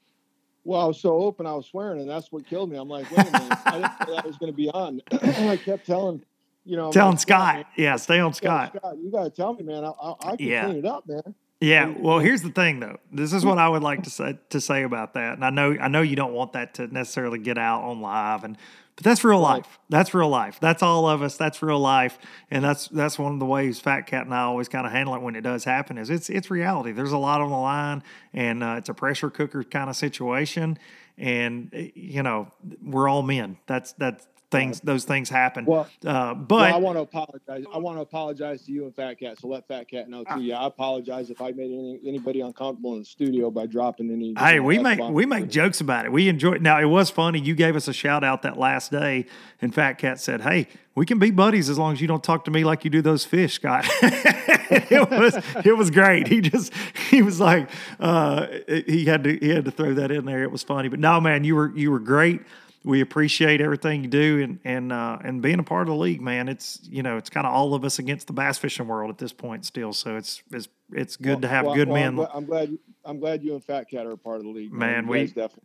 Well, 0.64 0.80
I 0.80 0.84
was 0.84 1.00
so 1.00 1.16
open, 1.16 1.44
I 1.44 1.54
was 1.54 1.66
swearing, 1.66 2.00
and 2.00 2.08
that's 2.08 2.30
what 2.30 2.46
killed 2.46 2.70
me. 2.70 2.76
I'm 2.76 2.88
like, 2.88 3.10
wait 3.10 3.26
a 3.26 3.32
minute, 3.32 3.58
I 3.66 3.70
didn't 3.72 4.00
know 4.08 4.14
that 4.14 4.24
was 4.24 4.36
going 4.36 4.52
to 4.52 4.56
be 4.56 4.68
on. 4.70 5.00
I 5.12 5.56
kept 5.56 5.86
telling, 5.86 6.22
you 6.64 6.76
know, 6.76 6.92
Telling 6.92 7.16
Scott, 7.18 7.54
man, 7.56 7.64
yeah, 7.76 7.96
stay 7.96 8.20
on 8.20 8.30
yeah, 8.30 8.34
Scott. 8.34 8.76
Scott, 8.76 8.96
you 8.98 9.10
got 9.10 9.24
to 9.24 9.30
tell 9.30 9.54
me, 9.54 9.62
man. 9.64 9.84
I, 9.84 9.88
I, 9.90 10.14
I 10.32 10.36
can 10.36 10.46
Yeah. 10.46 10.64
clean 10.66 10.76
it 10.78 10.86
up, 10.86 11.06
man. 11.06 11.34
Yeah, 11.60 11.94
well, 11.96 12.18
here's 12.18 12.42
the 12.42 12.50
thing 12.50 12.80
though. 12.80 12.98
This 13.12 13.32
is 13.32 13.44
what 13.44 13.56
I 13.58 13.68
would 13.68 13.84
like 13.84 14.02
to 14.02 14.10
say 14.10 14.36
to 14.50 14.60
say 14.60 14.82
about 14.82 15.14
that. 15.14 15.34
And 15.34 15.44
I 15.44 15.50
know 15.50 15.76
I 15.80 15.86
know 15.86 16.02
you 16.02 16.16
don't 16.16 16.32
want 16.32 16.54
that 16.54 16.74
to 16.74 16.88
necessarily 16.88 17.38
get 17.38 17.56
out 17.56 17.82
on 17.84 18.00
live 18.00 18.42
and 18.42 18.56
but 18.96 19.04
that's 19.04 19.22
real 19.22 19.40
Right. 19.40 19.58
life. 19.58 19.78
That's 19.88 20.12
real 20.12 20.28
life. 20.28 20.58
That's 20.60 20.82
all 20.82 21.08
of 21.08 21.22
us. 21.22 21.36
That's 21.36 21.62
real 21.62 21.78
life. 21.78 22.18
And 22.50 22.64
that's 22.64 22.88
that's 22.88 23.16
one 23.16 23.32
of 23.32 23.38
the 23.38 23.46
ways 23.46 23.78
Fat 23.78 24.08
Cat 24.08 24.24
and 24.24 24.34
I 24.34 24.40
always 24.42 24.68
kind 24.68 24.86
of 24.86 24.92
handle 24.92 25.14
it 25.14 25.22
when 25.22 25.36
it 25.36 25.42
does 25.42 25.62
happen 25.62 25.98
is 25.98 26.10
it's 26.10 26.28
it's 26.30 26.50
reality. 26.50 26.90
There's 26.90 27.12
a 27.12 27.18
lot 27.18 27.40
on 27.40 27.50
the 27.50 27.56
line 27.56 28.02
and 28.34 28.64
uh, 28.64 28.74
it's 28.78 28.88
a 28.88 28.94
pressure 28.94 29.30
cooker 29.30 29.62
kind 29.62 29.88
of 29.88 29.94
situation 29.94 30.76
and 31.16 31.70
eh, 31.72 31.90
you 31.94 32.24
know, 32.24 32.50
we're 32.84 33.08
all 33.08 33.22
men. 33.22 33.56
That's 33.68 33.92
that's 33.92 34.26
things 34.52 34.80
those 34.80 35.04
things 35.04 35.28
happen. 35.28 35.64
Well- 35.64 35.88
uh, 36.06 36.34
Well, 36.34 36.34
but 36.36 36.72
I 36.72 36.76
want 36.76 36.96
to 36.96 37.02
apologize. 37.02 37.64
I 37.74 37.78
want 37.78 37.96
to 37.98 38.02
apologize 38.02 38.62
to 38.66 38.72
you 38.72 38.84
and 38.84 38.94
Fat 38.94 39.18
Cat. 39.18 39.38
So 39.40 39.48
let 39.48 39.66
Fat 39.66 39.88
Cat 39.90 40.08
know 40.08 40.22
too. 40.24 40.40
Yeah, 40.42 40.60
I 40.60 40.66
apologize 40.66 41.30
if 41.30 41.40
I 41.42 41.50
made 41.52 41.72
any, 41.72 42.00
anybody 42.06 42.40
uncomfortable 42.40 42.92
in 42.94 43.00
the 43.00 43.04
studio 43.04 43.50
by 43.50 43.66
dropping 43.66 44.10
any. 44.10 44.34
Hey, 44.38 44.60
we 44.60 44.78
make 44.78 45.00
we 45.00 45.26
make 45.26 45.48
jokes 45.48 45.80
about 45.80 46.04
it. 46.06 46.12
We 46.12 46.28
enjoy 46.28 46.52
it. 46.52 46.62
Now 46.62 46.78
it 46.80 46.84
was 46.84 47.10
funny. 47.10 47.40
You 47.40 47.54
gave 47.54 47.74
us 47.74 47.88
a 47.88 47.92
shout 47.92 48.22
out 48.22 48.42
that 48.42 48.56
last 48.58 48.90
day, 48.92 49.26
and 49.60 49.74
Fat 49.74 49.94
Cat 49.94 50.20
said, 50.20 50.42
"Hey, 50.42 50.68
we 50.94 51.06
can 51.06 51.18
be 51.18 51.30
buddies 51.30 51.68
as 51.70 51.78
long 51.78 51.92
as 51.94 52.00
you 52.00 52.06
don't 52.06 52.22
talk 52.22 52.44
to 52.44 52.50
me 52.50 52.62
like 52.64 52.84
you 52.84 52.90
do 52.90 53.02
those 53.02 53.24
fish, 53.24 53.54
Scott." 53.54 53.84
it 54.02 55.10
was 55.10 55.36
it 55.64 55.76
was 55.76 55.90
great. 55.90 56.28
He 56.28 56.40
just 56.40 56.72
he 57.10 57.22
was 57.22 57.40
like 57.40 57.68
uh, 58.00 58.46
he 58.86 59.04
had 59.06 59.24
to 59.24 59.36
he 59.38 59.48
had 59.50 59.64
to 59.64 59.70
throw 59.70 59.94
that 59.94 60.10
in 60.10 60.24
there. 60.24 60.42
It 60.42 60.50
was 60.50 60.62
funny, 60.62 60.88
but 60.88 60.98
no, 60.98 61.20
man, 61.20 61.44
you 61.44 61.54
were 61.56 61.72
you 61.76 61.90
were 61.90 61.98
great. 62.00 62.42
We 62.84 63.00
appreciate 63.00 63.60
everything 63.60 64.02
you 64.02 64.08
do 64.10 64.42
and 64.42 64.58
and 64.64 64.92
uh, 64.92 65.18
and 65.22 65.40
being 65.40 65.58
a 65.60 65.62
part 65.62 65.82
of 65.88 65.94
the 65.94 66.00
league, 66.00 66.20
man. 66.20 66.48
It's 66.48 66.80
you 66.90 67.02
know 67.02 67.16
it's 67.16 67.30
kind 67.30 67.46
of 67.46 67.52
all 67.52 67.74
of 67.74 67.84
us 67.84 67.98
against 67.98 68.26
the 68.26 68.32
bass 68.32 68.58
fishing 68.58 68.88
world 68.88 69.10
at 69.10 69.18
this 69.18 69.32
point 69.32 69.64
still. 69.64 69.92
So 69.92 70.16
it's 70.16 70.42
it's 70.50 70.68
it's 70.92 71.16
good 71.16 71.42
to 71.42 71.48
have 71.48 71.66
Well, 71.66 71.74
good 71.74 71.88
well, 71.88 71.94
men. 72.00 72.08
I'm, 72.08 72.14
glad, 72.16 72.30
I'm 72.34 72.44
glad. 72.44 72.78
I'm 73.04 73.18
glad 73.20 73.42
you 73.44 73.54
and 73.54 73.64
Fat 73.64 73.88
Cat 73.88 74.06
are 74.06 74.12
a 74.12 74.18
part 74.18 74.36
of 74.38 74.42
the 74.44 74.50
league. 74.50 74.72
Man, 74.72 75.04
you 75.04 75.10
we- 75.10 75.26
definitely 75.26 75.62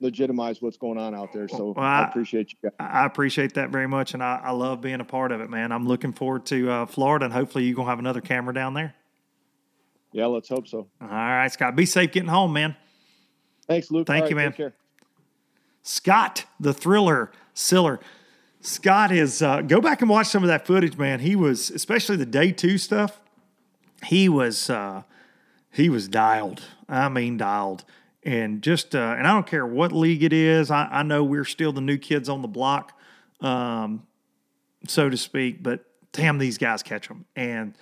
legitimize 0.00 0.62
what's 0.62 0.76
going 0.76 0.96
on 0.96 1.12
out 1.14 1.32
there. 1.32 1.48
So 1.48 1.72
Well, 1.76 1.84
I 1.84 2.02
I- 2.02 2.08
appreciate 2.08 2.52
you 2.52 2.58
guys. 2.62 2.72
I 2.78 3.04
appreciate 3.04 3.54
that 3.54 3.70
very 3.70 3.88
much, 3.88 4.14
and 4.14 4.22
I, 4.22 4.40
I 4.44 4.50
love 4.52 4.80
being 4.80 5.00
a 5.00 5.04
part 5.04 5.32
of 5.32 5.40
it, 5.40 5.50
man. 5.50 5.72
I'm 5.72 5.88
looking 5.88 6.12
forward 6.12 6.46
to 6.46 6.70
uh, 6.70 6.86
Florida, 6.86 7.24
and 7.24 7.34
hopefully 7.34 7.64
you're 7.64 7.74
gonna 7.74 7.88
have 7.88 7.98
another 7.98 8.20
camera 8.20 8.54
down 8.54 8.74
there. 8.74 8.94
Yeah, 10.12 10.26
let's 10.26 10.48
hope 10.48 10.68
so. 10.68 10.88
All 11.00 11.08
right, 11.08 11.50
Scott. 11.50 11.74
Be 11.76 11.84
safe 11.86 12.12
getting 12.12 12.28
home, 12.28 12.52
man. 12.52 12.76
Thanks, 13.66 13.90
Luke. 13.90 14.06
Thank 14.06 14.24
All 14.24 14.30
you, 14.30 14.36
right, 14.36 14.58
man. 14.58 14.72
Scott, 15.88 16.44
the 16.60 16.74
thriller, 16.74 17.32
Siller. 17.54 17.98
Scott 18.60 19.10
is 19.10 19.40
uh, 19.40 19.62
go 19.62 19.80
back 19.80 20.02
and 20.02 20.10
watch 20.10 20.26
some 20.26 20.42
of 20.42 20.48
that 20.48 20.66
footage, 20.66 20.98
man. 20.98 21.20
He 21.20 21.34
was, 21.34 21.70
especially 21.70 22.16
the 22.16 22.26
day 22.26 22.52
two 22.52 22.76
stuff. 22.76 23.22
He 24.04 24.28
was, 24.28 24.68
uh, 24.68 25.04
he 25.72 25.88
was 25.88 26.06
dialed. 26.06 26.62
I 26.90 27.08
mean, 27.08 27.38
dialed. 27.38 27.84
And 28.22 28.60
just, 28.60 28.94
uh, 28.94 29.14
and 29.16 29.26
I 29.26 29.32
don't 29.32 29.46
care 29.46 29.64
what 29.64 29.90
league 29.90 30.22
it 30.22 30.34
is. 30.34 30.70
I, 30.70 30.88
I 30.90 31.02
know 31.04 31.24
we're 31.24 31.46
still 31.46 31.72
the 31.72 31.80
new 31.80 31.96
kids 31.96 32.28
on 32.28 32.42
the 32.42 32.48
block, 32.48 32.92
um, 33.40 34.06
so 34.86 35.08
to 35.08 35.16
speak. 35.16 35.62
But 35.62 35.86
damn, 36.12 36.36
these 36.36 36.58
guys 36.58 36.82
catch 36.82 37.08
them, 37.08 37.24
and 37.34 37.74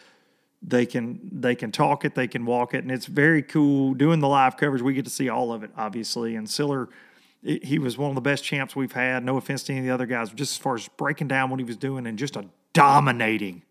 they 0.62 0.86
can 0.86 1.28
they 1.32 1.56
can 1.56 1.72
talk 1.72 2.04
it, 2.04 2.14
they 2.14 2.28
can 2.28 2.46
walk 2.46 2.72
it, 2.72 2.84
and 2.84 2.92
it's 2.92 3.06
very 3.06 3.42
cool. 3.42 3.94
Doing 3.94 4.20
the 4.20 4.28
live 4.28 4.56
coverage, 4.56 4.82
we 4.82 4.94
get 4.94 5.06
to 5.06 5.10
see 5.10 5.28
all 5.28 5.52
of 5.52 5.64
it, 5.64 5.70
obviously. 5.76 6.36
And 6.36 6.48
Siller, 6.48 6.88
he 7.46 7.78
was 7.78 7.96
one 7.96 8.10
of 8.10 8.14
the 8.14 8.20
best 8.20 8.44
champs 8.44 8.74
we've 8.74 8.92
had. 8.92 9.24
No 9.24 9.36
offense 9.36 9.62
to 9.64 9.72
any 9.72 9.80
of 9.80 9.86
the 9.86 9.94
other 9.94 10.06
guys, 10.06 10.30
just 10.30 10.52
as 10.54 10.58
far 10.58 10.74
as 10.74 10.88
breaking 10.88 11.28
down 11.28 11.50
what 11.50 11.60
he 11.60 11.64
was 11.64 11.76
doing 11.76 12.06
and 12.06 12.18
just 12.18 12.36
a 12.36 12.46
dominating, 12.72 13.62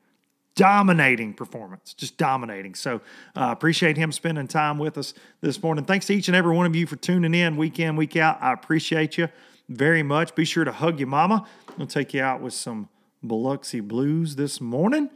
dominating 0.55 1.33
performance, 1.33 1.93
just 1.93 2.17
dominating. 2.17 2.75
So 2.75 3.01
uh, 3.35 3.49
appreciate 3.51 3.97
him 3.97 4.11
spending 4.11 4.47
time 4.47 4.77
with 4.77 4.97
us 4.97 5.13
this 5.41 5.61
morning. 5.61 5.85
Thanks 5.85 6.05
to 6.07 6.13
each 6.13 6.27
and 6.27 6.35
every 6.35 6.55
one 6.55 6.65
of 6.65 6.75
you 6.75 6.87
for 6.87 6.95
tuning 6.95 7.33
in 7.33 7.57
week 7.57 7.79
in, 7.79 7.95
week 7.95 8.15
out. 8.15 8.37
I 8.41 8.53
appreciate 8.53 9.17
you 9.17 9.29
very 9.67 10.03
much. 10.03 10.35
Be 10.35 10.45
sure 10.45 10.63
to 10.63 10.71
hug 10.71 10.99
your 10.99 11.09
mama. 11.09 11.45
I'll 11.77 11.87
take 11.87 12.13
you 12.13 12.21
out 12.21 12.41
with 12.41 12.53
some 12.53 12.89
Biloxi 13.21 13.79
Blues 13.79 14.35
this 14.35 14.61
morning 14.61 15.09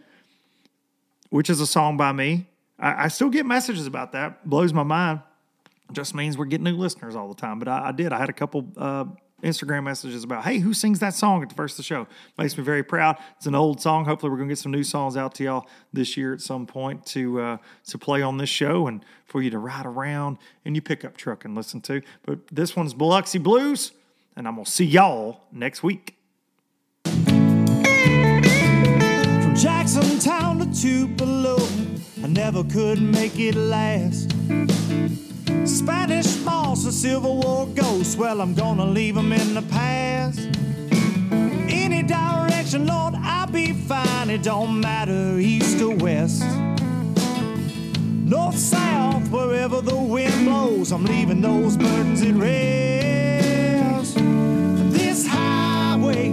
which 1.29 1.49
is 1.49 1.59
a 1.59 1.67
song 1.67 1.97
by 1.97 2.11
me. 2.11 2.47
I, 2.77 3.05
I 3.05 3.07
still 3.07 3.29
get 3.29 3.45
messages 3.45 3.87
about 3.87 4.11
that. 4.13 4.47
Blows 4.47 4.73
my 4.73 4.83
mind. 4.83 5.21
Just 5.91 6.13
means 6.13 6.37
we're 6.37 6.45
getting 6.45 6.65
new 6.65 6.77
listeners 6.77 7.15
all 7.15 7.27
the 7.27 7.35
time. 7.35 7.59
But 7.59 7.67
I, 7.67 7.89
I 7.89 7.91
did. 7.91 8.13
I 8.13 8.19
had 8.19 8.29
a 8.29 8.33
couple 8.33 8.67
uh, 8.77 9.05
Instagram 9.43 9.83
messages 9.83 10.23
about, 10.23 10.43
hey, 10.43 10.59
who 10.59 10.73
sings 10.73 10.99
that 10.99 11.13
song 11.13 11.41
at 11.41 11.49
the 11.49 11.55
first 11.55 11.73
of 11.73 11.77
the 11.77 11.83
show? 11.83 12.07
Makes 12.37 12.57
me 12.57 12.63
very 12.63 12.83
proud. 12.83 13.17
It's 13.37 13.45
an 13.45 13.55
old 13.55 13.81
song. 13.81 14.05
Hopefully, 14.05 14.31
we're 14.31 14.37
gonna 14.37 14.49
get 14.49 14.57
some 14.57 14.71
new 14.71 14.83
songs 14.83 15.17
out 15.17 15.35
to 15.35 15.43
y'all 15.43 15.67
this 15.93 16.17
year 16.17 16.33
at 16.33 16.41
some 16.41 16.65
point 16.65 17.05
to 17.07 17.41
uh, 17.41 17.57
to 17.87 17.97
play 17.97 18.21
on 18.21 18.37
this 18.37 18.49
show 18.49 18.87
and 18.87 19.03
for 19.25 19.41
you 19.41 19.49
to 19.49 19.57
ride 19.57 19.85
around 19.85 20.37
in 20.65 20.75
your 20.75 20.81
pickup 20.81 21.17
truck 21.17 21.45
and 21.45 21.55
listen 21.55 21.81
to. 21.81 22.01
But 22.25 22.39
this 22.51 22.75
one's 22.75 22.93
Biloxi 22.93 23.39
Blues, 23.39 23.91
and 24.35 24.47
I'm 24.47 24.55
gonna 24.55 24.65
see 24.65 24.85
y'all 24.85 25.41
next 25.51 25.83
week. 25.83 26.15
From 27.05 27.25
Jackson 29.55 30.19
Town 30.19 30.59
to 30.59 30.81
Tupelo, 30.81 31.57
I 32.23 32.27
never 32.27 32.63
could 32.63 33.01
make 33.01 33.39
it 33.39 33.55
last. 33.55 34.35
Spanish 35.65 36.39
moss 36.41 36.83
and 36.85 36.93
Civil 36.93 37.41
War 37.41 37.67
ghosts, 37.67 38.15
well, 38.15 38.41
I'm 38.41 38.53
gonna 38.53 38.85
leave 38.85 39.15
them 39.15 39.31
in 39.31 39.53
the 39.53 39.61
past. 39.63 40.39
Any 41.69 42.03
direction, 42.03 42.87
Lord, 42.87 43.15
I'll 43.15 43.47
be 43.47 43.73
fine. 43.73 44.29
It 44.29 44.43
don't 44.43 44.79
matter, 44.79 45.37
east 45.39 45.81
or 45.81 45.95
west. 45.95 46.43
North, 48.25 48.57
south, 48.57 49.29
wherever 49.31 49.81
the 49.81 49.95
wind 49.95 50.45
blows, 50.45 50.91
I'm 50.91 51.05
leaving 51.05 51.41
those 51.41 51.77
burdens 51.77 52.21
at 52.21 52.35
rest. 52.35 54.15
This 54.93 55.27
highway 55.27 56.29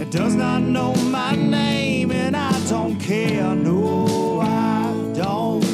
it 0.00 0.10
does 0.10 0.34
not 0.34 0.60
know 0.62 0.94
my 0.94 1.34
name, 1.34 2.10
and 2.10 2.36
I 2.36 2.52
don't 2.68 2.98
care. 3.00 3.54
No, 3.54 4.40
I 4.40 5.12
don't. 5.14 5.66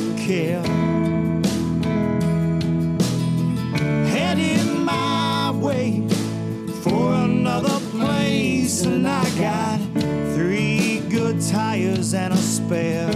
Dollars 11.53 12.14
and 12.14 12.32
a 12.32 12.36
spare. 12.36 13.11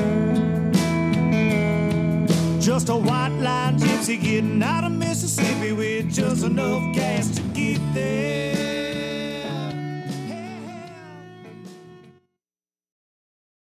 Just 2.61 2.89
a 2.89 2.97
white 2.97 3.37
line 3.41 3.79
gypsy 3.79 4.21
getting 4.21 4.63
out 4.63 4.85
of 4.85 4.93
Mississippi 4.93 5.73
with 5.73 6.13
just 6.13 6.45
enough 6.45 6.95
gas 6.95 7.31
to 7.37 7.43
get 7.55 7.81
there. 7.95 8.56